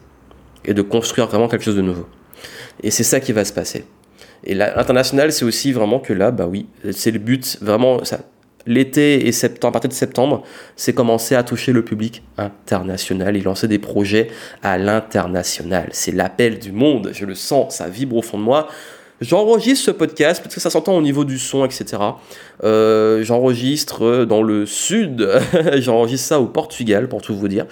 et 0.66 0.74
de 0.74 0.82
construire 0.82 1.28
vraiment 1.28 1.48
quelque 1.48 1.64
chose 1.64 1.76
de 1.76 1.82
nouveau. 1.82 2.08
Et 2.82 2.90
c'est 2.90 3.04
ça 3.04 3.20
qui 3.20 3.32
va 3.32 3.46
se 3.46 3.54
passer. 3.54 3.86
Et 4.44 4.56
l'international, 4.56 5.32
c'est 5.32 5.46
aussi 5.46 5.72
vraiment 5.72 6.00
que 6.00 6.14
là, 6.14 6.32
bah 6.32 6.48
oui, 6.50 6.68
c'est 6.92 7.12
le 7.12 7.20
but, 7.20 7.58
vraiment, 7.62 8.04
ça, 8.04 8.20
l'été 8.66 9.28
et 9.28 9.32
septembre, 9.32 9.70
à 9.70 9.72
partir 9.74 9.90
de 9.90 9.96
septembre, 9.96 10.44
c'est 10.76 10.94
commencer 10.94 11.36
à 11.36 11.44
toucher 11.44 11.72
le 11.72 11.84
public 11.84 12.24
international 12.38 13.36
et 13.36 13.42
lancer 13.42 13.68
des 13.68 13.80
projets 13.80 14.30
à 14.62 14.78
l'international. 14.78 15.90
C'est 15.92 16.12
l'appel 16.12 16.60
du 16.60 16.72
monde, 16.72 17.12
je 17.14 17.26
le 17.26 17.36
sens, 17.36 17.76
ça 17.76 17.90
vibre 17.90 18.18
au 18.18 18.22
fond 18.22 18.38
de 18.38 18.44
moi. 18.44 18.68
J'enregistre 19.22 19.86
ce 19.86 19.92
podcast 19.92 20.42
parce 20.42 20.56
que 20.56 20.60
ça 20.60 20.70
s'entend 20.70 20.98
au 20.98 21.02
niveau 21.02 21.24
du 21.24 21.40
son, 21.40 21.64
etc. 21.64 22.02
Euh, 22.64 23.24
j'enregistre 23.24 24.26
dans 24.26 24.44
le 24.44 24.66
sud, 24.66 25.30
j'enregistre 25.76 26.28
ça 26.28 26.40
au 26.40 26.48
Portugal 26.48 27.08
pour 27.08 27.22
tout 27.22 27.36
vous 27.36 27.48
dire. 27.48 27.66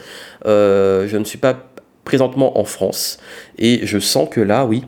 Euh, 0.45 1.08
je 1.08 1.17
ne 1.17 1.25
suis 1.25 1.38
pas 1.38 1.58
présentement 2.06 2.58
en 2.58 2.63
France 2.63 3.19
et 3.58 3.82
je 3.84 3.99
sens 3.99 4.30
que 4.30 4.39
là, 4.39 4.65
oui, 4.65 4.84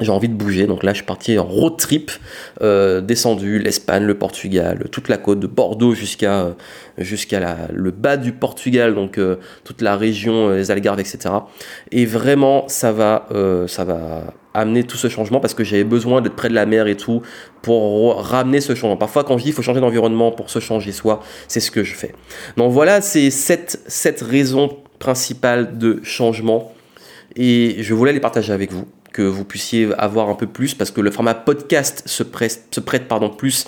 j'ai 0.00 0.10
envie 0.10 0.28
de 0.28 0.34
bouger. 0.34 0.66
Donc 0.66 0.82
là, 0.82 0.92
je 0.92 0.98
suis 0.98 1.06
parti 1.06 1.38
en 1.38 1.44
road 1.44 1.76
trip, 1.76 2.10
euh, 2.62 3.00
descendu 3.00 3.58
l'Espagne, 3.58 4.04
le 4.04 4.16
Portugal, 4.16 4.84
toute 4.90 5.08
la 5.08 5.16
côte 5.16 5.40
de 5.40 5.46
Bordeaux 5.46 5.94
jusqu'à 5.94 6.40
euh, 6.40 6.52
jusqu'à 6.98 7.68
le 7.72 7.90
bas 7.90 8.16
du 8.16 8.32
Portugal, 8.32 8.94
donc 8.94 9.18
euh, 9.18 9.36
toute 9.64 9.82
la 9.82 9.96
région, 9.96 10.50
les 10.50 10.70
Algarves, 10.70 11.00
etc. 11.00 11.30
Et 11.92 12.06
vraiment, 12.06 12.64
ça 12.68 12.92
va, 12.92 13.28
ça 13.66 13.84
va 13.84 14.24
amener 14.54 14.82
tout 14.82 14.96
ce 14.96 15.08
changement 15.08 15.38
parce 15.40 15.54
que 15.54 15.62
j'avais 15.62 15.84
besoin 15.84 16.20
d'être 16.20 16.34
près 16.34 16.48
de 16.48 16.54
la 16.54 16.66
mer 16.66 16.86
et 16.88 16.96
tout 16.96 17.22
pour 17.62 18.20
ramener 18.20 18.60
ce 18.60 18.74
changement. 18.74 18.96
Parfois, 18.96 19.22
quand 19.22 19.38
je 19.38 19.44
dis 19.44 19.50
il 19.50 19.52
faut 19.52 19.62
changer 19.62 19.80
d'environnement 19.80 20.32
pour 20.32 20.50
se 20.50 20.58
changer 20.58 20.92
soi, 20.92 21.20
c'est 21.46 21.60
ce 21.60 21.70
que 21.70 21.84
je 21.84 21.94
fais. 21.94 22.14
Donc 22.56 22.72
voilà, 22.72 23.00
c'est 23.00 23.30
cette, 23.30 23.80
cette 23.86 24.20
raison 24.20 24.70
principale 24.98 25.78
de 25.78 26.00
changement 26.02 26.72
et 27.36 27.76
je 27.78 27.94
voulais 27.94 28.12
les 28.12 28.20
partager 28.20 28.52
avec 28.52 28.72
vous 28.72 28.86
que 29.18 29.22
vous 29.24 29.44
puissiez 29.44 29.88
avoir 29.98 30.28
un 30.28 30.36
peu 30.36 30.46
plus 30.46 30.74
parce 30.74 30.92
que 30.92 31.00
le 31.00 31.10
format 31.10 31.34
podcast 31.34 32.04
se 32.06 32.22
prête, 32.22 33.08
pardon, 33.08 33.30
plus 33.30 33.66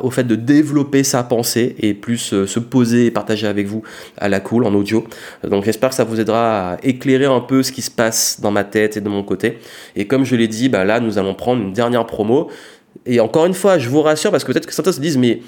au 0.00 0.12
fait 0.12 0.22
de 0.22 0.36
développer 0.36 1.02
sa 1.02 1.24
pensée 1.24 1.74
et 1.80 1.92
plus 1.92 2.32
euh, 2.32 2.46
se 2.46 2.60
poser 2.60 3.06
et 3.06 3.10
partager 3.10 3.48
avec 3.48 3.66
vous 3.66 3.82
à 4.16 4.28
la 4.28 4.38
cool 4.38 4.64
en 4.64 4.72
audio. 4.74 5.04
Donc 5.42 5.64
j'espère 5.64 5.88
que 5.88 5.96
ça 5.96 6.04
vous 6.04 6.20
aidera 6.20 6.74
à 6.74 6.76
éclairer 6.84 7.24
un 7.24 7.40
peu 7.40 7.64
ce 7.64 7.72
qui 7.72 7.82
se 7.82 7.90
passe 7.90 8.40
dans 8.40 8.52
ma 8.52 8.62
tête 8.62 8.96
et 8.96 9.00
de 9.00 9.08
mon 9.08 9.24
côté. 9.24 9.58
Et 9.96 10.06
comme 10.06 10.24
je 10.24 10.36
l'ai 10.36 10.46
dit, 10.46 10.68
bah 10.68 10.84
là 10.84 11.00
nous 11.00 11.18
allons 11.18 11.34
prendre 11.34 11.60
une 11.60 11.72
dernière 11.72 12.06
promo. 12.06 12.48
Et 13.04 13.18
encore 13.18 13.46
une 13.46 13.54
fois, 13.54 13.78
je 13.80 13.88
vous 13.88 14.02
rassure 14.02 14.30
parce 14.30 14.44
que 14.44 14.52
peut-être 14.52 14.66
que 14.66 14.74
certains 14.74 14.92
se 14.92 15.00
disent 15.00 15.18
mais 15.18 15.40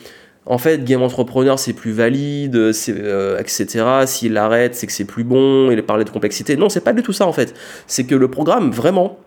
en 0.47 0.59
fait, 0.59 0.85
Game 0.85 1.03
Entrepreneur, 1.03 1.61
c'est 1.61 1.75
plus 1.75 1.93
valide, 1.93 2.57
euh, 2.57 3.39
etc. 3.39 3.85
S'il 4.07 4.33
l'arrête, 4.33 4.75
c'est 4.75 4.89
que 4.89 4.93
c'est 4.93 5.05
plus 5.05 5.25
bon, 5.25 5.71
il 5.71 5.81
parlé 5.85 6.05
de 6.05 6.11
complexité. 6.11 6.57
Non, 6.57 6.69
c'est 6.69 6.83
pas 6.83 6.93
du 6.93 7.03
tout 7.03 7.13
ça, 7.13 7.27
en 7.27 7.33
fait. 7.33 7.55
C'est 7.87 8.05
que 8.05 8.15
le 8.15 8.29
programme, 8.29 8.71
vraiment, 8.71 9.19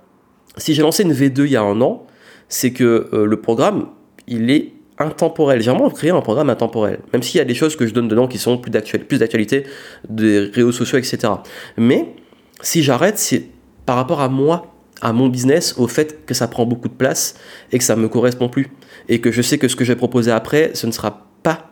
si 0.58 0.74
j'ai 0.74 0.82
lancé 0.82 1.04
une 1.04 1.14
V2 1.14 1.46
il 1.46 1.52
y 1.52 1.56
a 1.56 1.62
un 1.62 1.80
an, 1.82 2.06
c'est 2.50 2.72
que 2.72 3.10
euh, 3.14 3.26
le 3.26 3.42
programme, 3.42 3.88
il 4.28 4.50
est 4.50 4.74
intemporel. 4.98 5.62
J'ai 5.62 5.72
vraiment 5.72 5.90
créé 5.90 6.10
un 6.10 6.22
programme 6.22 6.50
intemporel. 6.50 7.00
Même 7.14 7.24
s'il 7.24 7.38
y 7.38 7.42
a 7.42 7.46
des 7.46 7.56
choses 7.56 7.76
que 7.76 7.86
je 7.86 7.94
donne 7.94 8.08
dedans 8.08 8.28
qui 8.28 8.38
sont 8.38 8.58
plus 8.58 8.72
d'actualité, 8.72 9.64
des 10.10 10.40
réseaux 10.54 10.72
sociaux, 10.72 10.98
etc. 10.98 11.34
Mais 11.78 12.16
si 12.62 12.84
j'arrête, 12.84 13.18
c'est 13.18 13.48
par 13.86 13.96
rapport 13.96 14.22
à 14.22 14.30
moi, 14.30 14.74
à 15.02 15.14
mon 15.14 15.28
business, 15.28 15.76
au 15.78 15.88
fait 15.88 16.26
que 16.26 16.34
ça 16.34 16.48
prend 16.48 16.66
beaucoup 16.66 16.90
de 16.90 16.94
place 16.94 17.36
et 17.72 17.78
que 17.78 17.84
ça 17.84 17.96
ne 17.96 18.02
me 18.02 18.10
correspond 18.10 18.50
plus. 18.50 18.68
Et 19.10 19.22
que 19.22 19.32
je 19.32 19.42
sais 19.42 19.58
que 19.58 19.68
ce 19.68 19.76
que 19.76 19.86
je 19.86 19.94
vais 19.94 19.98
proposer 19.98 20.32
après, 20.32 20.72
ce 20.74 20.88
ne 20.88 20.92
sera 20.92 21.28
pas 21.44 21.72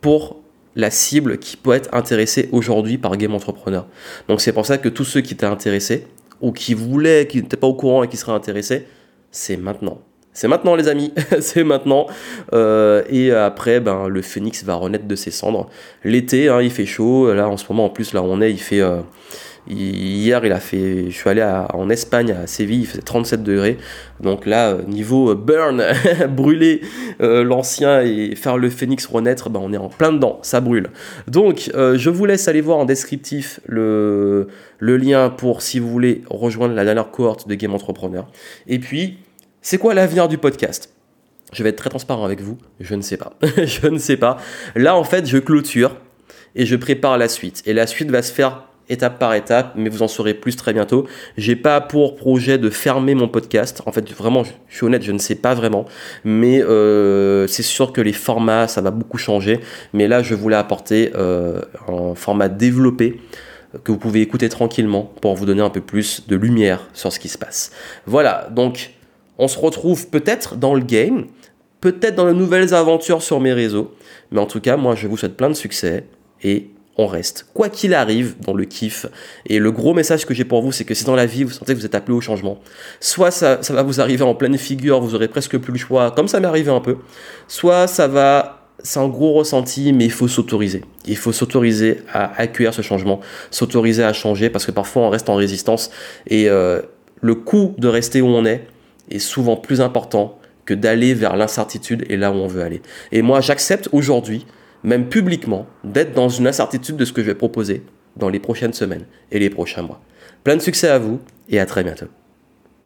pour 0.00 0.42
la 0.74 0.90
cible 0.90 1.38
qui 1.38 1.56
peut 1.56 1.72
être 1.72 1.92
intéressée 1.92 2.48
aujourd'hui 2.52 2.96
par 2.96 3.16
Game 3.16 3.34
Entrepreneur. 3.34 3.86
Donc 4.28 4.40
c'est 4.40 4.52
pour 4.52 4.64
ça 4.64 4.78
que 4.78 4.88
tous 4.88 5.04
ceux 5.04 5.20
qui 5.20 5.34
étaient 5.34 5.44
intéressés, 5.44 6.06
ou 6.42 6.52
qui 6.52 6.74
voulaient, 6.74 7.26
qui 7.26 7.40
n'étaient 7.40 7.56
pas 7.56 7.66
au 7.66 7.74
courant 7.74 8.02
et 8.02 8.08
qui 8.08 8.16
seraient 8.16 8.32
intéressés, 8.32 8.86
c'est 9.30 9.56
maintenant. 9.56 10.02
C'est 10.34 10.48
maintenant 10.48 10.74
les 10.74 10.88
amis, 10.88 11.12
c'est 11.40 11.64
maintenant. 11.64 12.06
Euh, 12.52 13.02
et 13.08 13.32
après, 13.32 13.80
ben, 13.80 14.08
le 14.08 14.22
phénix 14.22 14.64
va 14.64 14.74
renaître 14.74 15.06
de 15.06 15.14
ses 15.14 15.30
cendres. 15.30 15.68
L'été, 16.04 16.48
hein, 16.48 16.62
il 16.62 16.70
fait 16.70 16.86
chaud. 16.86 17.32
Là, 17.32 17.48
en 17.48 17.56
ce 17.56 17.66
moment, 17.68 17.86
en 17.86 17.90
plus, 17.90 18.12
là 18.14 18.22
où 18.22 18.26
on 18.26 18.40
est, 18.40 18.50
il 18.50 18.60
fait... 18.60 18.80
Euh, 18.80 19.00
hier, 19.68 20.44
il 20.44 20.52
a 20.52 20.58
fait... 20.58 21.10
Je 21.10 21.14
suis 21.14 21.28
allé 21.28 21.42
en 21.74 21.88
Espagne, 21.90 22.32
à 22.32 22.46
Séville, 22.46 22.80
il 22.80 22.86
faisait 22.86 23.02
37 23.02 23.42
degrés. 23.42 23.76
Donc 24.20 24.46
là, 24.46 24.70
euh, 24.70 24.82
niveau 24.88 25.34
burn, 25.34 25.84
brûler 26.30 26.80
l'ancien 27.20 28.00
et 28.00 28.34
faire 28.34 28.56
le 28.56 28.70
phénix 28.70 29.06
renaître, 29.06 29.50
ben, 29.50 29.60
on 29.62 29.72
est 29.72 29.78
en 29.78 29.88
plein 29.90 30.12
dedans, 30.12 30.38
ça 30.42 30.60
brûle. 30.60 30.88
Donc, 31.28 31.70
je 31.74 32.10
vous 32.10 32.24
laisse 32.24 32.48
aller 32.48 32.62
voir 32.62 32.78
en 32.78 32.84
descriptif 32.86 33.60
le 33.66 34.48
le 34.82 34.96
lien 34.96 35.30
pour 35.30 35.62
si 35.62 35.78
vous 35.78 35.88
voulez 35.88 36.22
rejoindre 36.28 36.74
la 36.74 36.84
dernière 36.84 37.12
cohorte 37.12 37.46
de 37.46 37.54
Game 37.54 37.72
Entrepreneur. 37.72 38.26
Et 38.66 38.80
puis, 38.80 39.18
c'est 39.62 39.78
quoi 39.78 39.94
l'avenir 39.94 40.28
du 40.28 40.38
podcast? 40.38 40.92
Je 41.52 41.62
vais 41.62 41.68
être 41.68 41.76
très 41.76 41.90
transparent 41.90 42.24
avec 42.24 42.40
vous, 42.40 42.58
je 42.80 42.94
ne 42.96 43.02
sais 43.02 43.16
pas. 43.16 43.34
je 43.56 43.86
ne 43.86 43.98
sais 43.98 44.16
pas. 44.16 44.38
Là, 44.74 44.96
en 44.96 45.04
fait, 45.04 45.24
je 45.26 45.38
clôture 45.38 45.96
et 46.56 46.66
je 46.66 46.74
prépare 46.74 47.16
la 47.16 47.28
suite. 47.28 47.62
Et 47.64 47.72
la 47.72 47.86
suite 47.86 48.10
va 48.10 48.22
se 48.22 48.32
faire 48.32 48.64
étape 48.88 49.20
par 49.20 49.34
étape, 49.34 49.74
mais 49.76 49.88
vous 49.88 50.02
en 50.02 50.08
saurez 50.08 50.34
plus 50.34 50.56
très 50.56 50.72
bientôt. 50.72 51.06
J'ai 51.36 51.54
pas 51.54 51.80
pour 51.80 52.16
projet 52.16 52.58
de 52.58 52.70
fermer 52.70 53.14
mon 53.14 53.28
podcast. 53.28 53.82
En 53.86 53.92
fait, 53.92 54.10
vraiment, 54.12 54.42
je 54.42 54.76
suis 54.76 54.84
honnête, 54.84 55.04
je 55.04 55.12
ne 55.12 55.18
sais 55.18 55.36
pas 55.36 55.54
vraiment, 55.54 55.86
mais 56.24 56.60
euh, 56.60 57.46
c'est 57.46 57.62
sûr 57.62 57.92
que 57.92 58.00
les 58.00 58.12
formats, 58.12 58.66
ça 58.66 58.80
va 58.80 58.90
beaucoup 58.90 59.18
changer. 59.18 59.60
Mais 59.92 60.08
là, 60.08 60.22
je 60.22 60.34
voulais 60.34 60.56
apporter 60.56 61.12
euh, 61.14 61.62
un 61.86 62.16
format 62.16 62.48
développé 62.48 63.20
que 63.84 63.92
vous 63.92 63.98
pouvez 63.98 64.20
écouter 64.22 64.48
tranquillement 64.48 65.12
pour 65.20 65.34
vous 65.34 65.46
donner 65.46 65.62
un 65.62 65.70
peu 65.70 65.80
plus 65.80 66.26
de 66.26 66.34
lumière 66.36 66.88
sur 66.92 67.12
ce 67.12 67.20
qui 67.20 67.28
se 67.28 67.38
passe. 67.38 67.70
Voilà, 68.06 68.48
donc 68.50 68.90
on 69.38 69.48
se 69.48 69.58
retrouve 69.58 70.08
peut-être 70.08 70.56
dans 70.56 70.74
le 70.74 70.82
game, 70.82 71.26
peut-être 71.80 72.14
dans 72.14 72.26
de 72.26 72.32
nouvelles 72.32 72.74
aventures 72.74 73.22
sur 73.22 73.40
mes 73.40 73.52
réseaux, 73.52 73.94
mais 74.30 74.40
en 74.40 74.46
tout 74.46 74.60
cas, 74.60 74.76
moi 74.76 74.94
je 74.94 75.06
vous 75.06 75.16
souhaite 75.16 75.36
plein 75.36 75.48
de 75.48 75.54
succès 75.54 76.04
et 76.42 76.70
on 76.98 77.06
reste, 77.06 77.46
quoi 77.54 77.70
qu'il 77.70 77.94
arrive, 77.94 78.34
dans 78.40 78.52
le 78.52 78.64
kiff. 78.64 79.06
Et 79.46 79.58
le 79.58 79.72
gros 79.72 79.94
message 79.94 80.26
que 80.26 80.34
j'ai 80.34 80.44
pour 80.44 80.60
vous, 80.60 80.72
c'est 80.72 80.84
que 80.84 80.94
si 80.94 81.04
dans 81.04 81.14
la 81.14 81.24
vie 81.24 81.42
vous 81.42 81.50
sentez 81.50 81.72
que 81.72 81.78
vous 81.78 81.86
êtes 81.86 81.94
appelé 81.94 82.14
au 82.14 82.20
changement, 82.20 82.60
soit 83.00 83.30
ça, 83.30 83.56
va 83.70 83.82
vous 83.82 84.00
arriver 84.00 84.24
en 84.24 84.34
pleine 84.34 84.58
figure, 84.58 85.00
vous 85.00 85.14
aurez 85.14 85.28
presque 85.28 85.56
plus 85.58 85.72
le 85.72 85.78
choix, 85.78 86.10
comme 86.10 86.28
ça 86.28 86.38
m'est 86.38 86.46
arrivé 86.46 86.70
un 86.70 86.80
peu, 86.80 86.96
soit 87.48 87.86
ça 87.86 88.08
va 88.08 88.58
c'est 88.84 88.98
un 88.98 89.06
gros 89.06 89.32
ressenti, 89.34 89.92
mais 89.92 90.06
il 90.06 90.10
faut 90.10 90.26
s'autoriser. 90.26 90.82
Il 91.06 91.16
faut 91.16 91.30
s'autoriser 91.30 91.98
à 92.12 92.32
accueillir 92.40 92.74
ce 92.74 92.82
changement, 92.82 93.20
s'autoriser 93.52 94.02
à 94.02 94.12
changer, 94.12 94.50
parce 94.50 94.66
que 94.66 94.72
parfois 94.72 95.02
on 95.02 95.08
reste 95.08 95.28
en 95.28 95.36
résistance. 95.36 95.90
Et 96.26 96.48
euh, 96.48 96.82
le 97.20 97.36
coût 97.36 97.76
de 97.78 97.86
rester 97.86 98.20
où 98.20 98.26
on 98.26 98.44
est 98.44 98.66
est 99.14 99.18
souvent 99.18 99.56
plus 99.56 99.80
important 99.80 100.38
que 100.64 100.74
d'aller 100.74 101.14
vers 101.14 101.36
l'incertitude 101.36 102.04
et 102.08 102.16
là 102.16 102.30
où 102.30 102.34
on 102.34 102.46
veut 102.46 102.62
aller. 102.62 102.82
Et 103.10 103.22
moi, 103.22 103.40
j'accepte 103.40 103.88
aujourd'hui, 103.92 104.46
même 104.84 105.08
publiquement, 105.08 105.66
d'être 105.84 106.14
dans 106.14 106.28
une 106.28 106.46
incertitude 106.46 106.96
de 106.96 107.04
ce 107.04 107.12
que 107.12 107.22
je 107.22 107.26
vais 107.26 107.34
proposer 107.34 107.82
dans 108.16 108.28
les 108.28 108.38
prochaines 108.38 108.72
semaines 108.72 109.06
et 109.30 109.38
les 109.38 109.50
prochains 109.50 109.82
mois. 109.82 110.00
Plein 110.44 110.56
de 110.56 110.62
succès 110.62 110.88
à 110.88 110.98
vous 110.98 111.20
et 111.48 111.58
à 111.58 111.66
très 111.66 111.82
bientôt. 111.84 112.06